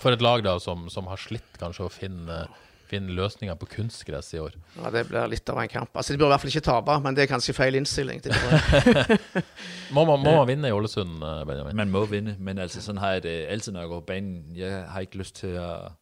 For 0.00 0.16
et 0.16 0.24
lag 0.24 0.42
da 0.46 0.56
som, 0.62 0.88
som 0.90 1.06
har 1.12 1.20
slitt 1.20 1.60
kanskje 1.60 1.84
å 1.84 1.92
finne, 1.92 2.40
finne 2.88 3.12
løsninger 3.18 3.54
på 3.60 3.68
kunstgress 3.76 4.32
i 4.34 4.40
år. 4.40 4.56
ja. 4.80 4.90
Det 4.94 5.04
blir 5.10 5.28
litt 5.34 5.52
av 5.52 5.60
en 5.60 5.68
kamp. 5.76 5.92
Altså, 5.92 6.14
De 6.16 6.18
bør 6.22 6.30
i 6.30 6.34
hvert 6.34 6.46
fall 6.46 6.54
ikke 6.54 6.66
tape, 6.70 6.96
men 7.04 7.14
det 7.18 7.26
er 7.26 7.30
kanskje 7.34 7.54
feil 7.60 7.76
innstilling. 7.76 8.24
Må 9.94 10.02
man, 10.08 10.18
må 10.24 10.32
man 10.40 10.48
vinne 10.48 10.72
i 10.72 10.74
Ålesund, 10.74 11.20
Benjamin? 11.46 11.76
Man 11.78 11.92
må 11.94 12.06
vinde, 12.10 12.34
men 12.40 12.58
altså 12.58 12.80
sådan 12.82 12.98
har 13.04 13.18
jeg 13.18 13.26
det 13.28 13.36
altid, 13.52 13.76
når 13.76 13.84
jeg 13.84 13.92
går 13.92 14.00
på 14.02 14.10
banen. 14.14 14.40
Jeg 14.58 14.82
har 14.90 15.04
ikke 15.06 15.20
lyst 15.22 15.36
til 15.44 15.60
at... 15.60 15.92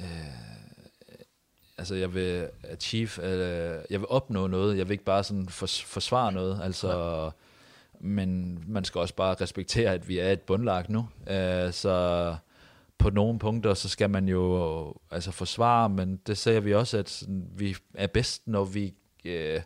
Øh, 0.00 0.48
altså, 1.82 1.94
jeg 1.94 2.14
vil 2.14 2.48
achieve, 2.64 3.24
øh, 3.24 3.84
jeg 3.90 4.00
vil 4.00 4.08
opnå 4.08 4.46
noget. 4.46 4.78
Jeg 4.78 4.88
vil 4.88 4.92
ikke 4.92 5.04
bare 5.04 5.24
sådan 5.24 5.48
fors- 5.50 5.84
forsvare 5.84 6.32
noget. 6.32 6.60
Altså, 6.62 7.30
men 8.00 8.58
man 8.66 8.84
skal 8.84 8.98
også 9.00 9.14
bare 9.14 9.34
respektere, 9.40 9.90
at 9.90 10.08
vi 10.08 10.18
er 10.18 10.32
et 10.32 10.40
bundlag 10.40 10.84
nu. 10.88 11.08
Øh, 11.30 11.72
så 11.72 12.36
på 12.98 13.10
nogle 13.10 13.38
punkter, 13.38 13.74
så 13.74 13.88
skal 13.88 14.10
man 14.10 14.28
jo 14.28 14.94
altså 15.10 15.30
forsvare, 15.30 15.88
men 15.88 16.20
det 16.26 16.38
ser 16.38 16.60
vi 16.60 16.74
også, 16.74 16.98
at 16.98 17.08
sådan, 17.08 17.48
vi 17.56 17.76
er 17.94 18.06
bedst, 18.06 18.42
når 18.46 18.64
vi 18.64 18.94
øh, 19.24 19.60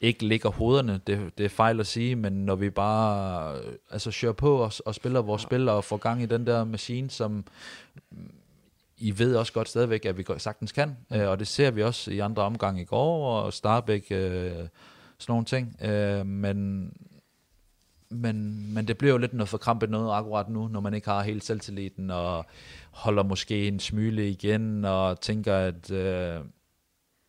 ikke 0.00 0.26
ligger 0.26 0.50
hovederne. 0.50 1.00
Det, 1.06 1.38
det 1.38 1.44
er 1.44 1.48
fejl 1.48 1.80
at 1.80 1.86
sige, 1.86 2.16
men 2.16 2.32
når 2.32 2.54
vi 2.54 2.70
bare 2.70 3.56
øh, 3.58 3.72
altså, 3.90 4.18
kører 4.20 4.32
på 4.32 4.56
og, 4.56 4.72
og 4.86 4.94
spiller 4.94 5.22
vores 5.22 5.42
spil 5.42 5.68
og 5.68 5.84
får 5.84 5.96
gang 5.96 6.22
i 6.22 6.26
den 6.26 6.46
der 6.46 6.64
maskine, 6.64 7.10
som 7.10 7.44
I 8.98 9.18
ved 9.18 9.36
også 9.36 9.52
godt 9.52 9.68
stadigvæk, 9.68 10.04
at 10.04 10.18
vi 10.18 10.24
sagtens 10.38 10.72
kan. 10.72 10.96
Øh, 11.12 11.28
og 11.28 11.38
det 11.38 11.48
ser 11.48 11.70
vi 11.70 11.82
også 11.82 12.10
i 12.10 12.18
andre 12.18 12.42
omgange 12.42 12.82
i 12.82 12.84
går, 12.84 13.40
og 13.40 13.52
Starbæk, 13.52 14.06
øh, 14.10 14.52
sådan 15.18 15.32
nogle 15.32 15.44
ting. 15.44 15.76
Øh, 15.82 16.26
men, 16.26 16.90
men, 18.10 18.66
men 18.74 18.88
det 18.88 18.98
bliver 18.98 19.12
jo 19.12 19.18
lidt 19.18 19.32
noget 19.32 19.48
forkrampet 19.48 19.90
noget 19.90 20.16
akkurat 20.16 20.48
nu, 20.48 20.68
når 20.68 20.80
man 20.80 20.94
ikke 20.94 21.08
har 21.08 21.22
helt 21.22 21.44
selvtilliden, 21.44 22.10
og 22.10 22.46
holder 22.90 23.22
måske 23.22 23.68
en 23.68 23.80
smyle 23.80 24.30
igen, 24.30 24.84
og 24.84 25.20
tænker, 25.20 25.56
at 25.56 25.90
øh, 25.90 26.40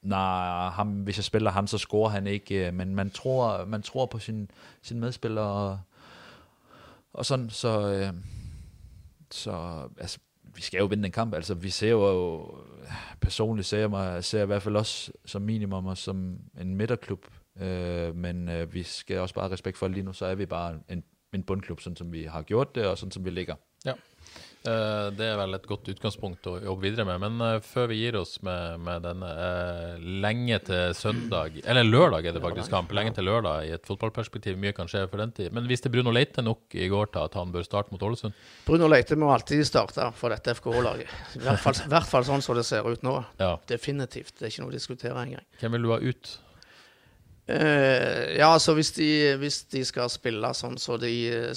nej, 0.02 0.70
ham, 0.70 0.88
hvis 0.88 1.18
jeg 1.18 1.24
spiller 1.24 1.52
ham, 1.52 1.68
så 1.68 1.78
scorer 1.78 2.10
han 2.10 2.28
ikke. 2.28 2.68
øh, 2.68 2.74
Men 2.74 2.96
man 2.96 3.10
tror, 3.10 3.66
man 3.66 3.82
tror 3.82 4.06
på 4.06 4.20
sin, 4.20 4.52
sin 4.82 5.00
medspiller, 5.00 5.42
og, 5.42 5.80
og 7.14 7.26
sådan, 7.26 7.50
så, 7.50 7.94
øh, 7.94 8.14
så 9.32 9.82
altså, 10.00 10.20
vi 10.58 10.62
skal 10.62 10.78
jo 10.78 10.86
vinde 10.86 11.04
den 11.04 11.12
kamp. 11.12 11.34
Altså, 11.34 11.54
vi 11.54 11.70
ser 11.70 11.90
jo, 11.90 12.46
personligt 13.22 13.68
ser 13.68 13.80
jeg, 13.80 13.90
mig, 13.90 14.24
ser 14.24 14.38
jeg 14.38 14.46
i 14.46 14.48
hvert 14.48 14.62
fald 14.62 14.76
også 14.76 15.12
som 15.26 15.42
minimum 15.42 15.86
og 15.86 15.98
som 15.98 16.40
en 16.62 16.76
midterklub, 16.76 17.26
øh, 17.62 18.16
men 18.16 18.50
øh, 18.50 18.74
vi 18.74 18.84
skal 18.84 19.20
også 19.20 19.36
bare 19.36 19.44
have 19.44 19.54
respekt 19.54 19.78
for, 19.78 19.86
at 19.86 19.92
lige 19.92 20.04
nu 20.04 20.14
så 20.14 20.26
er 20.26 20.36
vi 20.36 20.46
bare 20.46 20.80
en, 20.90 21.04
en 21.34 21.44
bundklub, 21.44 21.80
sådan 21.80 21.96
som 21.96 22.12
vi 22.12 22.24
har 22.24 22.42
gjort 22.42 22.76
det, 22.76 22.86
og 22.86 22.98
sådan 22.98 23.12
som 23.12 23.26
vi 23.26 23.30
ligger. 23.30 23.56
Eh, 24.68 25.08
det 25.16 25.28
er 25.30 25.38
vel 25.40 25.56
et 25.56 25.68
godt 25.70 25.88
utgangspunkt 25.94 26.48
å 26.50 26.58
jobbe 26.60 26.84
videre 26.84 27.06
med. 27.08 27.22
Men 27.24 27.44
eh, 27.46 27.60
før 27.64 27.88
vi 27.92 28.00
gir 28.02 28.18
oss 28.20 28.38
med, 28.46 28.82
med 28.84 29.06
denne 29.06 29.30
eh, 29.32 30.08
lenge 30.26 30.60
til 30.68 30.96
søndag 30.98 31.60
Eller 31.64 31.88
lørdag 31.88 32.28
er 32.28 32.36
det 32.36 32.44
faktisk 32.44 32.74
kamp. 32.74 32.92
Lenge 32.96 33.14
til 33.16 33.28
lørdag 33.30 33.68
i 33.70 33.74
et 33.78 33.88
fotballperspektiv. 33.88 34.58
Mye 34.60 34.76
kan 34.76 34.90
skje 34.92 35.06
for 35.08 35.24
den 35.24 35.32
tid. 35.38 35.54
Men 35.56 35.70
viste 35.70 35.92
Bruno 35.94 36.12
Leite 36.16 36.44
nok 36.44 36.76
i 36.76 36.90
går 36.92 37.14
til 37.14 37.24
at 37.24 37.38
han 37.40 37.54
bør 37.54 37.68
starte 37.68 37.96
mot 37.96 38.04
Ålesund? 38.10 38.36
Bruno 38.68 38.90
Leite 38.92 39.20
må 39.20 39.32
alltid 39.32 39.64
starte 39.68 40.10
for 40.18 40.36
dette 40.36 40.58
FKH-laget. 40.58 41.14
I 41.38 41.46
i 41.46 41.94
hvert 41.94 42.10
fall 42.10 42.28
sånn 42.28 42.44
som 42.44 42.58
det 42.58 42.66
ser 42.68 42.88
ut 42.88 43.06
nå. 43.06 43.16
Ja. 43.40 43.56
Definitivt. 43.70 44.36
Det 44.36 44.48
er 44.48 44.54
ikke 44.54 44.66
noe 44.66 44.74
å 44.74 44.78
diskutere 44.78 45.24
engang. 45.24 45.48
Hvem 45.62 45.78
vil 45.78 45.88
du 45.88 45.94
ha 45.96 46.02
ut? 46.04 46.36
Eh, 47.48 48.36
ja, 48.36 48.50
altså 48.52 48.74
hvis 48.76 48.92
de, 48.98 49.10
hvis 49.40 49.62
de 49.72 49.86
skal 49.88 50.12
spille 50.12 50.52
sånn 50.52 50.76
som 50.76 50.98
så 50.98 51.00
de 51.00 51.14
eh, 51.32 51.54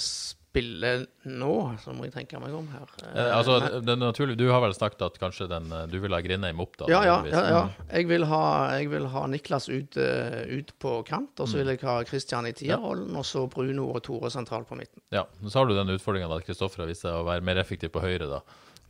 spiller 0.51 1.05
nå, 1.31 1.51
så 1.79 1.93
må 1.95 2.05
jeg 2.09 2.13
tenke 2.13 2.39
meg 2.43 2.51
om 2.55 2.65
her. 2.73 2.89
Eh, 3.07 3.29
altså, 3.37 3.57
det 3.79 3.93
er 3.93 3.99
naturlig, 4.01 4.35
Du 4.39 4.49
har 4.51 4.59
vel 4.63 4.73
snakket 4.75 5.05
at 5.05 5.19
kanskje 5.21 5.47
den, 5.47 5.69
eh, 5.71 5.85
du 5.87 5.95
vil 6.03 6.11
ha 6.11 6.19
Grindheim 6.23 6.59
opp? 6.59 6.75
da? 6.81 6.89
ja, 6.91 6.99
ja, 7.07 7.17
ja, 7.31 7.43
ja. 7.47 7.61
Jeg 7.87 8.09
vil 8.09 8.25
ha, 8.27 8.41
jeg 8.75 8.89
vil 8.91 9.07
ha 9.13 9.21
Niklas 9.31 9.69
ut, 9.71 9.95
eh, 9.95 10.41
ut 10.59 10.73
på 10.83 10.97
kant, 11.07 11.39
og 11.39 11.47
så 11.47 11.61
vil 11.61 11.71
jeg 11.71 11.79
ha 11.87 12.01
Christian 12.07 12.49
i 12.49 12.51
tierrollen, 12.57 13.15
og 13.15 13.23
så 13.27 13.45
Bruno 13.51 13.87
og 13.95 14.01
Tore 14.03 14.31
sentralt 14.33 14.67
på 14.67 14.75
midten. 14.79 14.99
Ja, 15.15 15.23
Så 15.47 15.61
har 15.61 15.69
du 15.71 15.75
den 15.77 15.93
utfordringen 15.95 16.31
at 16.35 16.43
Kristoffer 16.47 16.83
har 16.83 16.91
vist 16.91 17.05
seg 17.07 17.15
å 17.15 17.23
være 17.27 17.45
mer 17.47 17.61
effektiv 17.63 17.93
på 17.95 18.03
høyre, 18.03 18.27
da. 18.27 18.41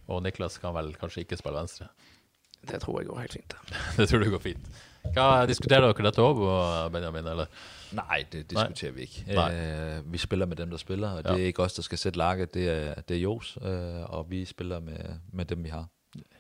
Og 0.10 0.24
Niklas 0.26 0.58
kan 0.58 0.74
vel 0.74 0.96
kanskje 0.98 1.28
ikke 1.28 1.38
spille 1.38 1.62
venstre. 1.62 1.92
Det 2.66 2.82
tror 2.82 3.02
jeg 3.02 3.10
går 3.12 3.22
helt 3.22 3.38
fint. 3.38 3.54
Det 4.02 4.10
tror 4.10 4.26
du 4.26 4.32
går 4.34 4.42
fint. 4.42 4.66
Hva, 5.14 5.46
Diskuterer 5.50 5.88
dere 5.94 6.10
dette 6.10 6.26
òg, 6.26 6.42
Benjamin? 6.94 7.30
eller? 7.36 7.54
Nej, 7.92 8.26
det 8.32 8.50
diskuterer 8.52 8.92
vi 8.92 9.02
ikke. 9.02 9.24
Nej. 9.28 9.56
Øh, 9.56 10.14
vi 10.14 10.18
spiller 10.18 10.46
med 10.46 10.56
dem, 10.56 10.70
der 10.70 10.78
spiller, 10.78 11.10
og 11.10 11.22
Ja. 11.26 11.34
det 11.34 11.42
er 11.42 11.46
ikke 11.46 11.64
os, 11.64 11.74
der 11.74 11.82
skal 11.82 11.98
sætte 11.98 12.18
laget, 12.18 12.54
det 12.54 12.70
er, 12.70 12.94
det 13.02 13.18
er 13.18 13.22
Jos, 13.22 13.58
øh, 13.62 14.14
og 14.14 14.26
vi 14.32 14.46
spiller 14.46 14.80
med, 14.80 15.00
med 15.34 15.46
dem, 15.46 15.64
vi 15.64 15.70
har. 15.70 15.86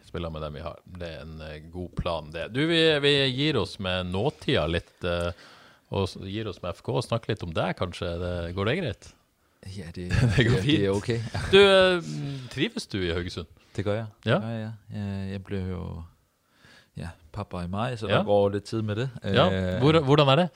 Spiller 0.06 0.30
med 0.30 0.42
dem 0.42 0.54
vi 0.54 0.60
har. 0.60 0.80
Det 1.00 1.08
er 1.14 1.22
en 1.22 1.42
eh, 1.42 1.72
god 1.72 1.90
plan, 1.98 2.32
det. 2.34 2.48
Du, 2.56 2.60
vi, 2.68 3.00
vi 3.00 3.14
gir 3.32 3.58
oss 3.60 3.80
med 3.80 4.04
nåtida 4.04 4.66
litt, 4.68 4.92
eh, 5.04 5.32
og 5.90 6.08
gir 6.28 6.48
oss 6.52 6.62
med 6.64 6.74
FK 6.76 6.90
og 6.90 7.04
snakker 7.04 7.32
litt 7.32 7.44
om 7.44 7.54
deg, 7.56 7.76
kanskje. 7.80 8.08
Det, 8.20 8.34
går 8.56 8.66
det 8.66 8.78
greit? 8.82 9.12
Ja, 9.78 9.86
det, 9.96 10.10
Det 10.38 10.46
går 10.50 10.52
det, 10.52 10.52
det 10.52 10.58
er 10.58 10.62
fint. 10.62 10.90
okay. 10.90 11.20
Du, 11.52 11.60
eh, 11.62 12.04
trives 12.52 12.88
du 12.88 12.98
i 13.00 13.12
Haugesund? 13.14 13.48
Det 13.76 13.86
gør 13.86 13.96
jeg. 13.96 14.06
Ja. 14.26 14.34
Det 14.34 14.42
gør 14.42 14.50
jeg. 14.60 14.72
Jeg, 14.94 15.32
jeg 15.32 15.44
blev 15.44 15.70
jo 15.70 16.04
ja, 16.98 17.10
pappa 17.32 17.62
i 17.64 17.68
maj, 17.68 17.96
så 17.96 18.08
Ja. 18.08 18.18
der 18.18 18.24
går 18.24 18.50
lidt 18.50 18.64
tid 18.64 18.82
med 18.82 18.96
det. 18.96 19.10
Ja. 19.24 19.76
Øh, 19.76 19.80
Hvor, 19.80 20.00
hvordan 20.00 20.28
er 20.28 20.36
det? 20.36 20.50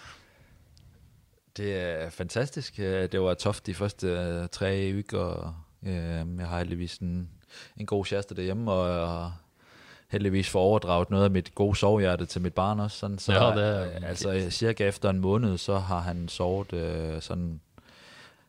Det 1.57 1.75
er 1.75 2.09
fantastisk. 2.09 2.79
Øh, 2.79 3.11
Det 3.11 3.21
var 3.21 3.33
toft 3.33 3.65
de 3.65 3.73
første 3.73 4.07
øh, 4.07 4.47
tre 4.51 4.91
uger. 5.13 5.63
Øh, 5.83 5.93
Jeg 6.39 6.47
har 6.47 6.57
heldigvis 6.57 6.97
en, 6.97 7.29
en 7.77 7.85
god 7.85 8.05
kæreste 8.05 8.35
derhjemme, 8.35 8.71
og 8.71 9.07
har 9.09 9.41
heldigvis 10.11 10.49
får 10.49 10.59
overdraget 10.61 11.09
noget 11.09 11.23
af 11.23 11.31
mit 11.31 11.55
gode 11.55 11.75
sovehjerte 11.75 12.25
til 12.25 12.41
mit 12.41 12.53
barn 12.53 12.79
også. 12.79 12.97
Sådan, 12.97 13.19
så, 13.19 13.33
Ja, 13.33 13.39
det 13.55 13.65
er 14.03 14.07
altså 14.07 14.47
cirka 14.49 14.87
efter 14.87 15.09
en 15.09 15.19
måned, 15.19 15.57
så 15.57 15.77
har 15.77 15.99
han 15.99 16.27
sovet 16.27 16.73
øh, 16.73 17.21
sådan, 17.21 17.59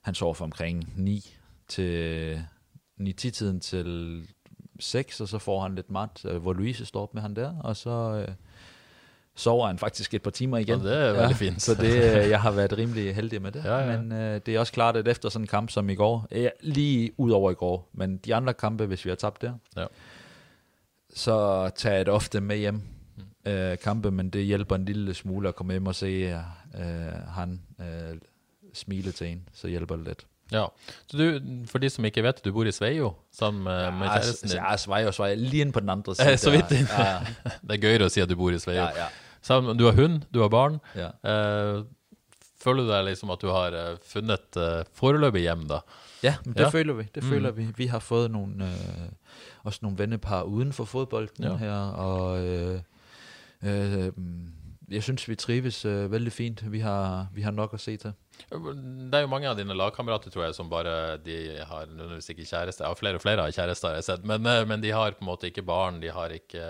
han 0.02 0.14
sover 0.14 0.34
fra 0.34 0.44
omkring 0.44 0.92
9 0.96 1.36
til 1.68 2.42
9-10-tiden 3.00 3.60
til 3.60 4.22
6, 4.80 5.20
og 5.20 5.28
så 5.28 5.38
får 5.38 5.62
han 5.62 5.74
lidt 5.74 5.90
mat, 5.90 6.20
hvor 6.40 6.52
Louise 6.52 6.86
står 6.86 7.02
op 7.02 7.14
med 7.14 7.22
han 7.22 7.36
der, 7.36 7.58
og 7.60 7.76
så 7.76 7.90
øh, 8.28 8.34
sover 9.36 9.66
han 9.66 9.78
faktisk 9.78 10.14
et 10.14 10.22
par 10.22 10.30
timer 10.30 10.58
igen. 10.58 10.80
Ja, 10.80 10.88
det 10.88 10.96
er 11.08 11.12
veldig 11.12 11.36
fint. 11.36 11.62
Så 11.62 11.74
det, 11.74 11.94
øh, 12.24 12.30
jeg 12.30 12.40
har 12.40 12.50
været 12.50 12.78
rimelig 12.78 13.14
heldig 13.14 13.42
med 13.42 13.52
det. 13.52 13.64
Ja, 13.64 13.78
ja. 13.78 13.98
Men 14.00 14.12
øh, 14.12 14.40
det 14.46 14.54
er 14.54 14.60
også 14.60 14.72
klart, 14.72 14.96
at 14.96 15.08
efter 15.08 15.28
sådan 15.28 15.42
en 15.44 15.46
kamp 15.48 15.70
som 15.70 15.90
i 15.90 15.94
går, 15.94 16.26
ja, 16.32 16.48
lige 16.60 17.10
ud 17.16 17.30
over 17.30 17.50
i 17.50 17.54
går, 17.54 17.88
men 17.92 18.16
de 18.16 18.34
andre 18.34 18.54
kampe, 18.54 18.86
hvis 18.86 19.04
vi 19.04 19.10
har 19.10 19.14
tabt 19.16 19.42
der, 19.42 19.52
Ja. 19.76 19.84
så 21.14 21.68
tager 21.76 21.96
jeg 21.96 22.06
det 22.06 22.14
ofte 22.14 22.40
med 22.40 22.56
hjem, 22.56 22.82
Mm. 23.44 23.50
øh, 23.52 23.78
kampe, 23.78 24.10
men 24.10 24.30
det 24.30 24.44
hjælper 24.44 24.76
en 24.76 24.84
lille 24.84 25.14
smule 25.14 25.48
at 25.48 25.54
komme 25.56 25.72
hjem 25.72 25.86
og 25.86 25.94
se 25.94 26.06
øh, 26.78 26.82
han 27.34 27.60
øh, 27.80 28.16
smile 28.74 29.12
til 29.12 29.26
en, 29.26 29.48
så 29.54 29.68
hjælper 29.68 29.96
det 29.96 30.04
lidt. 30.04 30.26
Ja. 30.52 30.64
Så 31.06 31.16
du, 31.16 31.40
for 31.66 31.78
de 31.78 31.90
som 31.90 32.04
ikke 32.04 32.22
vet, 32.22 32.44
du 32.44 32.52
bor 32.52 32.64
i 32.64 32.72
Sveio 32.72 33.12
sammen 33.32 33.64
med, 33.64 33.90
med 33.90 34.06
kjæresten 34.08 34.48
din. 34.48 34.58
Ja, 34.58 34.76
svej 34.76 35.06
og 35.06 35.14
svej, 35.14 35.34
lige 35.34 35.72
på 35.72 35.80
den 35.80 35.88
andre 35.88 36.14
side. 36.14 36.32
Eh, 36.32 36.38
så 36.38 36.50
vidt. 36.50 36.70
Ja, 36.70 37.18
Det 37.68 37.70
er 37.74 37.76
gøyere 37.82 38.06
å 38.06 38.08
si 38.12 38.20
at 38.20 38.28
du 38.30 38.36
bor 38.36 38.50
i 38.54 38.58
Sveio. 38.58 38.82
ja, 38.82 38.88
ja. 38.96 39.06
Sammen- 39.46 39.76
Du 39.78 39.84
har 39.86 39.92
hund, 39.94 40.22
du 40.34 40.40
har 40.42 40.48
barn. 40.48 40.80
ja. 40.96 41.10
Eh, 41.24 41.84
føler 42.64 42.82
du 42.82 42.90
deg 42.90 43.04
liksom 43.06 43.30
at 43.30 43.40
du 43.42 43.48
har 43.52 43.74
eh, 43.78 43.96
funnet 44.02 44.56
uh, 44.58 44.82
foreløpig 44.96 45.42
hjem, 45.44 45.66
da? 45.70 45.78
Ja, 46.24 46.34
men 46.44 46.54
det 46.56 46.64
Ja. 46.66 46.68
føler 46.74 46.94
vi. 46.98 47.04
Det 47.14 47.22
Mm. 47.22 47.30
føler 47.30 47.50
vi. 47.54 47.66
Vi 47.76 47.86
har 47.86 47.98
fået 48.02 48.30
nogle, 48.30 48.64
øh, 48.64 49.08
også 49.64 49.78
nogle 49.82 49.98
vennepar 49.98 50.42
uden 50.42 50.72
for 50.72 50.84
fodbolden 50.84 51.44
Ja. 51.44 51.56
her, 51.56 51.76
og 51.94 52.40
øh, 52.44 52.80
øh, 53.62 54.12
jeg 54.90 55.02
synes, 55.02 55.28
vi 55.28 55.34
trives 55.34 55.84
øh, 55.84 56.12
vældig 56.12 56.32
fint. 56.32 56.72
Vi 56.72 56.78
har, 56.80 57.26
vi 57.34 57.42
har 57.42 57.50
nok 57.50 57.74
at 57.74 57.80
se 57.80 57.96
til. 57.96 58.12
Det 58.50 59.14
er 59.14 59.20
jo 59.20 59.26
mange 59.26 59.48
av 59.48 59.56
dine 59.56 59.74
lagkamerater 59.74 60.30
tror 60.30 60.44
jeg, 60.44 60.54
som 60.54 60.70
bare 60.70 61.16
de 61.16 61.36
har 61.66 61.86
nødvendigvis 61.86 62.28
ikke 62.28 62.44
kjæreste. 62.44 62.84
Ja, 62.84 62.92
flere 62.92 63.14
og 63.14 63.20
flere 63.20 63.42
har 63.42 63.50
kjærester, 63.50 63.88
har 63.88 63.94
jeg 63.94 64.04
sett, 64.04 64.24
men, 64.24 64.42
men 64.68 64.82
de 64.82 64.90
har 64.90 65.10
på 65.10 65.16
en 65.24 65.26
måte 65.26 65.46
ikke 65.46 65.62
barn. 65.62 66.02
De 66.02 66.10
har 66.10 66.26
ikke, 66.28 66.62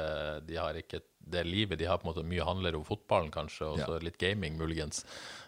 de 0.49 0.57
har 0.57 0.71
ikke 0.73 1.01
det 1.27 1.45
livet. 1.47 1.79
De 1.79 1.85
har 1.89 1.99
på 1.99 2.07
en 2.09 2.13
måte 2.15 2.25
mye 2.27 2.45
handler 2.47 2.77
om 2.79 2.85
fotballen, 2.87 3.31
kanskje, 3.35 3.67
og 3.67 3.79
så 3.79 3.93
Ja. 3.97 3.99
litt 4.05 4.19
gaming, 4.19 4.57
muligens. 4.59 5.05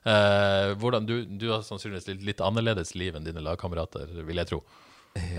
Eh, 0.06 0.74
hvordan, 0.78 1.06
du, 1.06 1.24
du 1.24 1.50
har 1.52 1.62
sannsynligvis 1.62 2.06
litt, 2.08 2.22
litt 2.22 2.40
annerledes 2.40 2.94
liv 2.94 3.14
enn 3.16 3.24
dine 3.24 3.40
lagkamerater, 3.40 4.06
vil 4.26 4.36
jeg 4.36 4.46
tro. 4.46 4.62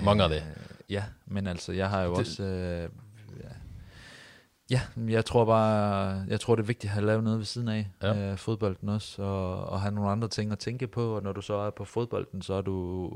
Mange 0.03 0.23
av 0.23 0.29
de. 0.33 0.41
Ja, 0.89 1.03
men 1.27 1.47
altså, 1.47 1.71
jeg 1.73 1.89
har 1.89 2.03
jo 2.03 2.13
også... 2.15 2.43
Ja. 3.39 3.53
ja, 4.69 4.81
men 4.95 5.09
jeg 5.09 5.25
tror 5.25 5.45
bare, 5.45 6.25
jeg 6.29 6.39
tror 6.39 6.55
det 6.55 6.63
er 6.63 6.67
vigtigt 6.67 6.89
at 6.89 6.93
have 6.93 7.05
lavet 7.05 7.23
noget 7.23 7.39
ved 7.39 7.45
siden 7.45 7.67
af 7.67 7.87
Ja. 8.03 8.13
ja. 8.13 8.31
øh, 8.31 8.37
fodbolden 8.37 8.89
også, 8.89 9.21
og, 9.23 9.65
og 9.69 9.81
have 9.81 9.93
nogle 9.95 10.09
andre 10.09 10.27
ting 10.27 10.51
at 10.51 10.59
tænke 10.59 10.87
på, 10.87 11.15
og 11.15 11.23
når 11.23 11.33
du 11.33 11.41
så 11.41 11.53
er 11.53 11.69
på 11.69 11.85
fodbolden, 11.85 12.41
så 12.41 12.53
er 12.53 12.61
du 12.61 13.09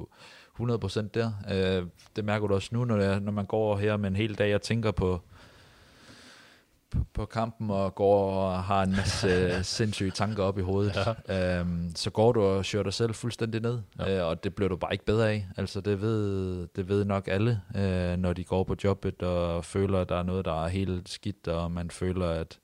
100% 0.59 1.07
der. 1.13 1.31
Øh, 1.51 1.87
det 2.15 2.25
mærker 2.25 2.47
du 2.47 2.53
også 2.55 2.69
nu, 2.71 2.85
når, 2.85 2.97
jeg, 2.97 3.19
når 3.19 3.31
man 3.31 3.45
går 3.45 3.77
her 3.77 3.97
med 3.97 4.09
en 4.09 4.15
hel 4.15 4.35
dag 4.37 4.55
og 4.55 4.61
tænker 4.61 4.91
på, 4.91 5.21
på, 7.13 7.25
kampen 7.25 7.69
og 7.69 7.95
går 7.95 8.31
og 8.31 8.63
har 8.63 8.83
en 8.83 8.91
masse 8.91 9.49
sindssyge 9.75 10.11
tanker 10.11 10.43
op 10.43 10.57
i 10.57 10.61
hovedet, 10.61 10.95
ja. 11.29 11.59
øhm, 11.59 11.91
så 11.95 12.09
går 12.09 12.31
du 12.31 12.41
og 12.41 12.65
kører 12.65 12.83
dig 12.83 12.93
selv 12.93 13.13
fuldstændig 13.13 13.61
ned, 13.61 13.81
ja. 13.99 14.17
øh, 14.17 14.27
og 14.27 14.43
det 14.43 14.55
bliver 14.55 14.69
du 14.69 14.75
bare 14.75 14.93
ikke 14.93 15.05
bedre 15.05 15.29
af. 15.31 15.47
Altså 15.57 15.81
det 15.81 16.01
ved, 16.01 16.67
det 16.75 16.89
ved 16.89 17.05
nok 17.05 17.27
alle, 17.27 17.61
øh, 17.75 18.17
når 18.17 18.33
de 18.33 18.43
går 18.43 18.63
på 18.63 18.75
jobbet 18.83 19.23
og 19.23 19.65
føler, 19.65 20.01
at 20.01 20.09
der 20.09 20.15
er 20.15 20.23
noget, 20.23 20.45
der 20.45 20.63
er 20.63 20.67
helt 20.67 21.09
skidt, 21.09 21.47
og 21.47 21.71
man 21.71 21.91
føler, 21.91 22.29
at 22.29 22.59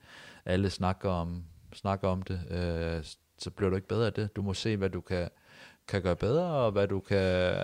alle 0.45 0.69
snakker 0.69 1.09
om, 1.09 1.43
snakker 1.73 2.07
om 2.07 2.21
det, 2.21 2.39
øh, 2.49 3.03
så 3.39 3.49
bliver 3.49 3.69
du 3.69 3.75
ikke 3.75 3.87
bedre 3.87 4.05
af 4.05 4.13
det. 4.13 4.35
Du 4.35 4.41
må 4.41 4.53
se, 4.53 4.77
hvad 4.77 4.89
du 4.89 5.01
kan, 5.01 5.29
kan 5.87 6.01
gøre 6.01 6.15
bedre, 6.15 6.45
og 6.45 6.71
hvad 6.71 6.87
du 6.87 6.99
kan, 6.99 7.55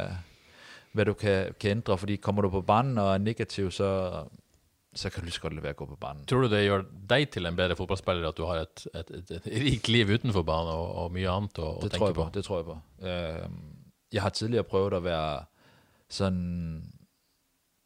hvad 0.92 1.06
du 1.06 1.14
kan, 1.14 1.54
kan 1.60 1.72
ændre, 1.72 1.98
fordi 1.98 2.16
kommer 2.16 2.42
du 2.42 2.50
på 2.50 2.62
banen 2.62 2.98
og 2.98 3.14
er 3.14 3.18
negativ, 3.18 3.72
så, 3.72 4.12
så 4.96 5.10
kan 5.10 5.22
du 5.22 5.26
lige 5.26 5.34
så 5.34 5.42
godt 5.42 5.54
lade 5.54 5.64
være 5.64 5.76
at 5.76 5.82
gå 5.82 5.86
på 5.86 5.96
banen. 5.96 6.26
Tror 6.26 6.42
du 6.42 6.50
det 6.50 6.64
gjør 6.64 6.84
deg 7.10 7.30
til 7.30 7.46
en 7.46 7.56
bedre 7.56 7.76
fotballspiller 7.76 8.30
at 8.30 8.38
du 8.38 8.46
har 8.48 8.62
et, 8.64 8.86
et, 8.96 9.12
et, 9.12 9.32
et 9.32 9.48
rikt 9.64 9.88
liv 9.92 10.14
utenfor 10.16 10.46
banen 10.48 10.72
og, 10.72 10.92
og 11.04 11.12
mye 11.16 11.28
annet 11.32 11.60
å, 11.60 11.72
å 11.76 11.84
det 11.84 11.92
tenke 11.92 12.00
tror 12.00 12.08
jeg 12.08 12.16
på? 12.16 12.24
på. 12.24 12.36
Det 12.38 12.46
tror 12.46 12.62
jeg 12.62 12.68
på. 12.70 12.78
Øh, 13.10 13.50
jeg 14.16 14.22
har 14.22 14.30
tidligere 14.30 14.64
prøvet 14.64 14.94
at 14.94 15.04
være 15.04 15.46
sådan 16.10 16.92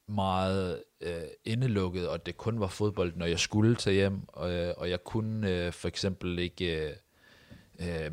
meget 0.10 0.84
øh, 1.02 1.28
indelukket, 1.46 2.10
og 2.10 2.26
det 2.26 2.38
kun 2.38 2.60
var 2.60 2.68
fodbold, 2.68 3.14
når 3.16 3.26
jeg 3.26 3.40
skulle 3.40 3.76
tage 3.76 3.94
hjem, 3.94 4.22
og, 4.28 4.52
øh, 4.52 4.74
og 4.78 4.90
jeg 4.90 5.04
kunne 5.04 5.50
øh, 5.50 5.74
for 5.74 5.88
eksempel 5.88 6.40
ikke 6.40 6.96
øh, 7.80 8.06
øh, 8.06 8.12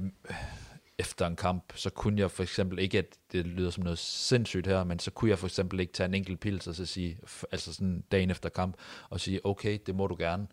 efter 0.98 1.26
en 1.26 1.37
kamp, 1.37 1.72
så 1.74 1.90
kunne 1.90 2.20
jeg 2.20 2.30
for 2.30 2.42
eksempel 2.42 2.78
ikke, 2.78 2.98
at 2.98 3.06
det 3.32 3.46
lyder 3.46 3.70
som 3.70 3.85
noget 3.85 3.98
sindssygt 3.98 4.66
her, 4.66 4.85
men 4.85 4.98
så 4.98 5.11
kunne 5.11 5.30
jeg 5.30 5.38
for 5.38 5.46
eksempel 5.46 5.80
ikke 5.80 5.92
tage 5.92 6.04
en 6.09 6.14
enkelt 6.14 6.40
pils 6.40 6.66
og 6.66 6.74
så 6.74 6.87
sige, 6.87 7.18
altså 7.52 7.72
sådan 7.72 8.04
dagen 8.12 8.30
efter 8.30 8.48
kamp, 8.48 8.76
og 9.11 9.20
sige, 9.20 9.46
okay, 9.46 9.78
det 9.87 9.94
må 9.94 10.06
du 10.06 10.16
gerne. 10.18 10.46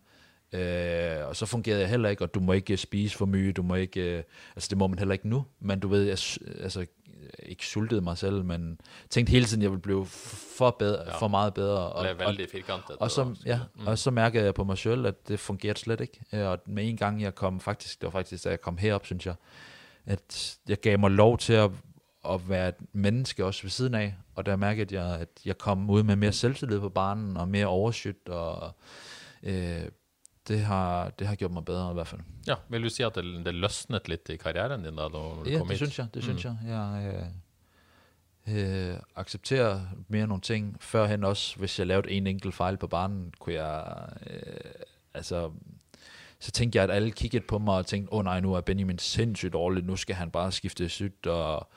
Øh, 0.52 1.28
og 1.28 1.36
så 1.36 1.46
fungerede 1.46 1.80
jeg 1.80 1.88
heller 1.90 2.08
ikke, 2.08 2.24
og 2.24 2.34
du 2.34 2.40
må 2.40 2.52
ikke 2.52 2.76
spise 2.76 3.16
for 3.16 3.26
mye, 3.26 3.52
du 3.52 3.62
må 3.62 3.74
ikke, 3.74 4.16
øh, 4.18 4.22
altså 4.56 4.68
det 4.70 4.78
må 4.78 4.86
man 4.86 4.98
heller 4.98 5.12
ikke 5.12 5.28
nu, 5.28 5.44
men 5.60 5.80
du 5.80 5.88
ved, 5.88 6.02
jeg 6.02 6.18
altså, 6.62 6.86
ikke 7.42 7.66
sultede 7.66 8.00
mig 8.00 8.18
selv, 8.18 8.44
men 8.44 8.80
tænkte 9.10 9.30
hele 9.30 9.44
tiden, 9.44 9.62
jeg 9.62 9.70
ville 9.70 9.82
blive 9.82 10.06
for, 10.56 10.76
bedre, 10.78 11.02
Ja. 11.06 11.18
for 11.18 11.28
meget 11.28 11.54
bedre. 11.54 11.92
Og, 11.92 12.04
Ble 12.16 12.24
veldig 12.26 12.48
firkantet. 12.52 12.96
og 12.96 13.10
så, 13.10 13.36
ja, 13.46 13.60
mm. 13.74 13.86
og 13.86 13.98
så 13.98 14.10
mærkede 14.10 14.44
jeg 14.44 14.54
på 14.54 14.64
mig 14.64 14.78
selv, 14.78 15.06
at 15.06 15.28
det 15.28 15.40
fungerede 15.40 15.78
slet 15.78 16.00
ikke. 16.00 16.20
Øh, 16.32 16.46
Og 16.46 16.58
med 16.66 16.88
en 16.88 16.96
gang 16.96 17.22
jeg 17.22 17.34
kom, 17.34 17.60
faktisk, 17.60 18.00
det 18.00 18.06
var 18.06 18.10
faktisk, 18.10 18.44
da 18.44 18.48
jeg 18.48 18.60
kom 18.60 18.78
herop, 18.78 19.06
synes 19.06 19.26
jeg, 19.26 19.34
at 20.06 20.58
jeg 20.68 20.80
gav 20.80 20.98
mig 20.98 21.10
lov 21.10 21.38
til 21.38 21.52
at, 21.52 21.70
at 22.30 22.48
være 22.48 22.68
et 22.68 22.74
menneske 22.92 23.44
også 23.44 23.62
ved 23.62 23.70
siden 23.70 23.94
af. 23.94 24.14
Og 24.34 24.46
der 24.46 24.56
mærkede 24.56 24.94
jeg, 25.02 25.20
at 25.20 25.28
jeg 25.44 25.58
kom 25.58 25.90
ud 25.90 26.02
med 26.02 26.16
mere 26.16 26.32
selvtillid 26.32 26.80
på 26.80 26.88
banen, 26.88 27.36
og 27.36 27.48
mere 27.48 27.66
overskyt, 27.66 28.28
og 28.28 28.72
øh, 29.42 29.82
det, 30.48 30.60
har, 30.60 31.10
det 31.10 31.26
har 31.26 31.34
gjort 31.34 31.50
mig 31.50 31.64
bedre 31.64 31.90
i 31.90 31.94
hvert 31.94 32.06
fald. 32.06 32.20
Ja, 32.46 32.54
Vil 32.68 32.82
du 32.82 32.88
si 32.88 33.02
at 33.02 33.14
det, 33.14 33.24
det 33.46 33.54
løsnet 33.54 34.08
litt 34.08 34.28
i 34.28 34.36
karrieren 34.36 34.84
din 34.84 34.96
da 34.96 35.08
når 35.08 35.08
du 35.44 35.50
Ja, 35.50 35.58
kom 35.58 35.68
det 35.68 35.78
hit? 35.78 35.88
synes 35.88 35.98
jeg, 35.98 36.06
det 36.14 36.22
synes 36.22 36.44
Mm. 36.44 36.50
jeg. 36.50 36.58
Jeg, 36.68 37.14
øh, 38.46 38.90
øh, 38.92 38.96
acceptere 39.16 39.88
mere 40.08 40.26
nogle 40.26 40.40
ting. 40.40 40.76
Førhen 40.80 41.24
også, 41.24 41.56
hvis 41.58 41.78
jeg 41.78 41.86
lavede 41.86 42.10
en 42.10 42.26
enkelt 42.26 42.54
fejl 42.54 42.76
på 42.76 42.86
banen, 42.86 43.32
kunne 43.38 43.54
jeg, 43.54 44.08
øh, 44.30 44.70
altså, 45.14 45.50
så 46.44 46.50
tænkte 46.50 46.76
jeg, 46.76 46.84
at 46.84 46.90
alle 46.90 47.10
kiggede 47.10 47.44
på 47.48 47.58
mig 47.58 47.74
og 47.74 47.86
tænkte, 47.86 48.12
åh 48.12 48.18
oh, 48.18 48.24
nej, 48.24 48.40
nu 48.40 48.54
er 48.54 48.60
Benjamin 48.60 48.98
sindssygt 48.98 49.52
dårlig, 49.52 49.84
nu 49.84 49.96
skal 49.96 50.16
han 50.16 50.30
bare 50.30 50.52
skifte 50.52 50.88
sygt, 50.88 51.26
og, 51.26 51.68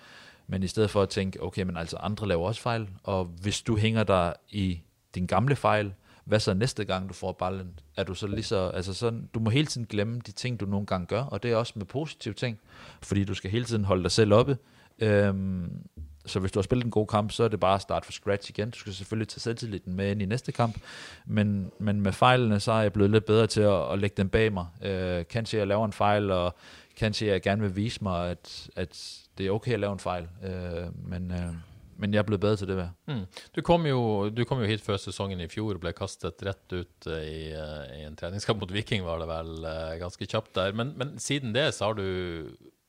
men 0.47 0.63
i 0.63 0.68
stedet 0.68 0.89
for 0.89 1.01
at 1.01 1.09
tænke, 1.09 1.43
okay, 1.43 1.63
men 1.63 1.78
altså 1.78 1.97
andre 1.97 2.28
laver 2.28 2.47
også 2.47 2.61
fejl, 2.61 2.89
og 3.03 3.26
hvis 3.26 3.61
du 3.61 3.78
hænger 3.78 4.03
dig 4.03 4.34
i 4.49 4.82
din 5.15 5.26
gamle 5.26 5.55
fejl, 5.55 5.93
hvad 6.26 6.39
så 6.39 6.53
næste 6.53 6.86
gang 6.86 7.09
du 7.09 7.13
får 7.13 7.32
ballen? 7.32 7.80
Er 7.97 8.03
du 8.03 8.13
så 8.13 8.28
lige 8.28 8.43
så, 8.43 8.70
altså 8.70 8.93
sådan, 8.93 9.30
du 9.34 9.39
må 9.39 9.49
hele 9.49 9.68
tiden 9.68 9.88
glemme 9.88 10.22
de 10.26 10.32
ting, 10.32 10.59
du 10.59 10.65
nogle 10.65 10.86
gange 10.86 11.07
gør, 11.07 11.22
og 11.22 11.43
det 11.43 11.51
er 11.51 11.55
også 11.55 11.74
med 11.76 11.86
positive 11.86 12.34
ting, 12.34 12.59
fordi 13.01 13.24
du 13.24 13.34
skal 13.34 13.51
hele 13.51 13.65
tiden 13.65 13.86
holde 13.86 14.03
dig 14.03 14.11
selv 14.11 14.34
oppe. 14.34 14.57
Øhm, 14.99 15.88
så 16.28 16.39
hvis 16.39 16.51
du 16.51 16.59
har 16.59 16.63
spillet 16.63 16.86
en 16.86 16.91
god 16.91 17.07
kamp, 17.07 17.32
så 17.32 17.43
er 17.43 17.47
det 17.47 17.59
bare 17.59 17.75
at 17.75 17.82
starte 17.82 18.05
fra 18.05 18.11
scratch 18.11 18.49
igen. 18.49 18.69
Du 18.69 18.80
skal 18.80 18.93
selvfølgelig 18.93 19.28
tage 19.28 19.39
selvtilliden 19.39 19.93
med 19.95 20.11
ind 20.11 20.21
i 20.21 20.25
næste 20.25 20.51
kamp, 20.51 20.80
men, 21.25 21.71
men 21.80 22.01
med 22.01 22.11
fejlene, 22.11 22.59
så 22.59 22.71
er 22.71 22.82
jeg 22.82 22.93
blevet 22.93 23.11
lidt 23.11 23.25
bedre 23.25 23.47
til 23.47 23.61
at, 23.61 23.91
at 23.91 23.99
lægge 23.99 24.13
dem 24.17 24.30
bag 24.30 24.53
mig. 24.53 24.65
Øh, 24.84 25.25
kanskje 25.30 25.59
jeg 25.59 25.67
laver 25.67 25.86
en 25.86 25.93
fejl, 25.93 26.32
og 26.32 26.55
kanskje 26.97 27.28
jeg 27.28 27.41
gerne 27.41 27.61
vil 27.61 27.75
vise 27.75 28.03
mig, 28.03 28.30
at, 28.30 28.69
at 28.75 29.21
det 29.38 29.47
er 29.47 29.51
okay 29.51 29.73
at 29.73 29.80
lave 29.80 29.93
en 29.93 29.99
fejl. 29.99 30.28
Øh, 30.43 31.09
men, 31.09 31.32
øh, 31.32 31.53
men 31.97 32.13
jeg 32.13 32.19
er 32.19 32.28
blevet 32.28 32.41
bedre 32.41 32.55
til 32.55 32.69
det 32.69 32.75
hver. 32.75 32.89
Mm. 33.07 33.25
Du, 33.55 33.61
kom 33.61 33.86
jo, 33.86 34.30
du 34.30 34.43
kom 34.45 34.61
jo 34.61 34.69
hit 34.69 34.82
før 34.86 34.97
sesongen 35.01 35.41
i 35.41 35.49
fjor 35.51 35.73
og 35.73 35.82
ble 35.82 35.93
kastet 35.97 36.43
rett 36.45 36.73
ut 36.73 37.09
eh, 37.09 37.23
i, 37.25 37.39
eh, 37.57 37.95
i, 37.97 38.03
en 38.05 38.17
treningskamp 38.17 38.61
mot 38.61 38.73
Viking, 38.73 39.05
var 39.05 39.21
det 39.21 39.30
vel 39.30 39.65
eh, 39.65 39.95
ganske 40.01 40.30
kjapt 40.30 40.53
der. 40.55 40.75
Men, 40.78 40.93
men, 40.97 41.17
siden 41.19 41.55
det 41.55 41.71
så 41.73 41.89
har 41.89 41.97
du 41.97 42.05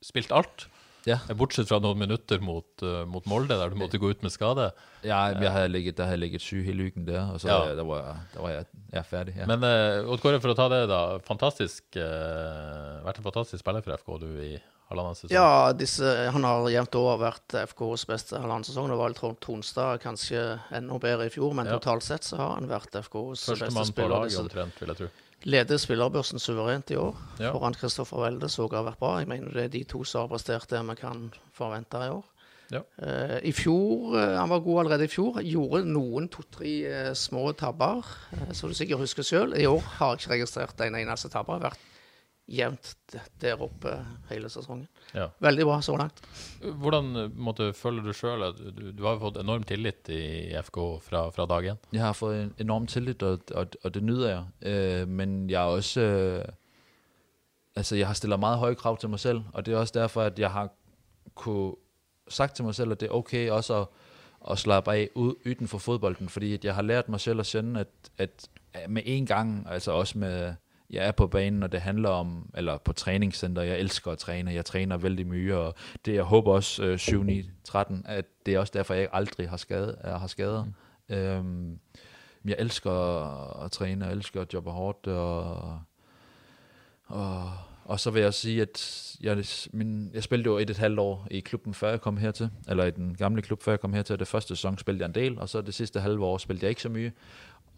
spilt 0.05 0.33
alt. 0.33 0.69
Ja. 1.07 1.21
Bortsett 1.39 1.69
fra 1.71 1.79
noen 1.81 2.01
minutter 2.01 2.41
mot, 2.45 2.83
mot 3.09 3.27
Molde, 3.31 3.57
der 3.57 3.71
du 3.73 3.79
måtte 3.81 4.01
gå 4.01 4.11
ut 4.11 4.25
med 4.27 4.35
skade. 4.35 4.71
Ja, 5.07 5.29
jeg 5.31 5.53
havde 5.55 5.71
ligget, 5.71 5.97
der 5.97 6.09
havde 6.09 6.19
jeg 6.19 6.25
ligget 6.25 6.45
syg 6.45 6.67
hele 6.67 6.89
uken 6.91 7.07
der, 7.07 7.31
og 7.33 7.41
så 7.41 7.49
ja. 7.49 7.77
der 7.79 7.87
var, 7.87 8.19
der 8.35 8.43
var 8.43 8.51
jeg, 8.51 8.67
jeg 8.93 9.07
ferdig. 9.07 9.37
Ja. 9.39 9.47
Men 9.49 9.63
uh, 9.65 10.11
Odd 10.11 10.25
Kåre, 10.25 10.41
for 10.43 10.53
å 10.53 10.59
ta 10.59 10.67
det, 10.73 10.83
da. 10.91 11.03
Fantastisk, 11.29 11.87
uh, 11.97 12.99
vært 13.07 13.23
en 13.23 13.29
fantastisk 13.29 13.63
spiller 13.63 13.87
for 13.87 13.97
FK 14.01 14.19
du 14.25 14.29
i 14.43 14.57
halvannen 14.89 15.17
sesong? 15.19 15.35
Ja, 15.37 15.71
disse, 15.77 16.13
han 16.35 16.47
har 16.49 16.69
jevnt 16.73 16.99
over 16.99 17.21
vært 17.23 17.57
FKs 17.73 18.07
beste 18.09 18.41
halvannen 18.41 18.67
sesong. 18.67 18.91
Det 18.91 18.99
var 18.99 19.13
vel 19.13 19.39
Tronstad 19.45 20.03
kanskje 20.05 20.45
enda 20.75 20.99
bedre 21.03 21.29
i 21.29 21.33
fjor, 21.33 21.55
men 21.57 21.69
ja. 21.69 21.79
totalt 21.79 22.07
sett 22.07 22.27
så 22.27 22.41
har 22.41 22.57
han 22.57 22.69
vært 22.71 22.99
FKs 23.05 23.49
Første 23.53 23.69
beste 23.69 23.77
mann 23.79 23.97
på 23.97 24.11
laget 24.13 24.43
omtrent, 24.43 24.83
vil 24.83 24.95
jeg 24.95 25.03
tro. 25.05 25.11
Leder 25.47 25.79
spillerbørsen 25.79 26.41
suverent 26.43 26.91
i 26.91 26.97
år. 26.99 27.19
Ja. 27.39 27.53
Foran 27.53 27.77
Kristoffer 27.79 28.19
Welde 28.25 28.49
så 28.51 28.67
har 28.73 28.89
vært 28.89 28.99
bra. 28.99 29.19
Jeg 29.21 29.29
mener 29.31 29.55
det 29.55 29.69
er 29.69 29.75
de 29.77 29.85
to 29.87 30.03
som 30.03 30.25
har 30.25 30.33
prestert 30.33 30.67
det 30.71 30.81
vi 30.89 30.97
kan 30.99 31.29
forvente 31.55 32.01
i 32.03 32.11
år. 32.11 32.25
Ja. 32.69 32.83
Uh, 33.01 33.39
I 33.49 33.53
fjor, 33.57 34.13
uh, 34.13 34.35
Han 34.37 34.51
var 34.51 34.61
god 34.61 34.81
allerede 34.83 35.07
i 35.07 35.13
fjor. 35.13 35.39
Gjorde 35.41 35.85
noen 35.89 36.27
to-tre 36.29 36.73
uh, 36.85 37.13
små 37.17 37.53
tabber, 37.57 38.05
som 38.53 38.69
du 38.69 38.77
sikkert 38.77 39.05
husker 39.07 39.25
sjøl. 39.25 39.55
I 39.57 39.69
år 39.71 39.81
har 40.01 40.17
jeg 40.17 40.25
ikke 40.25 40.35
registrert 40.35 40.83
en 40.85 40.99
eneste 40.99 41.31
tabber. 41.33 41.63
Vært 41.63 41.87
jevnt 42.49 42.95
der 43.43 43.61
oppe 43.61 43.93
hele 44.31 44.49
sesongen. 44.49 44.87
Ja. 45.15 45.29
Veldig 45.45 45.65
bra 45.69 45.81
så 45.85 45.97
langt. 46.01 46.23
Hvordan 46.61 47.33
måtte, 47.37 47.73
føler 47.77 48.03
du 48.03 48.13
sjøl 48.17 48.47
du, 48.57 48.93
du, 48.93 49.03
har 49.05 49.21
fått 49.21 49.37
enorm 49.41 49.67
tillit 49.69 50.09
i 50.09 50.55
FK 50.63 50.79
fra, 51.05 51.27
fra 51.35 51.47
dag 51.47 51.75
én? 51.75 51.83
Jeg 51.93 52.03
har 52.03 52.17
fått 52.17 52.39
en 52.39 52.55
enorm 52.65 52.89
tillit, 52.89 53.23
og, 53.23 53.53
og, 53.55 53.77
og 53.85 53.95
det 53.95 54.03
nyter 54.05 54.31
jeg. 54.33 54.47
Uh, 54.65 55.05
men 55.09 55.45
jeg 55.51 55.61
har 55.61 55.77
også 55.77 56.09
uh, 56.09 56.57
Altså, 57.79 57.95
jeg 57.95 58.07
har 58.07 58.15
stillet 58.19 58.41
meget 58.41 58.59
høye 58.59 58.75
krav 58.75 58.97
til 58.99 59.09
meg 59.09 59.21
selv, 59.23 59.43
og 59.53 59.67
det 59.67 59.75
er 59.75 59.79
også 59.79 59.95
derfor, 59.95 60.23
at 60.27 60.39
jeg 60.39 60.51
har 60.51 60.73
kunne 61.35 61.77
sagt 62.29 62.57
til 62.57 62.65
meg 62.65 62.75
selv, 62.75 62.93
at 62.93 63.01
det 63.01 63.07
er 63.07 63.15
okay 63.15 63.51
også 63.51 63.81
at, 63.81 63.87
at 64.51 64.59
slappe 64.59 64.91
av 64.91 65.37
utenfor 65.47 65.79
fodbolden, 65.79 66.29
fordi 66.29 66.59
jeg 66.65 66.75
har 66.75 66.83
lært 66.83 67.09
meg 67.09 67.21
selv 67.21 67.45
å 67.45 67.47
kjenne, 67.47 67.81
at, 67.87 68.11
at 68.19 68.49
med 68.89 69.03
en 69.07 69.27
gang, 69.27 69.67
altså 69.71 69.93
også 69.93 70.19
med 70.19 70.55
jeg 70.91 71.07
er 71.07 71.13
på 71.13 71.27
banen, 71.27 71.63
og 71.63 71.73
det 71.73 71.81
handler 71.81 72.09
om, 72.09 72.51
eller 72.55 72.79
på 72.79 72.93
træningscenter, 72.93 73.63
jeg 73.63 73.79
elsker 73.79 74.11
at 74.11 74.19
træne, 74.19 74.55
jeg 74.55 74.65
træner 74.65 74.97
vældig 74.97 75.27
mye, 75.27 75.57
og 75.57 75.75
det 76.05 76.15
jeg 76.15 76.23
håber 76.23 76.53
også 76.53 76.85
øh, 76.85 76.99
7, 76.99 77.23
9, 77.23 77.51
13, 77.65 78.03
at 78.07 78.25
det 78.47 78.55
er 78.55 78.59
også 78.59 78.73
derfor, 78.77 78.95
jeg 78.95 79.09
aldrig 79.13 79.49
har, 79.49 79.57
skade, 79.57 79.99
har 80.05 80.27
skader. 80.27 80.65
Mm. 80.65 81.15
Øhm, 81.15 81.79
jeg 82.45 82.57
elsker 82.59 82.93
at 83.65 83.71
træne, 83.71 84.05
jeg 84.05 84.15
elsker 84.15 84.41
at 84.41 84.55
jobbe 84.55 84.71
hårdt, 84.71 85.07
og, 85.07 85.81
og, 87.07 87.53
og 87.85 88.01
så 88.01 88.11
vil 88.11 88.23
jeg 88.23 88.35
sige, 88.35 88.63
at 88.63 89.17
jeg, 89.21 89.45
min, 89.73 90.11
jeg 90.15 90.23
spillede 90.23 90.51
jo 90.51 90.59
et, 90.59 90.71
et 90.71 90.79
halvt 90.79 90.99
år 90.99 91.27
i 91.31 91.41
klubben, 91.41 91.75
før 91.75 91.91
jeg 91.91 92.01
kom 92.01 92.17
hertil, 92.17 92.51
eller 92.69 92.85
i 92.85 92.91
den 92.91 93.15
gamle 93.15 93.43
klub, 93.43 93.63
før 93.63 93.73
jeg 93.73 93.81
kom 93.81 93.93
hertil. 93.93 94.19
Det 94.19 94.29
første 94.29 94.49
sæson 94.57 94.79
spillede 94.79 95.03
jeg 95.03 95.09
en 95.09 95.15
del, 95.15 95.39
og 95.39 95.49
så 95.49 95.61
det 95.61 95.75
sidste 95.75 96.01
halve 96.01 96.25
år 96.25 96.39
spillede 96.39 96.65
jeg 96.65 96.71
ikke 96.71 96.83
så 96.83 96.89
mye 96.89 97.13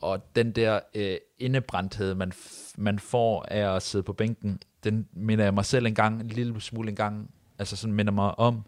og 0.01 0.37
den 0.37 0.53
der 0.53 0.81
øh, 0.95 1.17
indebrændthed, 1.39 2.15
man, 2.15 2.33
man 2.77 2.99
får 2.99 3.45
af 3.49 3.77
at 3.77 3.83
sidde 3.83 4.03
på 4.03 4.13
bænken, 4.13 4.61
den 4.85 5.09
minder 5.13 5.45
jeg 5.45 5.55
mig 5.55 5.65
selv 5.65 5.87
en 5.87 5.95
gang, 5.95 6.21
en 6.21 6.29
lille 6.29 6.61
smule 6.61 6.89
en 6.89 6.97
gang, 6.97 7.31
altså 7.59 7.77
sådan 7.77 7.95
minder 7.95 8.13
mig 8.13 8.39
om, 8.39 8.65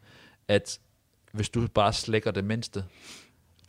at 0.49 0.79
hvis 1.33 1.49
du 1.49 1.67
bare 1.67 1.93
slækker 1.93 2.31
det 2.31 2.45
mindste, 2.45 2.85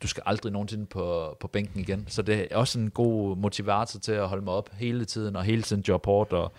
du 0.01 0.07
skal 0.07 0.23
aldrig 0.25 0.51
nogensinde 0.51 0.85
på, 0.85 1.37
på 1.39 1.47
bænken 1.47 1.79
igen. 1.79 2.05
Så 2.07 2.21
det 2.21 2.47
er 2.51 2.57
også 2.57 2.79
en 2.79 2.89
god 2.89 3.37
motivator 3.37 3.99
til 3.99 4.11
at 4.11 4.27
holde 4.27 4.43
mig 4.43 4.53
op 4.53 4.69
hele 4.73 5.05
tiden, 5.05 5.35
og 5.35 5.43
hele 5.43 5.61
tiden 5.61 5.83
jobbe 5.87 6.05
hårdt, 6.05 6.33
og 6.33 6.51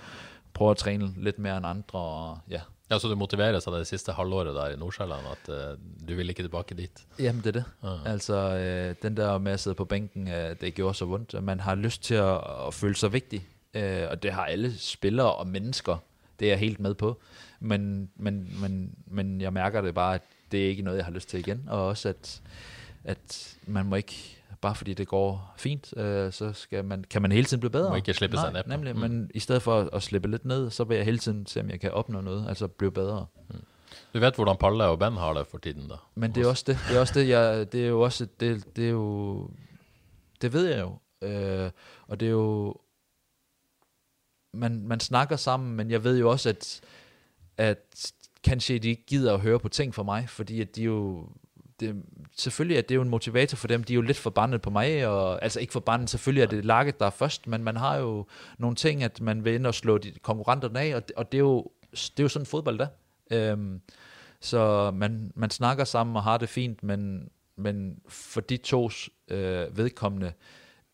prøve 0.54 0.70
at 0.70 0.76
træne 0.76 1.14
lidt 1.16 1.38
mere 1.38 1.56
end 1.56 1.66
andre, 1.66 1.98
og 1.98 2.38
ja, 2.50 2.60
ja, 2.90 2.98
Så 2.98 3.08
du 3.08 3.14
motiveres 3.16 3.66
av 3.66 3.78
det 3.78 3.86
siste 3.86 4.12
halvåret 4.12 4.54
der 4.54 4.74
i 4.74 4.76
Nordsjælland, 4.76 5.26
at 5.30 5.48
uh, 5.48 5.78
du 6.08 6.14
vil 6.14 6.28
ikke 6.28 6.42
tilbake 6.42 6.74
dit? 6.74 7.04
Jamen, 7.18 7.42
det 7.44 7.56
er 7.56 7.60
det. 7.60 7.64
Uh. 7.82 8.06
Altså, 8.12 8.36
uh, 8.54 9.02
den 9.02 9.16
der 9.16 9.38
med 9.38 9.52
at 9.52 9.60
sidde 9.60 9.74
på 9.74 9.84
bænken, 9.84 10.28
uh, 10.28 10.54
det 10.60 10.74
gjorde 10.74 10.94
så 10.94 11.04
vondt. 11.04 11.42
Man 11.42 11.60
har 11.60 11.74
lyst 11.74 12.02
til 12.02 12.14
at, 12.14 12.40
at 12.66 12.74
føle 12.74 12.94
sig 12.96 13.12
vigtig, 13.12 13.46
uh, 13.74 14.10
og 14.10 14.22
det 14.22 14.32
har 14.32 14.44
alle 14.44 14.78
spillere 14.78 15.34
og 15.34 15.46
mennesker. 15.46 15.96
Det 16.40 16.46
er 16.46 16.50
jeg 16.50 16.58
helt 16.58 16.80
med 16.80 16.94
på. 16.94 17.20
Men, 17.60 18.10
men, 18.16 18.56
men, 18.60 18.94
men 19.06 19.40
jeg 19.40 19.52
mærker 19.52 19.80
det 19.80 19.94
bare, 19.94 20.14
at 20.14 20.22
det 20.52 20.64
er 20.64 20.68
ikke 20.68 20.82
noget, 20.82 20.96
jeg 20.96 21.04
har 21.04 21.12
lyst 21.12 21.28
til 21.28 21.40
igen. 21.40 21.64
Og 21.68 21.86
også, 21.86 22.08
at, 22.08 22.42
at 23.04 23.56
man 23.66 23.86
må 23.86 23.96
ikke 23.96 24.38
bare 24.64 24.74
fordi 24.74 24.94
det 24.94 25.08
går 25.08 25.54
fint, 25.56 25.94
øh, 25.96 26.32
så 26.32 26.52
skal 26.52 26.84
man, 26.84 27.04
kan 27.10 27.22
man 27.22 27.32
hele 27.32 27.44
tiden 27.44 27.60
blive 27.60 27.70
bedre. 27.70 27.88
Må 27.88 27.96
ikke 27.96 28.14
slippe 28.14 28.36
sig 28.36 28.52
ned. 28.52 28.62
Nemlig, 28.66 28.94
mm. 28.94 29.00
men 29.00 29.30
i 29.34 29.40
stedet 29.40 29.62
for 29.62 29.88
at 29.92 30.02
slippe 30.02 30.30
lidt 30.30 30.44
ned, 30.44 30.70
så 30.70 30.84
vil 30.84 30.96
jeg 30.96 31.04
hele 31.04 31.18
tiden 31.18 31.46
se, 31.46 31.60
om 31.60 31.70
jeg 31.70 31.80
kan 31.80 31.90
opnå 31.90 32.20
noget, 32.20 32.48
altså 32.48 32.68
blive 32.68 32.92
bedre. 32.92 33.26
Mm. 33.50 33.64
Du 34.14 34.18
vet 34.18 34.34
hvordan 34.34 34.56
Palle 34.56 34.84
og 34.84 34.98
Ben 34.98 35.12
har 35.12 35.32
det 35.32 35.46
for 35.46 35.58
tiden 35.58 35.88
da? 35.88 35.94
Men 36.14 36.34
det 36.34 36.42
er 36.42 36.48
også 36.48 36.64
det, 36.66 36.78
det 36.88 36.96
er 36.96 37.00
også 37.00 37.20
det, 37.20 37.28
jeg, 37.28 37.72
det 37.72 37.84
er 37.84 37.88
jo 37.88 38.00
også, 38.00 38.26
det, 38.40 38.76
det 38.76 38.84
er 38.84 38.90
jo, 38.90 39.50
det 40.42 40.52
ved 40.52 40.66
jeg 40.66 40.80
jo, 40.80 40.98
øh, 41.28 41.70
og 42.08 42.20
det 42.20 42.26
er 42.26 42.30
jo, 42.30 42.76
man, 44.54 44.86
man 44.86 45.00
snakker 45.00 45.36
sammen, 45.36 45.76
men 45.76 45.90
jeg 45.90 46.04
ved 46.04 46.18
jo 46.18 46.30
også, 46.30 46.48
at, 46.48 46.80
at 47.58 48.12
kanskje 48.44 48.78
de 48.78 48.88
ikke 48.88 49.06
gider 49.06 49.34
at 49.34 49.40
høre 49.40 49.58
på 49.58 49.68
ting 49.68 49.94
for 49.94 50.02
mig, 50.02 50.28
fordi 50.28 50.60
at 50.60 50.76
de 50.76 50.82
jo 50.82 51.28
det, 51.80 52.02
selvfølgelig 52.36 52.78
er 52.78 52.82
det 52.82 52.94
jo 52.94 53.02
en 53.02 53.08
motivator 53.08 53.56
for 53.56 53.68
dem. 53.68 53.84
De 53.84 53.92
er 53.92 53.94
jo 53.94 54.00
lidt 54.00 54.16
forbandet 54.16 54.62
på 54.62 54.70
mig, 54.70 55.06
og, 55.06 55.42
altså 55.42 55.60
ikke 55.60 55.72
forbandet, 55.72 56.10
selvfølgelig 56.10 56.42
er 56.42 56.46
det 56.46 56.64
laget 56.64 57.00
der 57.00 57.06
er 57.06 57.10
først, 57.10 57.46
men 57.46 57.64
man 57.64 57.76
har 57.76 57.96
jo 57.96 58.26
nogle 58.58 58.76
ting, 58.76 59.02
at 59.02 59.20
man 59.20 59.44
vil 59.44 59.54
ind 59.54 59.66
og 59.66 59.74
slå 59.74 59.98
de 59.98 60.12
konkurrenterne 60.22 60.80
af, 60.80 60.94
og, 60.94 61.02
og 61.16 61.32
det, 61.32 61.38
er 61.38 61.42
jo, 61.42 61.70
det 61.90 62.18
er 62.18 62.22
jo 62.22 62.28
sådan 62.28 62.46
fodbold 62.46 62.78
der. 62.78 62.86
Øhm, 63.30 63.80
så 64.40 64.90
man, 64.94 65.32
man 65.34 65.50
snakker 65.50 65.84
sammen 65.84 66.16
og 66.16 66.22
har 66.22 66.38
det 66.38 66.48
fint, 66.48 66.82
men, 66.82 67.28
men 67.56 67.98
for 68.08 68.40
de 68.40 68.56
tos 68.56 69.10
øh, 69.28 69.76
vedkommende, 69.76 70.32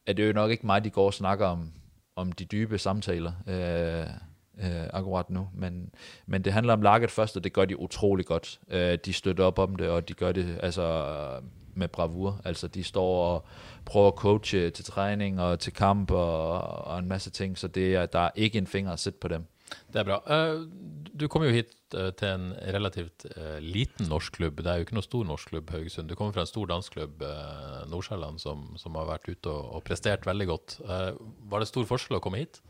er 0.06 0.12
det 0.12 0.28
jo 0.28 0.32
nok 0.32 0.50
ikke 0.50 0.66
mig, 0.66 0.84
de 0.84 0.90
går 0.90 1.06
og 1.06 1.14
snakker 1.14 1.46
om, 1.46 1.72
om 2.16 2.32
de 2.32 2.44
dybe 2.44 2.78
samtaler. 2.78 3.32
Øh, 3.46 4.29
øh, 4.58 4.86
akkurat 4.92 5.30
nu. 5.30 5.48
Men, 5.54 5.90
men 6.26 6.44
det 6.44 6.52
handler 6.52 6.72
om 6.72 6.82
laget 6.82 7.10
først, 7.10 7.36
og 7.36 7.44
det 7.44 7.52
gør 7.52 7.64
de 7.64 7.78
utrolig 7.78 8.26
godt. 8.26 8.60
Øh, 8.70 8.98
de 9.04 9.12
støtter 9.12 9.44
op 9.44 9.58
om 9.58 9.76
det, 9.76 9.88
og 9.88 10.08
de 10.08 10.14
gør 10.14 10.32
det 10.32 10.58
altså 10.62 11.40
med 11.74 11.88
bravur. 11.88 12.40
Altså 12.44 12.68
de 12.68 12.84
står 12.84 13.34
og 13.34 13.44
prøver 13.84 14.08
at 14.08 14.14
coache 14.14 14.70
til 14.70 14.84
træning 14.84 15.40
og 15.40 15.60
til 15.60 15.72
kamp 15.72 16.10
og, 16.10 16.60
og 16.60 16.98
en 16.98 17.08
masse 17.08 17.30
ting, 17.30 17.58
så 17.58 17.68
det 17.68 17.94
er, 17.94 18.06
der 18.06 18.18
er 18.20 18.30
ikke 18.34 18.58
en 18.58 18.66
finger 18.66 18.92
at 18.92 19.00
sætte 19.00 19.18
på 19.18 19.28
dem. 19.28 19.44
Det 19.92 20.00
er 20.00 20.04
bra. 20.04 20.18
Uh, 20.26 20.66
du 21.20 21.28
kom 21.28 21.44
jo 21.46 21.50
hit 21.54 21.70
uh, 21.94 22.10
til 22.18 22.28
en 22.28 22.52
relativt 22.74 23.26
uh, 23.36 23.58
liten 23.62 24.08
norsk 24.10 24.32
klubb. 24.32 24.58
Det 24.58 24.66
er 24.66 24.80
jo 24.80 24.86
ikke 24.86 24.96
noe 24.98 25.06
stor 25.06 25.26
norsk 25.26 25.52
klubb, 25.52 25.70
Haugesund. 25.70 26.08
Du 26.08 26.16
kommer 26.18 26.34
fra 26.34 26.46
en 26.46 26.50
stor 26.50 26.66
dansk 26.66 26.96
klubb, 26.96 27.22
Nordsjælland, 27.90 28.38
som, 28.42 28.64
som, 28.76 28.98
har 28.98 29.06
vært 29.12 29.30
ute 29.30 29.50
og, 29.50 29.74
og 29.78 29.84
prestert 29.86 30.26
veldig 30.26 30.46
godt. 30.50 30.78
var 31.50 31.62
det 31.62 31.70
stor 31.70 31.86
forskjell 31.86 32.18
å 32.18 32.24
komme 32.24 32.42
hit? 32.42 32.62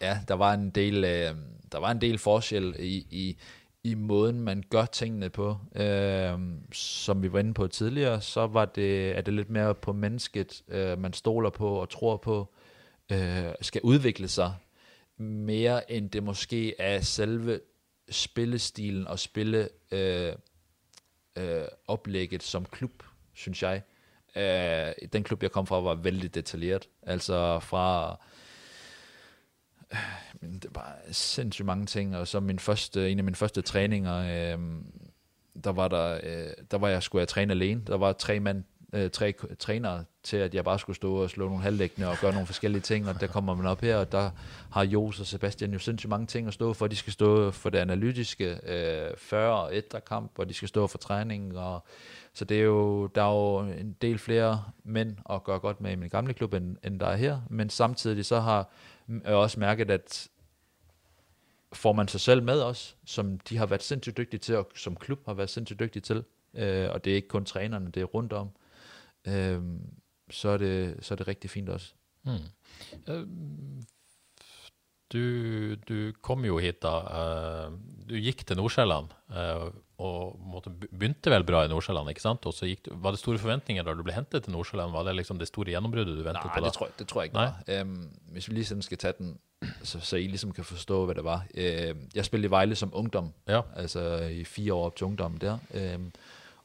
Ja, 0.00 0.18
der 0.28 0.34
var 0.34 0.54
en 0.54 0.70
del, 0.70 1.04
øh, 1.04 1.34
der 1.72 1.78
var 1.78 1.90
en 1.90 2.00
del 2.00 2.18
forskel 2.18 2.76
i, 2.78 3.06
i, 3.10 3.38
i 3.84 3.94
måden, 3.94 4.40
man 4.40 4.64
gør 4.70 4.84
tingene 4.84 5.30
på. 5.30 5.58
Øh, 5.74 6.38
som 6.72 7.22
vi 7.22 7.32
var 7.32 7.38
inde 7.38 7.54
på 7.54 7.66
tidligere, 7.66 8.20
så 8.20 8.46
var 8.46 8.64
det, 8.64 9.16
er 9.16 9.20
det 9.20 9.34
lidt 9.34 9.50
mere 9.50 9.74
på 9.74 9.92
mennesket, 9.92 10.62
øh, 10.68 10.98
man 10.98 11.12
stoler 11.12 11.50
på 11.50 11.68
og 11.68 11.90
tror 11.90 12.16
på, 12.16 12.54
øh, 13.12 13.44
skal 13.60 13.80
udvikle 13.84 14.28
sig 14.28 14.54
mere 15.20 15.92
end 15.92 16.10
det 16.10 16.22
måske 16.22 16.80
er 16.80 17.00
selve 17.00 17.60
spillestilen 18.10 19.06
og 19.06 19.18
spille, 19.18 19.68
øh, 19.90 20.32
øh, 21.38 21.64
oplægget 21.86 22.42
som 22.42 22.64
klub, 22.64 23.02
synes 23.34 23.62
jeg. 23.62 23.82
Øh, 24.36 25.08
den 25.12 25.22
klub, 25.22 25.42
jeg 25.42 25.52
kom 25.52 25.66
fra, 25.66 25.80
var 25.80 25.94
vældig 25.94 26.34
detaljeret. 26.34 26.88
Altså 27.02 27.58
fra 27.60 28.16
men 30.40 30.58
det 30.58 30.70
var 30.74 30.96
sindssygt 31.10 31.66
mange 31.66 31.86
ting, 31.86 32.16
og 32.16 32.28
så 32.28 32.40
min 32.40 32.58
første, 32.58 33.10
en 33.10 33.18
af 33.18 33.24
mine 33.24 33.36
første 33.36 33.62
træninger, 33.62 34.16
øh, 34.16 34.58
der 35.64 35.72
var 35.72 35.88
der, 35.88 36.20
øh, 36.22 36.52
der 36.70 36.78
var 36.78 36.88
jeg 36.88 37.02
skulle 37.02 37.20
jeg 37.20 37.28
træne 37.28 37.52
alene. 37.52 37.82
Der 37.86 37.96
var 37.96 38.12
tre 38.12 38.40
mand, 38.40 38.64
øh, 38.92 39.10
tre 39.10 39.34
trænere 39.58 40.04
til, 40.22 40.36
at 40.36 40.54
jeg 40.54 40.64
bare 40.64 40.78
skulle 40.78 40.96
stå 40.96 41.14
og 41.14 41.30
slå 41.30 41.48
nogle 41.48 41.62
halvlæggende 41.62 42.08
og 42.08 42.16
gøre 42.20 42.32
nogle 42.32 42.46
forskellige 42.46 42.82
ting, 42.82 43.08
og 43.08 43.20
der 43.20 43.26
kommer 43.26 43.54
man 43.54 43.66
op 43.66 43.80
her, 43.80 43.96
og 43.96 44.12
der 44.12 44.30
har 44.72 44.84
Jos 44.84 45.20
og 45.20 45.26
Sebastian 45.26 45.72
jo 45.72 45.78
sindssygt 45.78 46.10
mange 46.10 46.26
ting 46.26 46.48
at 46.48 46.54
stå 46.54 46.72
for. 46.72 46.86
De 46.86 46.96
skal 46.96 47.12
stå 47.12 47.50
for 47.50 47.70
det 47.70 47.78
analytiske 47.78 48.60
øh, 48.66 49.16
før 49.16 49.48
og 49.48 49.74
efter 49.74 50.00
kamp, 50.00 50.38
og 50.38 50.48
de 50.48 50.54
skal 50.54 50.68
stå 50.68 50.86
for 50.86 50.98
træning, 50.98 51.58
og 51.58 51.84
så 52.34 52.44
det 52.44 52.60
er 52.60 52.64
jo, 52.64 53.06
der 53.06 53.22
er 53.22 53.32
jo 53.32 53.58
en 53.58 53.96
del 54.02 54.18
flere 54.18 54.64
mænd 54.84 55.16
at 55.30 55.44
gøre 55.44 55.58
godt 55.58 55.80
med 55.80 55.92
i 55.92 55.96
min 55.96 56.08
gamle 56.08 56.34
klub, 56.34 56.54
end, 56.54 56.76
end 56.84 57.00
der 57.00 57.06
er 57.06 57.16
her, 57.16 57.40
men 57.50 57.70
samtidig 57.70 58.26
så 58.26 58.40
har 58.40 58.70
jeg 59.24 59.34
også 59.34 59.60
mærket, 59.60 59.90
at 59.90 60.28
får 61.72 61.92
man 61.92 62.08
sig 62.08 62.20
selv 62.20 62.42
med 62.42 62.62
os, 62.62 62.96
som 63.04 63.38
de 63.38 63.56
har 63.56 63.66
været 63.66 63.82
sindssygt 63.82 64.16
dygtige 64.16 64.40
til, 64.40 64.56
og 64.56 64.70
som 64.76 64.96
klub 64.96 65.26
har 65.26 65.34
været 65.34 65.50
sindssygt 65.50 65.80
dygtige 65.80 66.02
til, 66.02 66.24
øh, 66.54 66.90
og 66.90 67.04
det 67.04 67.10
er 67.10 67.14
ikke 67.14 67.28
kun 67.28 67.44
trænerne, 67.44 67.90
det 67.90 68.00
er 68.00 68.04
rundt 68.04 68.32
om, 68.32 68.50
øh, 69.28 69.62
så, 70.30 70.48
er 70.48 70.56
det, 70.56 71.04
så 71.04 71.14
er 71.14 71.16
det 71.16 71.28
rigtig 71.28 71.50
fint 71.50 71.68
også. 71.68 71.94
Mm. 72.24 72.32
Uh, 73.08 73.28
du, 75.12 75.74
du 75.74 76.12
kom 76.22 76.44
jo 76.44 76.58
hit 76.58 76.82
da. 76.82 76.88
Uh, 76.88 77.72
du 78.10 78.14
gik 78.14 78.46
til 78.46 78.56
Nordsjælland 78.56 79.06
uh, 79.28 79.72
og 80.00 80.38
måtte, 80.52 80.70
begynte 80.70 81.30
vel 81.30 81.44
bra 81.44 81.64
i 81.64 81.68
Nordsjælland, 81.68 82.08
ikke 82.08 82.22
sant? 82.22 82.46
Og 82.48 82.54
så 82.56 82.66
gikk, 82.66 82.88
Var 83.04 83.12
det 83.12 83.20
store 83.20 83.38
forventninger 83.38 83.84
da 83.84 83.92
du 83.94 84.02
ble 84.06 84.14
hentet 84.16 84.46
til 84.46 84.52
Nordsjælland? 84.52 84.92
Var 84.92 85.02
det 85.02 85.14
liksom 85.16 85.38
det 85.38 85.48
store 85.48 85.74
gjennombruddet 85.74 86.16
du 86.18 86.22
ventet 86.22 86.44
Nej, 86.44 86.54
på 86.54 86.60
da? 86.60 86.66
det 86.66 86.72
tror, 86.72 86.86
jeg, 86.86 86.98
det 86.98 87.08
tror 87.08 87.20
jeg 87.20 87.26
ikke 87.26 87.34
var. 87.34 87.82
Um, 87.82 88.08
hvis 88.32 88.48
vi 88.48 88.54
lige 88.54 88.64
sådan 88.64 88.82
skal 88.82 88.98
tage 88.98 89.14
den, 89.18 89.38
så, 89.82 90.00
så 90.00 90.16
I 90.16 90.26
ligesom 90.26 90.52
kan 90.52 90.64
forstå, 90.64 91.04
hvad 91.04 91.14
det 91.14 91.24
var. 91.24 91.44
Uh, 91.54 91.96
jeg 92.14 92.24
spillede 92.24 92.48
i 92.48 92.50
Vejle 92.50 92.74
som 92.74 92.90
ungdom, 92.92 93.32
ja. 93.48 93.60
altså 93.76 94.16
i 94.16 94.44
fire 94.44 94.74
år 94.74 94.86
op 94.86 94.96
til 94.96 95.06
ungdom 95.06 95.36
der. 95.36 95.58
Uh, 95.74 96.04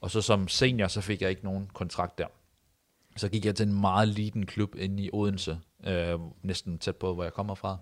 og 0.01 0.11
så 0.11 0.21
som 0.21 0.47
senior, 0.47 0.88
så 0.88 1.01
fik 1.01 1.21
jeg 1.21 1.29
ikke 1.29 1.43
nogen 1.43 1.69
kontrakt 1.73 2.17
der. 2.17 2.27
Så 3.17 3.29
gik 3.29 3.45
jeg 3.45 3.55
til 3.55 3.67
en 3.67 3.81
meget 3.81 4.07
liten 4.07 4.45
klub 4.45 4.75
inde 4.75 5.03
i 5.03 5.09
Odense, 5.13 5.59
uh, 5.88 6.21
næsten 6.43 6.79
tæt 6.79 6.95
på, 6.95 7.13
hvor 7.13 7.23
jeg 7.23 7.33
kommer 7.33 7.55
fra, 7.55 7.77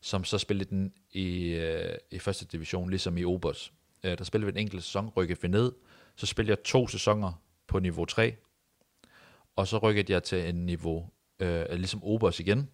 som 0.00 0.24
så 0.24 0.38
spillede 0.38 0.70
den 0.70 0.92
i, 1.12 1.54
uh, 1.54 1.94
i 2.10 2.18
første 2.18 2.44
division, 2.44 2.90
ligesom 2.90 3.18
i 3.18 3.24
Obers. 3.24 3.72
Uh, 4.06 4.18
der 4.18 4.24
spillede 4.24 4.52
vi 4.52 4.58
en 4.58 4.66
enkelt 4.66 4.82
sæson, 4.82 5.08
rykkede 5.08 5.42
vi 5.42 5.48
ned. 5.48 5.72
Så 6.16 6.26
spillede 6.26 6.50
jeg 6.50 6.64
to 6.64 6.88
sæsoner 6.88 7.42
på 7.66 7.78
niveau 7.78 8.04
3, 8.04 8.34
og 9.56 9.68
så 9.68 9.78
rykkede 9.78 10.12
jeg 10.12 10.22
til 10.22 10.48
en 10.48 10.66
niveau, 10.66 11.10
uh, 11.42 11.70
ligesom 11.70 12.04
Obers 12.04 12.40
igen, 12.40 12.68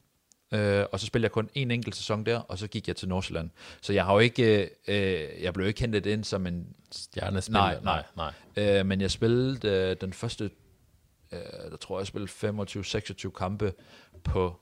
Øh, 0.52 0.86
og 0.92 1.00
så 1.00 1.06
spillede 1.06 1.24
jeg 1.24 1.32
kun 1.32 1.50
en 1.54 1.70
enkelt 1.70 1.96
sæson 1.96 2.26
der, 2.26 2.38
og 2.38 2.58
så 2.58 2.66
gik 2.68 2.88
jeg 2.88 2.96
til 2.96 3.08
Nordsjælland. 3.08 3.50
Så 3.80 3.92
jeg 3.92 4.04
har 4.04 4.12
jo 4.12 4.18
ikke, 4.18 4.70
øh, 4.88 5.42
jeg 5.42 5.54
blev 5.54 5.66
ikke 5.66 5.80
hentet 5.80 6.06
ind 6.06 6.24
som 6.24 6.46
en 6.46 6.76
stjernespiller. 6.90 7.80
Nej, 7.80 8.04
nej, 8.16 8.32
nej. 8.56 8.78
Øh, 8.78 8.86
men 8.86 9.00
jeg 9.00 9.10
spillede 9.10 9.68
øh, 9.68 9.96
den 10.00 10.12
første, 10.12 10.50
øh, 11.32 11.40
der 11.70 11.76
tror 11.76 11.96
jeg, 11.96 12.00
jeg 12.00 12.06
spillede 12.06 13.28
25-26 13.28 13.30
kampe 13.30 13.72
på, 14.24 14.60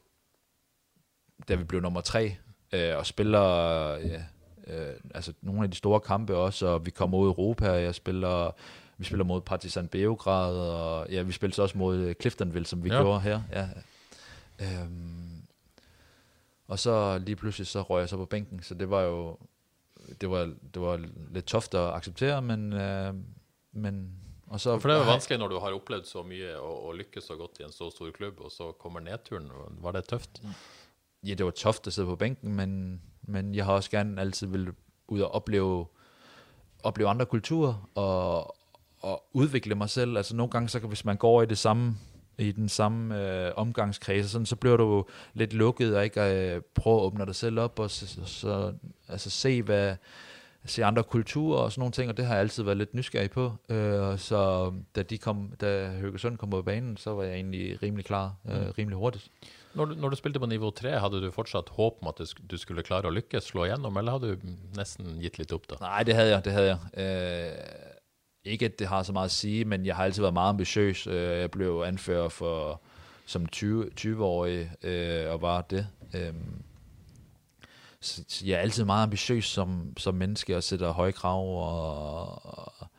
da 1.48 1.54
vi 1.54 1.64
blev 1.64 1.80
nummer 1.80 2.00
tre, 2.00 2.36
øh, 2.72 2.96
og 2.96 3.06
spiller, 3.06 3.40
ja, 3.94 4.22
øh, 4.70 4.94
altså 5.14 5.32
nogle 5.42 5.62
af 5.62 5.70
de 5.70 5.76
store 5.76 6.00
kampe 6.00 6.36
også, 6.36 6.66
og 6.66 6.86
vi 6.86 6.90
kommer 6.90 7.18
ud 7.18 7.26
i 7.26 7.30
Europa, 7.30 7.70
og 7.70 7.82
jeg 7.82 7.94
spiller, 7.94 8.50
vi 8.98 9.04
spiller 9.04 9.24
mod 9.24 9.40
Partizan 9.40 9.88
Beograd, 9.88 10.56
og 10.56 11.10
ja, 11.10 11.22
vi 11.22 11.32
spiller 11.32 11.54
så 11.54 11.62
også 11.62 11.78
mod 11.78 12.14
Cliftonville, 12.20 12.66
som 12.66 12.84
vi 12.84 12.88
ja. 12.88 13.02
gjorde 13.02 13.20
her. 13.20 13.42
Ja. 13.52 13.68
Øhm, 14.60 15.42
og 16.68 16.78
så 16.78 17.18
lige 17.18 17.36
pludselig 17.36 17.66
så 17.66 17.82
røg 17.82 18.00
jeg 18.00 18.08
så 18.08 18.16
på 18.16 18.24
bænken, 18.24 18.62
så 18.62 18.74
det 18.74 18.90
var 18.90 19.02
jo 19.02 19.36
det 20.20 20.30
var, 20.30 20.52
det 20.74 20.82
var 20.82 21.00
lidt 21.30 21.46
toft 21.46 21.74
at 21.74 21.94
acceptere, 21.94 22.42
men, 22.42 22.72
øh, 22.72 23.14
men 23.72 24.20
og 24.46 24.60
så, 24.60 24.78
For 24.78 24.88
det 24.88 24.96
er 24.96 25.00
jo 25.00 25.10
vanskelig 25.10 25.38
når 25.38 25.48
du 25.48 25.58
har 25.58 25.70
opplevd 25.72 26.04
så 26.04 26.22
mye 26.22 26.58
og, 26.58 26.86
og 26.86 26.94
lykkes 26.94 27.24
så 27.24 27.36
godt 27.36 27.60
i 27.60 27.62
en 27.62 27.72
så 27.72 27.90
stor 27.90 28.10
klubb, 28.10 28.40
og 28.40 28.50
så 28.50 28.72
kommer 28.72 29.00
nedturen. 29.00 29.50
Var 29.70 29.92
det 29.92 30.04
tøft? 30.04 30.42
Ja, 31.22 31.34
det 31.34 31.44
var 31.44 31.50
toft 31.50 31.86
at 31.86 31.92
sidde 31.92 32.08
på 32.08 32.16
bænken, 32.16 32.52
men, 32.56 33.02
men 33.30 33.54
jeg 33.54 33.64
har 33.64 33.72
også 33.72 33.90
gerne 33.90 34.20
altid 34.20 34.46
vil 34.46 34.68
ud 35.08 35.20
og 35.20 35.34
opleve, 35.34 35.86
opleve 36.82 37.08
andre 37.08 37.26
kulturer 37.26 37.88
og, 37.94 38.56
og 39.00 39.24
udvikle 39.32 39.74
mig 39.74 39.90
selv. 39.90 40.16
Altså 40.16 40.36
nogle 40.36 40.50
gange, 40.50 40.68
så 40.68 40.80
kan, 40.80 40.88
hvis 40.88 41.04
man 41.04 41.16
går 41.16 41.42
i 41.42 41.46
det 41.46 41.58
samme 41.58 41.96
i 42.40 42.52
den 42.52 42.68
samme 42.68 43.22
øh, 43.22 43.52
omgangskreds, 43.56 44.30
sådan, 44.30 44.46
så 44.46 44.56
bliver 44.56 44.76
du 44.76 45.04
lidt 45.34 45.52
lukket 45.52 45.96
og 45.96 46.04
ikke 46.04 46.20
øh, 46.20 46.62
prøve 46.74 46.96
at 46.96 47.02
åbne 47.02 47.26
dig 47.26 47.34
selv 47.34 47.60
op 47.60 47.78
og 47.78 47.90
så, 47.90 48.24
så, 48.24 48.72
altså 49.08 49.30
se, 49.30 49.62
hvad, 49.62 49.96
se 50.64 50.84
andre 50.84 51.02
kulturer 51.02 51.58
og 51.58 51.72
sådan 51.72 51.80
nogle 51.80 51.92
ting, 51.92 52.10
og 52.10 52.16
det 52.16 52.26
har 52.26 52.34
jeg 52.34 52.40
altid 52.40 52.62
været 52.62 52.76
lidt 52.76 52.94
nysgerrig 52.94 53.30
på. 53.30 53.52
Øh, 53.68 54.18
så 54.18 54.72
da, 54.96 55.02
de 55.02 55.18
kom, 55.18 55.52
da 55.60 55.88
Høgesund 55.88 56.36
kom 56.38 56.50
på 56.50 56.62
banen, 56.62 56.96
så 56.96 57.10
var 57.10 57.22
jeg 57.22 57.34
egentlig 57.34 57.82
rimelig 57.82 58.04
klar, 58.04 58.34
øh, 58.50 58.60
mm. 58.60 58.70
rimelig 58.78 58.98
hurtigt. 58.98 59.30
Når 59.74 59.84
du, 59.84 59.94
når 60.02 60.10
du 60.10 60.16
spilte 60.18 60.40
på 60.42 60.48
nivå 60.50 60.70
3, 60.74 60.96
hadde 60.98 61.20
du 61.22 61.30
fortsatt 61.30 61.68
håp 61.76 62.00
om 62.02 62.08
at 62.10 62.20
du 62.50 62.56
skulle 62.58 62.82
klare 62.82 63.06
å 63.06 63.14
lykkes, 63.14 63.52
slå 63.52 63.68
igjennom, 63.68 63.96
eller 64.00 64.16
hadde 64.16 64.32
du 64.34 64.54
nesten 64.78 65.20
gitt 65.22 65.38
litt 65.38 65.54
opp 65.54 65.68
da? 65.70 65.78
Nej, 65.84 66.02
det 66.08 66.16
hadde 66.18 66.32
jeg, 66.32 66.44
det 66.46 66.54
hadde 66.56 66.72
jeg. 66.72 66.80
Eh, 67.04 68.54
ikke 68.54 68.72
at 68.72 68.78
det 68.80 68.88
har 68.90 69.02
så 69.06 69.12
meget 69.14 69.30
at 69.30 69.36
sige, 69.36 69.64
men 69.64 69.86
jeg 69.86 69.96
har 69.96 70.04
altid 70.04 70.22
været 70.22 70.34
meget 70.34 70.48
ambitiøs. 70.48 71.06
Eh, 71.06 71.40
jeg 71.44 71.50
blev 71.50 71.82
anfører 71.86 72.28
for 72.28 72.80
som 73.26 73.46
20, 73.46 73.90
20-årig 74.00 74.70
eh, 74.82 75.32
og 75.32 75.42
var 75.42 75.62
det. 75.62 75.86
Øhm, 76.14 76.62
så, 78.00 78.24
så 78.28 78.46
jeg 78.46 78.54
er 78.56 78.60
altid 78.60 78.84
meget 78.84 79.02
ambitiøs 79.02 79.44
som, 79.44 79.92
som 79.96 80.14
menneske 80.14 80.56
og 80.56 80.62
sætter 80.62 80.92
høje 80.92 81.12
krav. 81.12 81.44
Og, 81.46 82.44
og, 82.44 82.89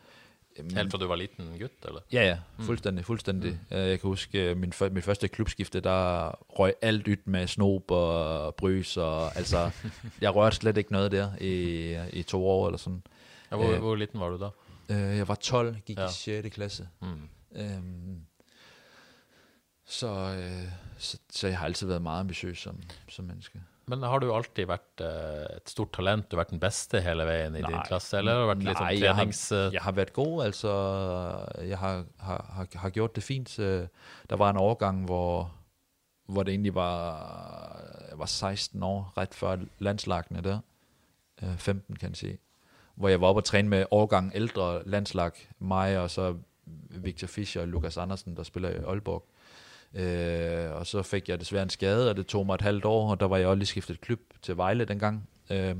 Helt 0.75 0.91
fra 0.91 0.97
du 0.97 1.07
var 1.07 1.15
liten 1.15 1.45
gut, 1.59 1.71
eller? 1.87 2.01
Ja, 2.13 2.27
ja. 2.27 2.37
Fuldstændig, 2.59 3.05
fuldstændig. 3.05 3.51
Mm. 3.51 3.77
Jeg 3.77 3.99
kan 3.99 4.07
huske, 4.07 4.55
min, 4.55 4.73
min 4.91 5.01
første 5.01 5.27
klubskifte, 5.27 5.79
der 5.79 6.29
røg 6.59 6.73
alt 6.81 7.07
ydt 7.07 7.27
med 7.27 7.47
snob 7.47 7.91
og 7.91 8.55
brys, 8.55 8.97
og 8.97 9.37
altså, 9.37 9.71
jeg 10.21 10.35
rørte 10.35 10.55
slet 10.55 10.77
ikke 10.77 10.91
noget 10.91 11.11
der 11.11 11.29
i, 11.41 11.95
i 12.13 12.23
to 12.23 12.47
år 12.47 12.67
eller 12.67 12.77
sådan. 12.77 13.03
Ja, 13.51 13.55
hvor, 13.55 13.77
hvor 13.77 13.95
liten 13.95 14.19
var 14.19 14.29
du 14.29 14.39
da? 14.39 14.49
Øh, 14.95 15.17
jeg 15.17 15.27
var 15.27 15.35
12, 15.35 15.75
gik 15.85 15.97
ja. 15.97 16.07
i 16.07 16.11
6. 16.11 16.55
klasse. 16.55 16.87
Mm. 17.01 17.29
Øhm, 17.55 18.21
så, 19.85 20.07
øh, 20.07 20.71
så, 20.97 21.17
så 21.29 21.47
jeg 21.47 21.57
har 21.57 21.65
altid 21.65 21.87
været 21.87 22.01
meget 22.01 22.19
ambitiøs 22.19 22.57
som, 22.59 22.81
som 23.09 23.25
menneske. 23.25 23.61
Men 23.91 24.05
har 24.07 24.23
du 24.23 24.29
alltid 24.31 24.69
vært 24.69 25.03
uh, 25.03 25.57
et 25.57 25.71
stort 25.71 25.91
talent? 25.97 26.27
Du 26.29 26.35
har 26.35 26.45
vært 26.45 26.53
den 26.55 26.63
bedste 26.63 27.01
hele 27.03 27.25
veien 27.27 27.57
i 27.57 27.63
nej, 27.63 27.69
din 27.69 27.87
klasse? 27.87 28.19
Eller 28.19 28.37
har 28.37 28.43
du 28.45 28.51
vært 28.53 28.67
litt 28.67 28.79
sånn 28.79 29.01
trenings... 29.03 29.41
Jeg 29.51 29.61
har, 29.61 29.73
jeg 29.75 29.85
har 29.85 29.97
vært 29.97 30.13
god, 30.17 30.35
altså. 30.47 30.75
Jeg 31.67 31.81
har, 31.81 32.05
har, 32.27 32.69
har, 32.83 32.93
gjort 32.95 33.17
det 33.17 33.25
fint. 33.25 33.55
Der 33.57 34.39
var 34.41 34.53
en 34.53 34.61
årgang, 34.61 35.03
hvor, 35.09 35.51
hvor 36.31 36.47
det 36.47 36.55
egentlig 36.55 36.75
var, 36.77 37.83
jeg 38.09 38.21
var 38.23 38.31
16 38.31 38.87
år, 38.91 39.03
rett 39.19 39.35
før 39.37 39.67
landslagene 39.83 40.45
der. 40.45 40.63
15, 41.41 41.97
kan 41.97 42.13
jeg 42.13 42.19
si 42.19 42.31
hvor 43.01 43.09
jeg 43.09 43.21
var 43.21 43.27
oppe 43.33 43.41
og 43.41 43.45
træne 43.45 43.69
med 43.69 43.85
årgang 43.91 44.31
ældre 44.35 44.83
landslag, 44.85 45.31
mig 45.59 45.99
og 45.99 46.09
så 46.09 46.35
Victor 46.89 47.27
Fischer 47.27 47.61
og 47.61 47.67
Lukas 47.67 47.97
Andersen, 47.97 48.35
der 48.37 48.43
spiller 48.43 48.69
i 48.69 48.83
Aalborg. 48.87 49.23
Øh, 49.93 50.71
og 50.71 50.87
så 50.87 51.03
fik 51.03 51.29
jeg 51.29 51.39
desværre 51.39 51.63
en 51.63 51.69
skade, 51.69 52.09
og 52.09 52.17
det 52.17 52.27
tog 52.27 52.45
mig 52.45 52.55
et 52.55 52.61
halvt 52.61 52.85
år, 52.85 53.11
og 53.11 53.19
der 53.19 53.25
var 53.25 53.37
jeg 53.37 53.47
også 53.47 53.55
lige 53.55 53.67
skiftet 53.67 54.01
klub 54.01 54.19
til 54.41 54.57
Vejle 54.57 54.85
dengang. 54.85 55.29
Øh, 55.49 55.75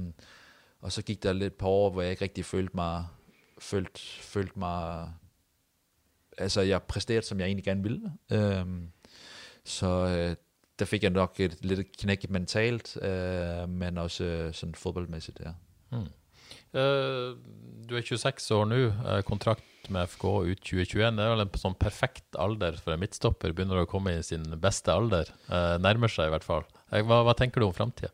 og 0.82 0.91
så 0.91 1.01
gik 1.01 1.24
der 1.24 1.34
lidt 1.34 1.57
på 1.57 1.68
år, 1.68 1.89
hvor 1.89 2.01
jeg 2.01 2.12
ikke 2.12 2.24
rigtig 2.24 2.45
følte 2.45 2.76
mig, 2.76 3.05
følte, 3.59 3.99
følte 4.22 4.59
mig, 4.59 5.09
altså 6.38 6.62
jeg 6.62 6.84
præsterede, 6.84 7.26
som 7.26 7.39
jeg 7.39 7.45
egentlig 7.45 7.66
gerne 7.66 7.84
ville. 7.84 8.12
Øh, 8.32 8.66
så 9.64 9.88
øh, 9.88 10.36
der 10.80 10.86
fik 10.86 11.03
jeg 11.03 11.12
nok 11.12 11.39
et 11.39 11.66
lidt 11.66 11.97
knæk 11.97 12.30
mentalt, 12.30 12.97
øh, 13.01 13.70
men 13.70 13.97
også 13.97 14.24
øh, 14.24 14.53
sådan 14.53 14.76
fodboldmæssigt, 14.76 15.39
ja. 15.45 15.51
Hmm. 15.89 16.07
Eh, 16.72 17.34
du 17.88 17.97
er 17.97 18.05
26 18.05 18.55
år 18.55 18.69
nå, 18.69 18.80
eh, 18.91 19.22
kontrakt 19.28 19.89
med 19.91 20.07
FK 20.07 20.26
ut 20.47 20.61
2021. 20.63 21.17
Det 21.17 21.26
er 21.26 21.34
vel 21.34 21.43
en 21.43 21.59
sånn 21.59 21.76
perfekt 21.76 22.38
alder 22.39 22.78
for 22.80 22.93
en 22.93 23.01
midtstopper. 23.01 23.51
Begynner 23.55 23.84
å 23.84 23.89
komme 23.89 24.15
i 24.15 24.24
sin 24.24 24.45
beste 24.61 24.93
alder. 24.93 25.34
Eh, 25.49 25.76
nærmer 25.84 26.11
seg 26.11 26.30
i 26.30 26.36
hvert 26.36 26.47
fall. 26.47 26.63
Hva, 26.91 27.24
hva 27.28 27.36
tenker 27.36 27.59
du 27.59 27.67
om 27.67 27.76
framtida? 27.76 28.11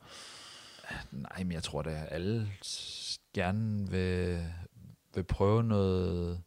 Nej, 1.11 1.43
men 1.43 1.57
jeg 1.57 1.63
tror 1.67 1.83
det 1.83 1.97
alle 2.15 2.47
gerne 3.35 3.87
vil, 3.91 4.39
vil 5.13 5.23
prøve 5.23 5.63
noget 5.63 6.43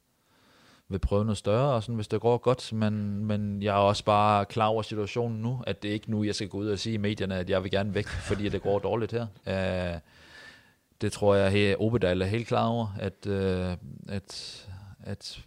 vil 0.91 0.99
prøve 0.99 1.25
noget 1.25 1.39
større, 1.39 1.75
og 1.75 1.83
sådan, 1.83 1.95
hvis 1.95 2.09
det 2.09 2.21
går 2.21 2.39
godt, 2.39 2.73
men, 2.73 3.25
men 3.25 3.63
jeg 3.63 3.71
er 3.71 3.79
også 3.79 4.05
bare 4.05 4.45
klar 4.45 4.67
over 4.67 4.83
situationen 4.83 5.43
nu, 5.43 5.63
at 5.67 5.83
det 5.83 5.89
er 5.89 5.93
ikke 5.93 6.11
nu, 6.11 6.25
jeg 6.25 6.35
skal 6.35 6.49
gå 6.49 6.59
ud 6.59 6.69
og 6.69 6.79
sige 6.79 6.95
i 6.95 6.97
medierne, 6.97 7.39
at 7.39 7.51
jeg 7.51 7.63
vil 7.63 7.71
gerne 7.71 7.95
væk, 7.95 8.07
fordi 8.07 8.49
det 8.49 8.63
går 8.63 8.79
dårligt 8.79 9.13
her. 9.13 9.27
Uh, 9.47 10.01
det 11.01 11.13
tror 11.13 11.35
jeg, 11.35 11.55
at 11.55 11.77
Obedal 11.79 12.23
er 12.23 12.27
helt 12.27 12.47
klar 12.47 12.67
over, 12.67 12.97
at, 12.99 13.27
øh, 13.27 13.77
at, 14.09 14.69
at 15.01 15.45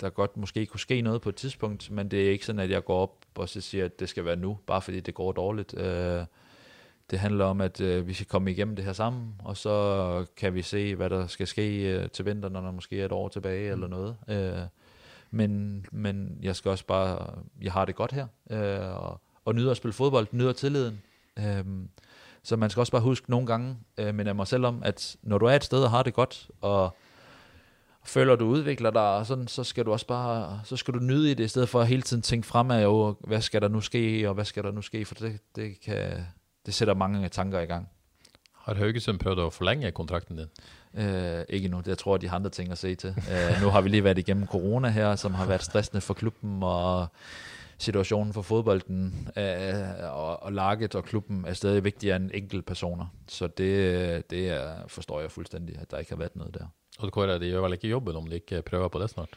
der 0.00 0.10
godt 0.10 0.36
måske 0.36 0.66
kunne 0.66 0.80
ske 0.80 1.00
noget 1.00 1.22
på 1.22 1.28
et 1.28 1.36
tidspunkt, 1.36 1.90
men 1.90 2.10
det 2.10 2.26
er 2.26 2.30
ikke 2.30 2.46
sådan, 2.46 2.60
at 2.60 2.70
jeg 2.70 2.84
går 2.84 2.98
op 2.98 3.24
og 3.34 3.48
så 3.48 3.60
siger, 3.60 3.84
at 3.84 4.00
det 4.00 4.08
skal 4.08 4.24
være 4.24 4.36
nu, 4.36 4.58
bare 4.66 4.82
fordi 4.82 5.00
det 5.00 5.14
går 5.14 5.32
dårligt. 5.32 5.74
Øh, 5.78 6.24
det 7.10 7.18
handler 7.18 7.44
om, 7.44 7.60
at 7.60 7.80
øh, 7.80 8.08
vi 8.08 8.12
skal 8.12 8.26
komme 8.26 8.50
igennem 8.50 8.76
det 8.76 8.84
her 8.84 8.92
sammen, 8.92 9.34
og 9.38 9.56
så 9.56 10.26
kan 10.36 10.54
vi 10.54 10.62
se, 10.62 10.94
hvad 10.94 11.10
der 11.10 11.26
skal 11.26 11.46
ske 11.46 11.92
øh, 11.92 12.08
til 12.08 12.24
vinteren, 12.24 12.52
når 12.52 12.60
der 12.60 12.70
måske 12.70 13.00
er 13.00 13.04
et 13.04 13.12
år 13.12 13.28
tilbage 13.28 13.70
eller 13.70 13.86
noget. 13.86 14.16
Øh, 14.28 14.62
men, 15.30 15.84
men 15.92 16.38
jeg 16.42 16.56
skal 16.56 16.70
også 16.70 16.86
bare, 16.86 17.34
jeg 17.62 17.72
har 17.72 17.84
det 17.84 17.94
godt 17.94 18.12
her, 18.12 18.26
øh, 18.50 19.04
og, 19.04 19.20
og 19.44 19.54
nyder 19.54 19.70
at 19.70 19.76
spille 19.76 19.92
fodbold, 19.92 20.26
nyder 20.30 20.52
tilliden. 20.52 21.02
Øh, 21.38 21.64
så 22.44 22.56
man 22.56 22.70
skal 22.70 22.80
også 22.80 22.92
bare 22.92 23.02
huske 23.02 23.30
nogle 23.30 23.46
gange, 23.46 23.76
øh, 23.98 24.14
men 24.14 24.26
af 24.26 24.34
mig 24.34 24.46
selv 24.46 24.66
om, 24.66 24.82
at 24.84 25.16
når 25.22 25.38
du 25.38 25.46
er 25.46 25.52
et 25.52 25.64
sted 25.64 25.82
og 25.82 25.90
har 25.90 26.02
det 26.02 26.14
godt, 26.14 26.50
og 26.60 26.96
føler, 28.04 28.36
du 28.36 28.46
udvikler 28.46 28.90
dig, 28.90 29.16
og 29.16 29.26
sådan, 29.26 29.48
så 29.48 29.64
skal 29.64 29.84
du 29.84 29.92
også 29.92 30.06
bare, 30.06 30.60
så 30.64 30.76
skal 30.76 30.94
du 30.94 30.98
nyde 30.98 31.30
i 31.30 31.34
det, 31.34 31.44
i 31.44 31.48
stedet 31.48 31.68
for 31.68 31.80
at 31.80 31.86
hele 31.86 32.02
tiden 32.02 32.22
tænke 32.22 32.46
fremad, 32.46 32.82
jo, 32.82 33.16
hvad 33.20 33.40
skal 33.40 33.62
der 33.62 33.68
nu 33.68 33.80
ske, 33.80 34.28
og 34.28 34.34
hvad 34.34 34.44
skal 34.44 34.64
der 34.64 34.72
nu 34.72 34.82
ske, 34.82 35.04
for 35.04 35.14
det, 35.14 35.40
det, 35.56 35.80
kan, 35.80 36.26
det 36.66 36.74
sætter 36.74 36.94
mange 36.94 37.28
tanker 37.28 37.60
i 37.60 37.66
gang. 37.66 37.88
Har 38.52 38.74
Haugesund 38.74 39.18
prøvet 39.18 39.46
at 39.46 39.52
forlænge 39.52 39.92
kontrakten 39.92 40.36
din? 40.36 40.46
Øh, 41.04 41.44
ikke 41.48 41.68
nu, 41.68 41.78
det 41.78 41.86
jeg 41.86 41.98
tror 41.98 42.14
jeg, 42.14 42.20
de 42.20 42.28
har 42.28 42.36
andre 42.36 42.50
ting 42.50 42.70
at 42.72 42.78
se 42.78 42.94
til. 42.94 43.08
Øh, 43.08 43.62
nu 43.62 43.68
har 43.68 43.80
vi 43.80 43.88
lige 43.88 44.04
været 44.04 44.18
igennem 44.18 44.46
corona 44.46 44.88
her, 44.88 45.16
som 45.16 45.34
har 45.34 45.46
været 45.46 45.62
stressende 45.62 46.00
for 46.00 46.14
klubben, 46.14 46.62
og 46.62 47.06
situationen 47.78 48.32
for 48.32 48.42
fodbolden 48.42 49.28
øh, 49.36 50.12
og, 50.12 50.42
og 50.42 50.52
laget 50.52 50.94
og 50.94 51.04
klubben 51.04 51.44
er 51.44 51.52
stadig 51.52 51.84
vigtigere 51.84 52.16
end 52.16 52.30
enkelte 52.34 52.62
personer. 52.62 53.06
Så 53.28 53.46
det, 53.46 54.30
det 54.30 54.48
er, 54.48 54.88
forstår 54.88 55.20
jeg 55.20 55.30
fuldstændig, 55.30 55.78
at 55.80 55.90
der 55.90 55.98
ikke 55.98 56.10
har 56.10 56.18
været 56.18 56.36
noget 56.36 56.54
der. 56.54 56.66
Og 56.98 57.12
Kåre, 57.12 57.38
de 57.38 57.50
gjør 57.50 57.60
vel 57.60 57.72
ikke 57.72 57.88
jobben 57.88 58.16
om 58.16 58.26
de 58.26 58.34
ikke 58.34 58.62
prøver 58.62 58.88
på 58.88 58.98
det 58.98 59.10
snart? 59.10 59.28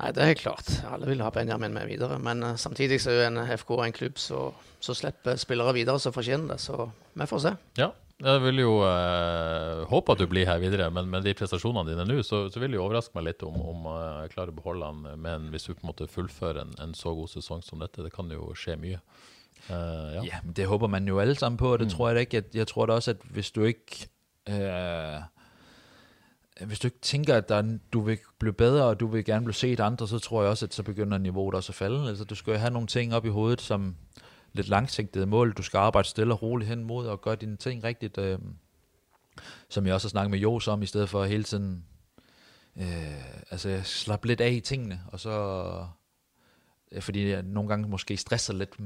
Nei, 0.00 0.10
det 0.10 0.22
er 0.22 0.26
helt 0.32 0.40
klart. 0.42 0.70
Alle 0.92 1.06
vil 1.06 1.20
ha 1.22 1.30
Benjamin 1.30 1.74
med 1.74 1.86
videre. 1.86 2.18
Men 2.18 2.42
uh, 2.42 2.56
samtidig 2.56 3.00
så 3.00 3.10
er 3.10 3.20
jo 3.22 3.28
en 3.30 3.58
FK 3.58 3.70
en 3.84 3.92
klubb 3.92 4.18
som 4.18 4.94
slipper 4.94 5.36
spillere 5.36 5.74
videre 5.74 6.00
som 6.00 6.12
fortjener 6.12 6.54
det. 6.54 6.60
Så 6.60 6.88
vi 7.14 7.26
får 7.26 7.38
se. 7.44 7.52
Ja, 7.78 7.92
jeg 8.22 8.42
vil 8.44 8.60
jo 8.62 8.72
uh, 8.84 9.82
håpe 9.90 10.14
at 10.14 10.20
du 10.22 10.28
blir 10.30 10.46
her 10.46 10.60
videre, 10.62 10.88
men 10.94 11.08
med 11.10 11.26
de 11.26 11.34
prestasjonene 11.34 11.90
dine 11.90 12.06
nå, 12.06 12.20
så, 12.26 12.44
så, 12.52 12.62
vil 12.62 12.72
det 12.72 12.78
jo 12.78 12.84
overraske 12.86 13.16
meg 13.18 13.26
litt 13.30 13.42
om, 13.46 13.58
om 13.72 13.88
uh, 13.90 14.22
jeg 14.22 14.32
klarer 14.36 14.54
å 14.54 14.58
beholde 14.60 14.90
han. 14.92 15.20
Men 15.24 15.50
hvis 15.52 15.66
du 15.66 15.74
på 15.74 15.82
en 15.82 15.90
måte 15.90 16.08
fullfører 16.10 16.62
en, 16.62 16.72
en, 16.82 16.94
så 16.98 17.14
god 17.18 17.32
sesong 17.34 17.64
som 17.66 17.82
dette, 17.82 18.04
det 18.04 18.14
kan 18.14 18.30
jo 18.32 18.52
skje 18.58 18.78
mye. 18.80 19.02
Uh, 19.68 20.18
ja. 20.18 20.24
ja, 20.30 20.40
det 20.44 20.70
håper 20.70 20.90
man 20.90 21.06
jo 21.10 21.20
alle 21.22 21.34
sammen 21.38 21.60
på, 21.60 21.74
og 21.74 21.82
det 21.82 21.90
mm. 21.90 21.94
tror 21.96 22.08
jeg 22.08 22.16
da 22.16 22.26
ikke. 22.26 22.40
Jeg, 22.40 22.56
jeg 22.62 22.70
tror 22.72 22.88
da 22.90 22.98
også, 23.00 23.16
at 23.18 23.28
hvis 23.34 23.54
du 23.54 23.64
ikke... 23.68 24.08
Uh 24.50 25.22
hvis 26.66 26.78
du 26.78 26.86
ikke 26.86 27.00
tænker, 27.02 27.34
at 27.34 27.48
der, 27.48 27.78
du 27.92 28.00
vil 28.00 28.18
blive 28.38 28.52
bedre, 28.52 28.84
og 28.84 29.00
du 29.00 29.06
vil 29.06 29.24
gerne 29.24 29.44
blive 29.44 29.54
set 29.54 29.80
andre, 29.80 30.08
så 30.08 30.18
tror 30.18 30.42
jeg 30.42 30.50
også, 30.50 30.66
at 30.66 30.74
så 30.74 30.82
begynder 30.82 31.18
niveauet 31.18 31.54
også 31.54 31.72
at 31.72 31.74
falde. 31.74 32.08
Altså, 32.08 32.24
du 32.24 32.34
skal 32.34 32.50
jo 32.50 32.58
have 32.58 32.70
nogle 32.70 32.86
ting 32.86 33.14
op 33.14 33.26
i 33.26 33.28
hovedet, 33.28 33.60
som 33.60 33.96
lidt 34.52 34.68
langsigtede 34.68 35.26
mål. 35.26 35.52
Du 35.52 35.62
skal 35.62 35.78
arbejde 35.78 36.08
stille 36.08 36.34
og 36.34 36.42
roligt 36.42 36.68
hen 36.68 36.84
mod 36.84 37.06
og 37.06 37.20
gøre 37.20 37.36
dine 37.36 37.56
ting 37.56 37.84
rigtigt. 37.84 38.18
Øh, 38.18 38.38
som 39.68 39.86
jeg 39.86 39.94
også 39.94 40.06
har 40.06 40.10
snakket 40.10 40.30
med 40.30 40.38
Jos 40.38 40.68
om, 40.68 40.82
i 40.82 40.86
stedet 40.86 41.08
for 41.08 41.24
hele 41.24 41.44
tiden 41.44 41.84
øh, 42.76 43.50
altså 43.50 43.80
slappe 43.84 44.26
lidt 44.26 44.40
af 44.40 44.50
i 44.50 44.60
tingene, 44.60 45.00
og 45.06 45.20
så 45.20 45.86
fordi 47.00 47.28
jeg 47.28 47.42
nogle 47.42 47.68
gange 47.68 47.88
måske 47.88 48.16
stresser 48.16 48.54
lidt 48.54 48.80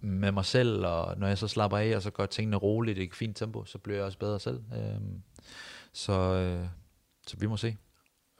med 0.00 0.32
mig 0.32 0.44
selv, 0.44 0.86
og 0.86 1.18
når 1.18 1.26
jeg 1.26 1.38
så 1.38 1.48
slapper 1.48 1.78
af, 1.78 1.96
og 1.96 2.02
så 2.02 2.10
gør 2.10 2.26
tingene 2.26 2.56
roligt 2.56 2.98
i 2.98 3.04
et 3.04 3.14
fint 3.14 3.36
tempo, 3.36 3.64
så 3.64 3.78
bliver 3.78 3.96
jeg 3.96 4.04
også 4.04 4.18
bedre 4.18 4.40
selv. 4.40 4.62
Øh, 4.76 5.00
så 5.92 6.12
øh, 6.12 6.66
så 7.26 7.36
vi 7.36 7.46
må 7.46 7.56
se. 7.56 7.76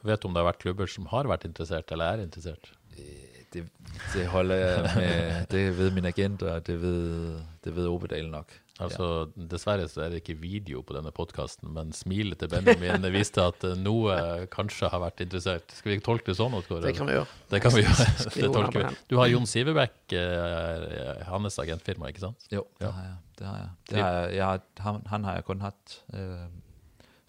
Vet 0.07 0.22
du 0.22 0.28
om 0.28 0.36
det 0.36 0.42
har 0.42 0.53
vært 0.53 0.62
klubber 0.62 0.88
som 0.90 1.09
har 1.12 1.28
vært 1.28 1.44
interessert, 1.48 1.92
eller 1.92 2.14
er 2.14 2.24
interessert? 2.24 2.72
Eh, 2.96 3.44
det, 3.53 3.66
det 4.14 4.26
holder 4.30 4.61
jeg 4.61 4.82
med, 4.96 5.38
det 5.53 5.62
ved 5.76 5.94
min 5.96 6.09
agent, 6.09 6.42
og 6.46 6.66
det 6.66 6.76
ved, 6.80 7.40
det 7.64 7.76
ved 7.76 7.88
Obedal 7.90 8.30
nok. 8.32 8.55
Altså, 8.80 9.07
ja. 9.28 9.44
Dessverre 9.51 9.84
så 9.92 10.07
er 10.07 10.14
det 10.14 10.22
ikke 10.22 10.38
video 10.40 10.80
på 10.86 10.94
denne 10.96 11.12
podkasten, 11.12 11.68
men 11.74 11.90
smilet 11.92 12.40
til 12.40 12.48
Benjamin 12.48 13.05
viste 13.12 13.44
at 13.44 13.66
eh, 13.68 13.76
noe 13.76 14.16
kanskje 14.55 14.88
har 14.88 15.03
vært 15.05 15.20
interessert. 15.26 15.74
Skal 15.76 15.92
vi 15.92 16.01
tolke 16.05 16.30
det 16.30 16.38
sånn? 16.38 16.57
Oskar? 16.57 16.80
Det 16.86 16.94
kan 16.96 17.11
vi 17.11 17.18
gjøre. 17.18 17.28
Det 17.53 17.61
kan 17.61 17.76
vi 17.76 17.84
gjøre. 17.84 18.09
det 18.38 18.51
tolker 18.57 18.86
vi. 18.86 18.96
Du 19.12 19.18
har 19.20 19.28
Jon 19.28 19.48
Sivebekk, 19.51 20.01
eh, 20.16 21.24
hans 21.28 21.61
agentfirma, 21.61 22.09
ikke 22.14 22.24
sant? 22.24 22.48
Jo, 22.55 22.64
det 22.80 22.88
ja. 22.88 22.94
har 22.96 23.11
jeg. 23.11 23.16
Det 23.40 23.48
har 23.51 23.61
jeg. 23.61 23.70
Det 23.90 24.01
har 24.01 24.12
jeg, 24.16 24.36
jeg 24.38 24.84
han, 24.86 25.07
han, 25.12 25.28
har 25.28 25.40
jeg 25.40 25.48
kun 25.51 25.66
hatt. 25.66 25.98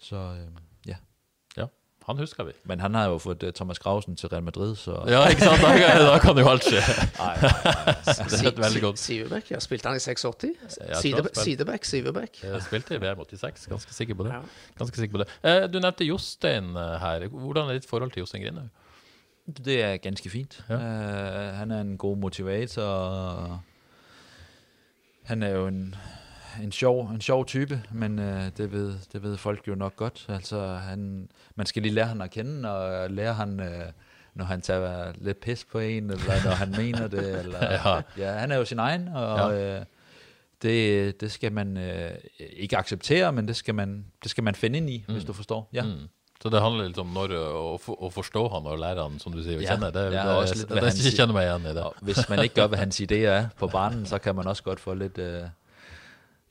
så 0.02 0.26
han 2.06 2.18
husker 2.18 2.44
vi. 2.44 2.52
Men 2.64 2.80
han 2.80 2.94
har 2.94 3.08
jo 3.12 3.18
fået 3.18 3.42
uh, 3.42 3.50
Thomas 3.54 3.78
Grausen 3.78 4.16
til 4.16 4.28
Real 4.28 4.42
Madrid, 4.42 4.74
så... 4.76 5.04
Ja, 5.08 5.26
ikke 5.28 5.42
sant? 5.42 5.62
Da, 5.62 6.12
da 6.12 6.18
kan 6.22 6.38
jo 6.38 6.48
alt 6.50 6.66
skje. 6.66 6.82
Nei, 7.18 7.34
det 8.32 8.52
er 8.52 8.60
veldig 8.62 8.82
godt. 8.82 8.98
Sivebekk, 8.98 9.50
ja. 9.54 9.60
Spilte 9.62 9.88
han 9.88 9.96
i 9.96 10.02
86? 10.02 10.78
Sidebekk, 11.02 11.84
Sivebekk. 11.84 12.40
Spilte 12.66 12.96
i 12.96 13.02
VM 13.02 13.22
86, 13.24 13.66
ganske 13.70 13.94
sikker 13.94 14.18
på 14.18 14.26
det. 14.28 14.38
Ganske 14.78 15.02
sikker 15.02 15.18
på 15.18 15.24
det. 15.24 15.28
Eh, 15.42 15.66
du 15.70 15.78
nevnte 15.78 16.06
Jostein 16.06 16.72
eh, 16.76 16.96
her. 17.02 17.28
Hvordan 17.28 17.70
er 17.70 17.78
ditt 17.78 17.88
forhold 17.88 18.10
til 18.14 18.24
Jostein 18.26 18.42
Grinhaug? 18.44 18.68
Det 19.66 19.82
er 19.82 19.96
ganske 20.02 20.30
fint. 20.30 20.60
Ja. 20.68 20.78
Uh, 20.78 21.54
han 21.58 21.70
er 21.70 21.80
en 21.80 21.96
god 21.98 22.16
motivator. 22.16 23.62
Han 25.30 25.42
er 25.42 25.54
jo 25.56 25.66
en 25.66 25.94
en 26.62 26.72
sjov, 26.72 27.10
en 27.10 27.20
sjov 27.20 27.46
type, 27.46 27.82
men 27.92 28.18
øh, 28.18 28.50
det, 28.56 28.72
ved, 28.72 28.94
det 29.12 29.22
ved 29.22 29.36
folk 29.36 29.68
jo 29.68 29.74
nok 29.74 29.96
godt. 29.96 30.26
Altså, 30.28 30.66
han, 30.66 31.28
man 31.54 31.66
skal 31.66 31.82
lige 31.82 31.94
lære 31.94 32.06
ham 32.06 32.20
at 32.20 32.30
kende, 32.30 32.70
og 32.70 33.10
lære 33.10 33.34
ham, 33.34 33.60
øh, 33.60 33.84
når 34.34 34.44
han 34.44 34.60
tager 34.60 35.12
lidt 35.18 35.40
pis 35.40 35.64
på 35.64 35.78
en, 35.78 36.10
eller 36.10 36.44
når 36.44 36.50
han 36.50 36.70
mener 36.70 37.06
det. 37.06 37.38
Eller, 37.44 37.72
ja. 37.72 38.00
ja. 38.18 38.32
han 38.32 38.52
er 38.52 38.56
jo 38.56 38.64
sin 38.64 38.78
egen, 38.78 39.08
og 39.08 39.52
ja. 39.52 39.78
øh, 39.78 39.84
det, 40.62 41.20
det 41.20 41.32
skal 41.32 41.52
man 41.52 41.76
øh, 41.76 42.10
ikke 42.56 42.76
acceptere, 42.76 43.32
men 43.32 43.48
det 43.48 43.56
skal 43.56 43.74
man, 43.74 44.04
det 44.22 44.30
skal 44.30 44.44
man 44.44 44.54
finde 44.54 44.76
ind 44.76 44.90
i, 44.90 45.04
mm. 45.08 45.14
hvis 45.14 45.24
du 45.24 45.32
forstår. 45.32 45.68
Ja. 45.72 45.82
Mm. 45.82 46.08
Så 46.42 46.50
det 46.50 46.58
handler 46.62 46.88
litt 46.88 46.96
om 46.98 47.10
når 47.14 47.32
å, 47.38 47.76
å 47.78 48.08
forstå 48.10 48.48
han 48.50 48.64
og 48.66 48.80
lære 48.82 49.04
han, 49.04 49.20
som 49.22 49.30
du 49.30 49.38
sier, 49.44 49.60
å 49.60 49.62
ja, 49.62 49.76
kjenne. 49.76 49.92
Det, 49.94 50.02
ja, 50.10 50.24
det, 50.26 50.38
også 50.40 50.56
det, 50.58 50.64
det, 50.72 50.80
det, 50.88 51.04
det 51.04 51.12
kjenner 51.14 51.36
meg 51.36 51.44
igjen 51.46 51.68
i 51.70 51.74
det. 51.76 51.84
Hvis 52.08 52.22
man 52.32 52.42
ikke 52.42 52.56
gør, 52.56 52.70
hvad 52.72 52.80
hans 52.82 52.98
idéer 53.04 53.34
er 53.36 53.44
på 53.60 53.68
banen, 53.70 54.02
så 54.10 54.18
kan 54.18 54.34
man 54.34 54.50
også 54.50 54.66
godt 54.66 54.82
få 54.82 54.96
lidt... 54.98 55.20
Øh, 55.22 55.44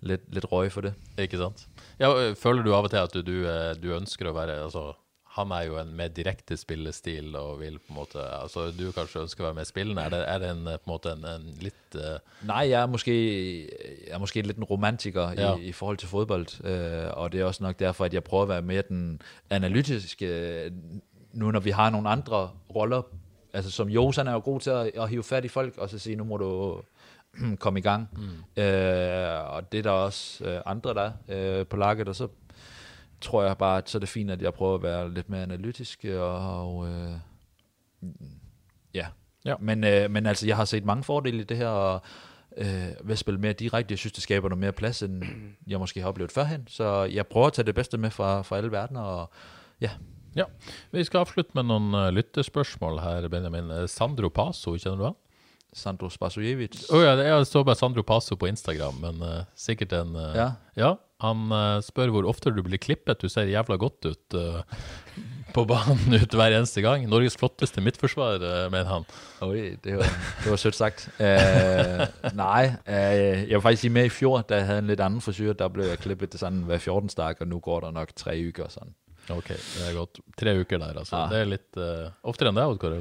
litt, 0.05 0.25
litt 0.33 0.47
røy 0.51 0.69
for 0.73 0.87
det. 0.87 0.95
Ikke 1.21 1.39
sant. 1.41 1.65
Ja, 2.01 2.11
føler 2.37 2.65
du 2.65 2.73
av 2.75 2.87
og 2.87 2.93
til 2.93 3.01
at 3.01 3.13
du, 3.15 3.21
du, 3.25 3.37
eh, 3.49 3.71
du 3.79 3.91
ønsker 3.95 4.29
å 4.29 4.35
være 4.35 4.61
altså, 4.65 4.91
Han 5.37 5.51
er 5.55 5.63
jo 5.69 5.77
en 5.79 5.93
mer 5.95 6.09
direkte 6.11 6.57
spillestil 6.59 7.35
og 7.39 7.61
vil 7.61 7.77
på 7.79 7.93
en 7.93 7.99
måte 8.01 8.19
altså 8.19 8.65
Du 8.75 8.89
kanskje 8.91 9.21
ønsker 9.21 9.43
å 9.43 9.47
være 9.47 9.59
mer 9.61 9.69
spillende. 9.69 10.03
Er 10.03 10.11
det, 10.11 10.21
er 10.27 10.41
det 10.43 10.49
en, 10.51 10.65
på 10.65 10.89
en 10.89 10.91
måte 10.91 11.13
en, 11.15 11.23
en 11.25 11.45
litt 11.63 11.95
uh... 11.95 12.17
Nei, 12.49 12.65
jeg 12.71 12.81
er 12.81 12.89
måske, 12.91 13.15
jeg 13.15 14.11
er 14.11 14.19
måske 14.19 14.43
litt 14.43 14.59
en 14.59 14.67
romantiker 14.67 15.37
ja. 15.37 15.53
i, 15.55 15.69
i, 15.69 15.71
forhold 15.71 16.01
til 16.01 16.11
fodbold. 16.11 16.57
Uh, 16.65 17.07
og 17.15 17.31
det 17.31 17.41
er 17.41 17.47
også 17.47 17.63
nok 17.63 17.79
derfor 17.79 18.09
at 18.09 18.17
jeg 18.17 18.27
prøver 18.27 18.49
å 18.49 18.53
være 18.57 18.67
mer 18.73 18.89
den 18.89 19.21
analytiske 19.49 20.33
nå 21.31 21.51
når 21.51 21.63
vi 21.63 21.71
har 21.71 21.93
noen 21.93 22.09
andre 22.11 22.49
roller. 22.75 23.07
Altså 23.53 23.71
Som 23.71 23.89
Josan 23.89 24.27
er 24.27 24.39
jo 24.39 24.39
god 24.45 24.59
til 24.59 24.73
å, 24.73 24.83
å 25.03 25.07
hive 25.11 25.23
fat 25.23 25.45
i 25.45 25.51
folk 25.51 25.77
og 25.77 25.89
så 25.91 25.99
si 25.99 26.15
nå 26.15 26.23
må 26.27 26.39
du 26.39 26.47
komme 27.59 27.79
i 27.79 27.81
gang. 27.81 28.09
Mm. 28.13 28.63
Øh, 28.63 29.53
og 29.53 29.71
det 29.71 29.77
er 29.77 29.83
der 29.83 29.91
også 29.91 30.45
øh, 30.45 30.61
andre, 30.65 30.93
der 30.93 31.11
er 31.27 31.59
øh, 31.59 31.67
på 31.67 31.77
laget, 31.77 32.07
og 32.07 32.15
så 32.15 32.27
tror 33.21 33.43
jeg 33.43 33.57
bare, 33.57 33.77
at 33.77 33.89
så 33.89 33.97
er 33.97 33.99
det 33.99 34.09
fint, 34.09 34.31
at 34.31 34.41
jeg 34.41 34.53
prøver 34.53 34.75
at 34.75 34.83
være 34.83 35.13
lidt 35.13 35.29
mere 35.29 35.43
analytisk, 35.43 36.05
og, 36.05 36.61
og 36.61 36.87
øh, 36.87 37.13
ja. 38.93 39.07
ja. 39.45 39.55
Men, 39.59 39.83
øh, 39.83 40.11
men 40.11 40.25
altså, 40.25 40.47
jeg 40.47 40.55
har 40.55 40.65
set 40.65 40.85
mange 40.85 41.03
fordele 41.03 41.41
i 41.41 41.43
det 41.43 41.57
her, 41.57 41.67
og 41.67 42.01
øh, 42.57 42.87
ved 43.03 43.11
at 43.11 43.19
spille 43.19 43.39
mere 43.39 43.53
direkte, 43.53 43.91
jeg 43.91 43.99
synes, 43.99 44.13
det 44.13 44.23
skaber 44.23 44.49
noget 44.49 44.59
mere 44.59 44.71
plads, 44.71 45.03
end 45.03 45.23
jeg 45.67 45.79
måske 45.79 46.01
har 46.01 46.07
oplevet 46.07 46.31
førhen, 46.31 46.67
så 46.67 47.03
jeg 47.03 47.27
prøver 47.27 47.47
at 47.47 47.53
tage 47.53 47.65
det 47.65 47.75
bedste 47.75 47.97
med 47.97 48.09
fra, 48.09 48.41
fra 48.41 48.57
alle 48.57 48.71
verdener, 48.71 49.01
og 49.01 49.29
ja, 49.81 49.89
ja, 50.35 50.43
Vi 50.91 51.03
skal 51.03 51.17
avslutte 51.17 51.51
med 51.53 51.67
noen 51.67 51.93
uh, 51.93 52.07
lyttespørsmål 52.15 52.99
her, 53.03 53.27
Benjamin. 53.27 53.87
Sandro 53.87 54.29
Paso, 54.29 54.77
kjenner 54.77 54.97
du 54.97 55.03
han? 55.09 55.17
Sandro 55.71 56.09
Spasojevic. 56.11 56.81
Oh, 56.91 56.99
ja, 56.99 57.13
jeg 57.15 57.47
så 57.47 57.61
bare 57.63 57.79
Sandro 57.79 58.03
Paso 58.03 58.35
på 58.35 58.49
Instagram, 58.51 58.97
men 58.99 59.21
uh, 59.23 59.43
sikkert 59.55 59.93
en 59.95 60.17
uh, 60.17 60.33
ja. 60.35 60.49
ja. 60.75 60.89
Han 61.23 61.45
uh, 61.47 61.79
spør 61.85 62.11
hvor 62.11 62.27
ofte 62.27 62.51
du 62.51 62.59
blir 62.65 62.81
klippet. 62.81 63.21
Du 63.21 63.31
ser 63.31 63.47
jævla 63.47 63.77
godt 63.79 64.09
ut 64.09 64.35
på 65.55 65.63
banen 65.69 66.15
ut 66.19 66.35
hver 66.35 66.57
eneste 66.57 66.83
gang. 66.83 67.05
Norges 67.07 67.39
flotteste 67.39 67.83
midtforsvar, 67.83 68.43
mener 68.73 68.89
han. 68.89 69.07
Oi, 69.47 69.77
det 69.83 69.95
var, 70.01 70.11
det 70.43 70.51
var 70.51 70.59
sødt 70.59 70.79
sagt. 70.79 71.07
Nej, 71.19 72.73
jeg 72.87 73.55
var 73.55 73.65
faktisk 73.69 73.91
med 73.93 74.09
i 74.09 74.13
fjor, 74.15 74.41
da 74.41 74.59
jeg 74.59 74.67
havde 74.71 74.83
en 74.83 74.91
lidt 74.91 75.03
anden 75.03 75.21
frisyr. 75.23 75.53
Der 75.53 75.71
blev 75.71 75.91
jeg 75.91 76.03
klippet 76.03 76.39
sådan 76.39 76.63
hver 76.67 76.83
14 76.83 77.09
stak, 77.13 77.41
og 77.41 77.47
nu 77.47 77.59
går 77.59 77.85
der 77.85 77.95
nok 77.95 78.15
tre 78.15 78.35
uker 78.47 78.67
sådan. 78.71 78.95
Ok, 79.29 79.47
det 79.47 79.87
er 79.87 79.95
godt. 79.95 80.19
Tre 80.39 80.59
uker 80.59 80.77
der, 80.77 80.97
altså. 80.97 81.15
Ja. 81.15 81.27
Det 81.31 81.41
er 81.45 81.51
litt 81.53 81.83
oftere 82.23 82.51
enn 82.51 82.59
det, 82.59 82.69
Oddkar? 82.73 82.97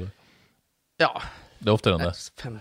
Ja, 1.01 1.15
det 1.61 1.69
er 1.69 1.75
oftere 1.77 1.97
enn 1.97 2.07
det? 2.07 2.13
Fem, 2.41 2.55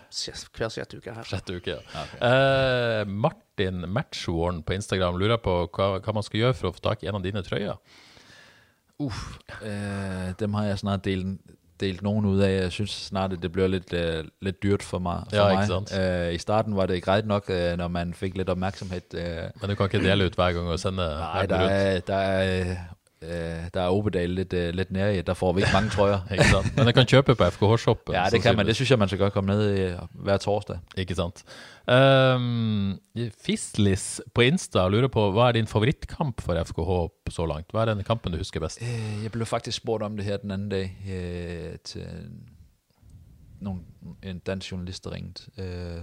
hver 0.56 0.72
sjette 0.72 0.98
uke 1.00 1.14
her. 1.16 1.24
Sjette 1.28 1.56
uke, 1.56 1.72
ja. 1.72 1.80
ja 1.94 2.02
okay. 2.04 2.18
eh, 2.28 3.06
Martin 3.08 3.86
Matchworn 3.88 4.60
på 4.66 4.76
Instagram 4.76 5.16
lurer 5.20 5.40
på 5.40 5.54
hva, 5.72 5.94
hva, 5.98 6.16
man 6.16 6.26
skal 6.26 6.42
gjøre 6.42 6.58
for 6.58 6.68
å 6.70 6.76
få 6.76 6.84
tak 6.84 7.04
i 7.04 7.08
en 7.08 7.16
av 7.16 7.24
dine 7.24 7.42
trøyer. 7.46 7.80
Uff, 9.00 9.38
eh, 9.64 10.34
dem 10.40 10.58
har 10.58 10.68
jeg 10.68 10.82
snart 10.82 11.06
delt, 11.08 11.40
delt 11.80 12.04
nogen 12.04 12.28
ud 12.28 12.42
af. 12.44 12.52
Jeg 12.66 12.72
synes 12.76 12.90
snart, 13.08 13.38
det 13.40 13.52
bliver 13.52 13.72
lidt, 13.72 13.92
uh, 13.96 14.28
lidt 14.44 14.62
dyrt 14.62 14.82
for 14.84 15.00
mig. 15.00 15.22
For 15.30 15.36
Ja, 15.36 15.48
mig. 15.48 15.62
ikke 15.62 15.72
sant? 15.72 15.92
Uh, 15.96 16.34
I 16.34 16.38
starten 16.38 16.76
var 16.76 16.86
det 16.86 17.02
greit 17.02 17.26
nok, 17.26 17.48
uh, 17.48 17.78
når 17.80 17.88
man 17.88 18.14
fik 18.14 18.36
lidt 18.36 18.48
opmærksomhed. 18.52 19.14
Uh, 19.14 19.48
Men 19.60 19.70
du 19.70 19.74
kan 19.74 19.88
ikke 19.88 20.04
dele 20.04 20.26
ut 20.28 20.34
hver 20.36 20.52
gang 20.52 20.68
og 20.68 20.80
sende 20.80 21.06
nej, 21.08 21.40
verden 21.40 21.50
der 21.50 21.64
er, 21.64 22.00
der 22.00 22.16
er, 22.16 22.76
uh, 23.22 23.28
der 23.74 23.80
er 23.80 23.88
Obedal 23.90 24.30
lidt, 24.30 24.52
uh, 24.52 24.68
lidt 24.68 24.90
nær 24.90 25.08
i. 25.08 25.22
Der 25.22 25.34
får 25.34 25.52
vi 25.52 25.60
ikke 25.60 25.72
mange 25.72 25.90
trøjer. 25.90 26.20
Ikke 26.32 26.44
sant? 26.44 26.76
Men 26.76 26.86
jeg 26.86 26.94
kan 26.94 27.06
kjøpe 27.06 27.34
på 27.34 27.44
FKH-shoppen. 27.50 28.14
ja, 28.14 28.26
det 28.30 28.42
kan 28.42 28.56
man. 28.56 28.66
Det 28.66 28.74
synes 28.74 28.90
jeg, 28.90 28.98
man 28.98 29.08
skal 29.08 29.18
godt 29.18 29.32
komme 29.32 29.48
ned 29.54 29.90
i 29.90 29.96
hver 30.14 30.36
torsdag. 30.36 30.78
Ikke 30.96 31.14
sant. 31.14 31.44
Um, 31.88 33.00
Fislis 33.44 34.20
på 34.34 34.40
Insta 34.40 34.88
lurer 34.88 35.08
på 35.08 35.30
hva 35.34 35.48
er 35.48 35.52
din 35.52 35.66
favorittkamp 35.66 36.40
for 36.40 36.54
FKH 36.64 37.32
så 37.34 37.46
langt? 37.46 37.70
Hva 37.72 37.80
er 37.80 37.94
den 37.94 38.04
kampen 38.04 38.32
du 38.32 38.38
husker 38.38 38.60
best? 38.60 38.82
Øh, 38.82 39.22
Jeg 39.22 39.32
blev 39.32 39.46
faktisk 39.46 39.76
spurgt 39.76 40.02
om 40.02 40.16
det 40.16 40.24
her 40.24 40.36
den 40.36 40.50
anden 40.50 40.68
dag 40.68 40.96
øh, 41.10 41.78
til 41.84 42.06
nogle, 43.60 43.80
en 44.22 44.38
dansk 44.38 44.72
journalist, 44.72 45.04
der 45.04 45.12
ringede, 45.12 45.42
øh, 45.58 46.02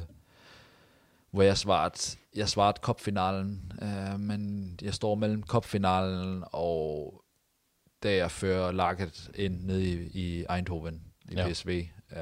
hvor 1.32 1.41
jeg 1.43 1.57
svarede, 1.57 2.18
jeg 2.38 2.50
svarede 2.50 2.80
kopfinalen, 2.82 3.72
øh, 3.82 4.20
men 4.20 4.72
jeg 4.82 4.94
står 4.94 5.16
mellem 5.16 5.44
kopfinalen 5.44 6.44
og 6.52 7.24
da 8.04 8.16
jeg 8.16 8.32
fører 8.32 8.72
laget 8.72 9.32
ind 9.36 9.62
ned 9.66 9.80
i, 9.80 9.94
i 10.20 10.46
Eindhoven 10.50 11.04
i 11.32 11.34
Ja. 11.36 11.50
PSV. 11.50 11.84
Øh, 12.18 12.22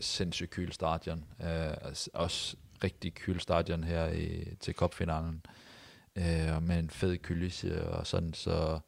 sindssygt 0.00 0.50
kyl 0.50 0.70
stadion. 0.72 1.24
Øh, 1.40 1.94
også- 2.14 2.56
rigtig 2.84 3.14
kyl 3.14 3.38
stadion 3.38 3.84
her 3.84 4.06
i, 4.08 4.44
til 4.60 4.74
kopfinalen. 4.74 5.42
Øh, 6.16 6.62
med 6.62 6.78
en 6.78 6.90
fed 6.90 7.18
kulisse 7.18 7.88
og 7.88 8.06
sådan, 8.06 8.34
så 8.34 8.78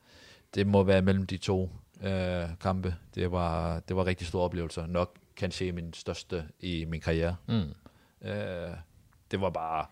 det 0.54 0.66
må 0.66 0.82
være 0.82 1.02
mellem 1.02 1.26
de 1.26 1.36
to 1.36 1.70
øh, 2.02 2.48
kampe. 2.60 2.94
Det 3.14 3.30
var, 3.32 3.80
det 3.80 3.96
var 3.96 4.06
rigtig 4.06 4.26
store 4.26 4.42
oplevelser. 4.44 4.86
Nok 4.86 5.18
kanskje 5.36 5.72
min 5.72 5.92
største 5.92 6.44
i 6.60 6.84
min 6.84 7.00
karriere. 7.00 7.36
Mm. 7.48 7.74
Øh, 8.28 8.70
det 9.30 9.40
var 9.40 9.50
bare, 9.50 9.86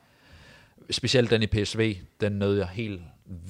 specielt 0.90 1.30
den 1.30 1.42
i 1.42 1.46
PSV, 1.46 1.96
den 2.20 2.32
nød 2.32 2.56
jeg 2.56 2.68
helt 2.68 3.02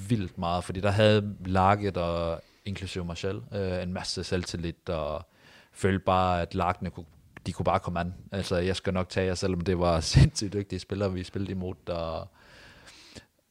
vildt 0.08 0.38
meget, 0.38 0.64
fordi 0.64 0.80
der 0.80 0.90
havde 0.90 1.34
laget 1.46 1.96
og 1.96 2.42
inklusive 2.64 3.04
mig 3.04 3.16
selv 3.16 3.42
øh, 3.52 3.82
en 3.82 3.92
masse 3.92 4.24
selvtillid 4.24 4.88
og 4.88 5.26
følte 5.72 6.04
bare, 6.04 6.42
at 6.42 6.54
lagene 6.54 6.90
kunne, 6.90 7.06
de 7.46 7.52
kunne 7.52 7.64
bare 7.64 7.80
komme 7.80 8.00
an. 8.00 8.14
Altså, 8.32 8.56
jeg 8.56 8.76
skal 8.76 8.92
nok 8.92 9.08
tage 9.08 9.26
jer, 9.26 9.34
selvom 9.34 9.60
det 9.60 9.78
var 9.78 10.00
sindssygt 10.16 10.52
dygtige 10.52 10.78
spillere, 10.78 11.12
vi 11.12 11.24
spillede 11.24 11.50
imod, 11.52 11.88
og 11.88 12.28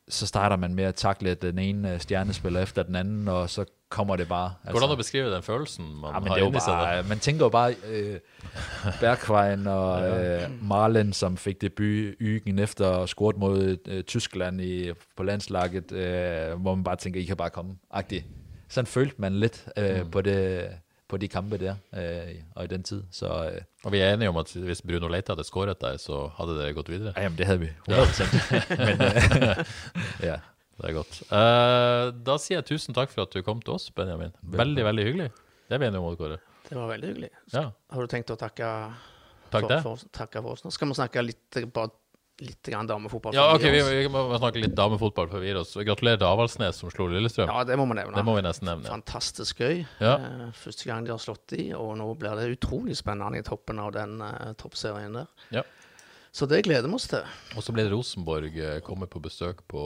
så 0.08 0.28
starter 0.28 0.56
man 0.56 0.74
med 0.74 0.84
at 0.84 0.96
takle 0.96 1.34
den 1.34 1.60
ene 1.60 1.94
øh, 1.94 2.00
stjernespiller 2.00 2.60
efter 2.60 2.84
den 2.84 2.96
anden, 2.96 3.28
og 3.28 3.50
så 3.50 3.66
kommer 3.90 4.16
det 4.16 4.28
bare. 4.28 4.54
Altså, 4.64 4.72
Hvordan 4.80 4.94
å 4.96 4.96
beskrive 5.00 5.34
den 5.34 5.44
følelsen 5.44 5.86
man 6.02 6.14
Ja, 6.14 6.20
men 6.20 6.28
har 6.32 6.38
det 6.40 6.54
da? 6.54 6.60
bare, 6.68 7.04
man 7.04 7.20
tænker 7.20 7.46
jo 7.46 7.50
bare 7.50 7.76
øh, 7.88 8.20
Bergwijn 9.00 9.68
og 9.68 10.10
øh, 10.10 10.42
Marlen, 10.62 11.14
som 11.14 11.38
fik 11.38 11.62
debut 11.62 12.16
ygen 12.22 12.60
efter 12.60 12.86
og 12.88 13.10
scoret 13.10 13.38
mod 13.38 13.78
øh, 13.88 14.04
Tyskland 14.04 14.62
i, 14.62 14.92
på 15.18 15.24
landslaget, 15.24 15.92
øh, 15.92 16.62
hvor 16.62 16.76
man 16.76 16.84
bare 16.84 16.96
tænker, 16.96 17.20
I 17.22 17.24
kan 17.24 17.38
bare 17.38 17.50
komme. 17.50 17.76
Agtigt. 17.92 18.26
Sådan 18.70 18.88
følte 18.88 19.16
man 19.18 19.40
lidt 19.40 19.66
øh, 19.78 20.02
mm. 20.02 20.12
på, 20.12 20.22
det, 20.22 20.68
på 21.10 21.18
de 21.18 21.28
kampe 21.28 21.58
der, 21.58 21.76
øh, 21.96 22.36
og 22.56 22.64
i 22.64 22.68
den 22.68 22.84
tid. 22.84 23.04
Så 23.12 23.50
øh, 23.54 23.62
Og 23.84 23.92
vi 23.92 24.00
er 24.00 24.14
enige 24.14 24.30
om 24.30 24.38
at 24.38 24.52
hvis 24.54 24.82
Bruno 24.82 25.08
Leite 25.08 25.32
hadde 25.32 25.44
skåret 25.44 25.82
der, 25.82 25.98
så 25.98 26.30
hadde 26.38 26.66
det 26.66 26.76
gått 26.76 26.90
videre. 26.90 27.14
ja, 27.18 27.22
jamen, 27.24 27.38
det 27.38 27.46
havde 27.46 27.60
vi. 27.60 27.68
100%. 27.90 28.76
Men, 28.86 29.02
øh, 29.02 29.66
ja. 30.30 30.36
Det 30.76 30.89
er 30.89 30.95
godt. 30.97 31.21
Eh, 31.32 32.09
da 32.28 32.36
sier 32.41 32.59
jeg 32.59 32.67
tusen 32.73 32.95
takk 32.97 33.13
for 33.13 33.23
at 33.23 33.36
du 33.36 33.41
kom 33.47 33.61
til 33.63 33.78
oss, 33.78 33.88
Benjamin. 33.95 34.34
Veldig, 34.43 34.84
veldig 34.89 35.05
hyggelig. 35.07 35.30
Det 35.69 35.78
er 35.78 35.82
vi 35.82 35.88
enige 35.88 36.03
om, 36.03 36.17
Kåre. 36.19 36.39
Det 36.67 36.76
var 36.78 36.89
veldig 36.91 37.11
hyggelig. 37.13 37.30
Ja. 37.53 37.69
Har 37.93 38.01
du 38.07 38.11
tenkt 38.11 38.34
å 38.34 38.39
takke 38.39 38.71
Takk 39.53 39.67
for, 39.69 39.82
for, 39.86 40.09
takke 40.11 40.41
for 40.41 40.57
oss 40.57 40.65
nå? 40.65 40.71
Skal 40.73 40.89
vi 40.89 40.97
snakke 40.97 41.21
litt, 41.23 41.59
bare 41.71 41.93
litt 42.43 42.67
grann 42.67 42.89
damefotball? 42.89 43.36
Ja, 43.38 43.45
ok, 43.55 43.63
vi, 43.71 43.80
vi 44.01 44.09
må 44.11 44.23
snakke 44.41 44.59
litt 44.59 44.73
damefotball 44.76 45.30
før 45.32 45.43
vi 45.45 45.51
gir 45.51 45.59
oss. 45.61 45.71
Gratulerer 45.78 46.19
til 46.19 46.28
Avaldsnes 46.28 46.82
som 46.82 46.91
slo 46.91 47.07
Lillestrøm. 47.13 47.47
ja, 47.53 47.63
det 47.69 47.78
må 47.80 47.86
vi 47.88 47.95
nevne. 48.01 48.17
Det 48.17 48.26
må 48.28 48.36
vi 48.36 48.43
nesten 48.43 48.67
nevne. 48.67 48.89
Fantastisk 48.91 49.61
gøy. 49.63 49.86
Ja. 50.03 50.15
Eh, 50.17 50.49
første 50.59 50.89
gang 50.89 51.07
de 51.07 51.13
har 51.13 51.21
slått 51.23 51.55
i, 51.55 51.69
og 51.78 51.93
nå 52.01 52.09
blir 52.19 52.36
det 52.41 52.49
utrolig 52.57 52.97
spennende 52.99 53.39
i 53.39 53.45
toppen 53.47 53.80
av 53.86 53.93
den 53.95 54.17
eh, 54.26 54.51
toppserien 54.59 55.15
der. 55.21 55.32
Ja. 55.61 55.63
Så 56.36 56.44
det 56.52 56.66
gleder 56.66 56.90
vi 56.92 56.98
oss 56.98 57.06
til. 57.08 57.24
Og 57.56 57.64
så 57.64 57.72
blir 57.72 57.88
Rosenborg 57.94 58.58
eh, 58.60 58.80
komme 58.84 59.08
på 59.08 59.22
besøk 59.24 59.62
på 59.72 59.84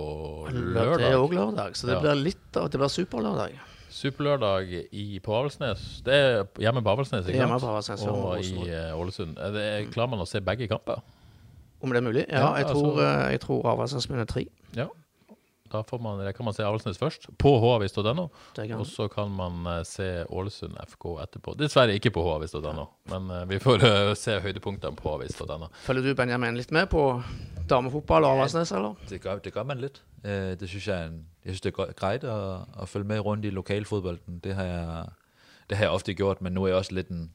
Det 0.50 0.56
er 0.58 0.72
lørdag. 0.80 1.12
òg 1.20 1.36
lørdag, 1.38 1.76
så 1.78 1.86
det 1.92 1.94
Ja. 1.98 2.00
blir 2.02 2.24
litt 2.24 2.58
av 2.58 2.70
Det 2.72 2.80
blir 2.82 2.90
superlørdag. 2.90 3.60
Superlørdag 3.90 4.72
i, 4.94 5.20
på 5.20 5.34
Avaldsnes. 5.34 6.02
Det 6.06 6.14
er 6.14 6.48
hjemme 6.62 6.82
på 6.82 6.90
Avaldsnes, 6.94 7.26
ikke 7.28 7.38
sant? 7.38 7.50
Hjemme 7.50 7.60
på 7.62 7.70
Avaldsnes, 7.70 8.02
og 8.08 8.26
Og 8.26 8.42
i 8.42 8.70
eh, 8.70 8.98
Ålesund. 8.98 9.38
Er 9.38 9.52
det, 9.54 9.92
klarer 9.94 10.10
man 10.10 10.20
å 10.26 10.28
se 10.30 10.40
begge 10.42 10.68
kamper? 10.70 11.02
Om 11.82 11.90
det 11.94 11.98
er 11.98 12.02
mulig? 12.08 12.26
Ja, 12.30 12.40
Ja, 12.40 12.56
jeg 12.56 12.66
altså- 12.66 12.82
tror, 12.82 13.00
eh, 13.02 13.32
jeg 13.32 13.40
tror 13.42 13.64
Avaldsnes 13.66 14.08
begynner 14.08 14.26
tre. 14.28 14.46
Ja. 14.76 14.88
Da 15.72 15.82
får 15.86 16.00
man, 16.02 16.20
det 16.26 16.32
kan 16.36 16.46
man 16.48 16.54
se 16.58 16.64
Avaldsnes 16.66 16.98
først, 16.98 17.28
på 17.38 17.52
havis.no. 17.62 18.28
Og 18.80 18.86
så 18.90 19.08
kan 19.14 19.30
man 19.38 19.66
eh, 19.70 19.84
se 19.86 20.26
Ålesund 20.30 20.78
FK 20.88 21.06
etterpå. 21.24 21.54
Dessverre 21.60 21.94
ikke 21.94 22.10
på 22.16 22.24
havis.no, 22.32 22.86
men 23.14 23.30
eh, 23.36 23.44
vi 23.50 23.60
får 23.62 23.84
eh, 23.86 24.14
se 24.18 24.40
høydepunktene 24.42 24.96
på 24.98 25.14
havis.no. 25.18 25.68
Følger 25.86 26.10
du 26.10 26.16
Benjamin 26.18 26.58
litt 26.58 26.72
med 26.72 26.88
på 26.90 27.04
damefotball 27.70 28.26
og 28.26 28.32
Avaldsnes, 28.40 28.72
eller? 28.72 28.96
Det 29.10 29.22
gør, 29.22 29.38
det 29.46 29.54
gør 29.54 29.64
man 29.64 29.78
lidt. 29.78 30.02
Øh, 30.26 30.56
det 30.60 30.70
synes 30.70 30.88
jeg, 30.88 30.98
er 31.06 31.12
jeg 31.46 31.54
synes, 31.56 31.62
det 31.62 31.74
er 31.74 31.78
gre- 31.84 31.94
grejt 31.94 32.24
at, 32.24 32.60
at 32.82 32.90
følge 32.90 33.08
med 33.08 33.20
rundt 33.20 33.46
i 33.46 33.50
lokalfodbolden. 33.50 34.40
Det 34.44 34.56
har 34.56 34.64
jeg, 34.64 35.06
det 35.70 35.78
har 35.78 35.86
jeg 35.86 35.92
ofte 35.92 36.14
gjort, 36.14 36.42
men 36.42 36.54
nu 36.54 36.64
er 36.64 36.68
jeg 36.68 36.78
også 36.78 36.94
lidt 36.94 37.08
en, 37.10 37.32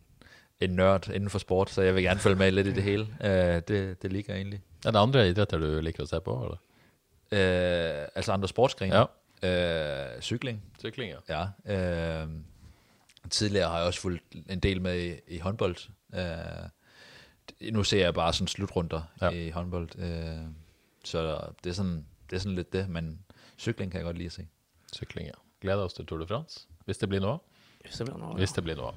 en 0.61 0.71
nørd 0.71 1.09
inden 1.09 1.31
for 1.31 1.39
sport, 1.39 1.71
så 1.71 1.83
jeg 1.83 1.95
vil 1.95 2.03
gerne 2.03 2.21
følge 2.21 2.37
med 2.37 2.51
lidt 2.53 2.67
i 2.67 2.73
det 2.73 2.83
hele. 2.91 3.07
Det, 3.69 4.03
det 4.03 4.13
ligger 4.13 4.35
egentlig. 4.35 4.61
Er 4.87 4.91
det 4.91 4.99
andre 4.99 5.29
idretter 5.29 5.59
du 5.59 5.81
liker 5.81 6.03
å 6.05 6.07
se 6.07 6.21
på? 6.21 6.35
Eller? 6.45 6.61
Øh, 7.39 8.09
altså 8.15 8.33
andre 8.33 8.49
sportsgrene. 8.49 9.07
Ja. 9.43 10.15
Øh, 10.15 10.21
cykling. 10.23 10.63
Sykling, 10.79 11.13
ja. 11.29 11.47
Ja. 11.67 12.23
Øh, 12.23 12.29
tidligere 13.31 13.69
har 13.69 13.79
jeg 13.79 13.87
også 13.87 14.01
fulgt 14.01 14.23
en 14.49 14.61
del 14.61 14.81
med 14.83 15.01
i, 15.03 15.35
i 15.35 15.39
håndbold. 15.39 15.77
Øh, 16.15 17.73
nu 17.73 17.85
ser 17.85 18.01
jeg 18.05 18.15
bare 18.15 18.33
sådan 18.33 18.49
slutrunder 18.49 19.03
Ja. 19.21 19.31
i 19.31 19.51
håndbold. 19.51 19.99
Øh, 19.99 20.47
så 21.05 21.41
det 21.65 21.71
er, 21.71 21.75
sådan, 21.75 22.07
det 22.31 22.37
er 22.37 22.41
sådan 22.41 22.57
lidt 22.57 22.73
det, 22.73 22.89
men 22.89 23.19
cykling 23.59 23.93
kan 23.93 23.99
jeg 23.99 24.05
godt 24.05 24.17
lide 24.17 24.27
at 24.27 24.33
se. 24.33 24.47
Sykling, 24.93 25.27
ja. 25.29 25.33
Gleder 25.61 25.83
oss 25.85 25.95
til 25.95 26.07
Tour 26.07 26.21
de 26.21 26.27
France, 26.27 26.61
hvis 26.85 26.99
det 26.99 27.09
blir 27.09 27.21
noe 27.21 27.31
av. 27.31 27.43
Hvis 27.85 28.01
det 28.01 28.07
blir 28.09 28.17
noe. 28.19 28.35
Hvis 28.41 28.55
det 28.57 28.65
blir 28.65 28.79
noe. 28.81 28.93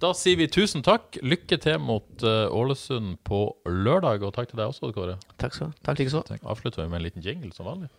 Da 0.00 0.14
sier 0.16 0.38
vi 0.40 0.48
tusen 0.48 0.84
takk. 0.84 1.18
Lykke 1.20 1.60
til 1.60 1.76
mot 1.84 2.24
eh, 2.24 2.48
Ålesund 2.48 3.18
på 3.28 3.42
lørdag, 3.68 4.24
og 4.24 4.32
takk 4.36 4.50
til 4.50 4.62
deg 4.62 4.72
også, 4.72 4.92
Kåre. 4.96 5.18
Takk 5.36 5.56
skal 5.56 5.68
du 5.68 5.74
ha. 5.74 5.84
Takk 5.90 6.00
likeså. 6.00 6.24
Avslutter 6.40 6.86
vi 6.86 6.88
med 6.88 7.02
en 7.02 7.08
liten 7.10 7.26
jingle 7.26 7.52
som 7.52 7.68
vanlig. 7.68 7.92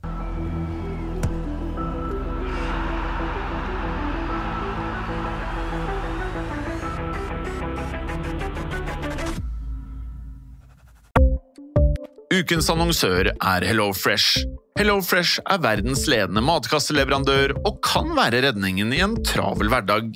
Ukens 12.31 12.71
annonsør 12.73 13.29
er 13.29 13.67
HelloFresh. 13.67 14.41
HelloFresh 14.79 15.43
er 15.51 15.61
verdens 15.61 16.07
ledende 16.09 16.41
matkasseleverandør 16.47 17.53
og 17.59 17.81
kan 17.85 18.15
være 18.17 18.41
redningen 18.47 18.95
i 18.95 19.03
en 19.05 19.19
travel 19.27 19.69
hverdag. 19.69 20.15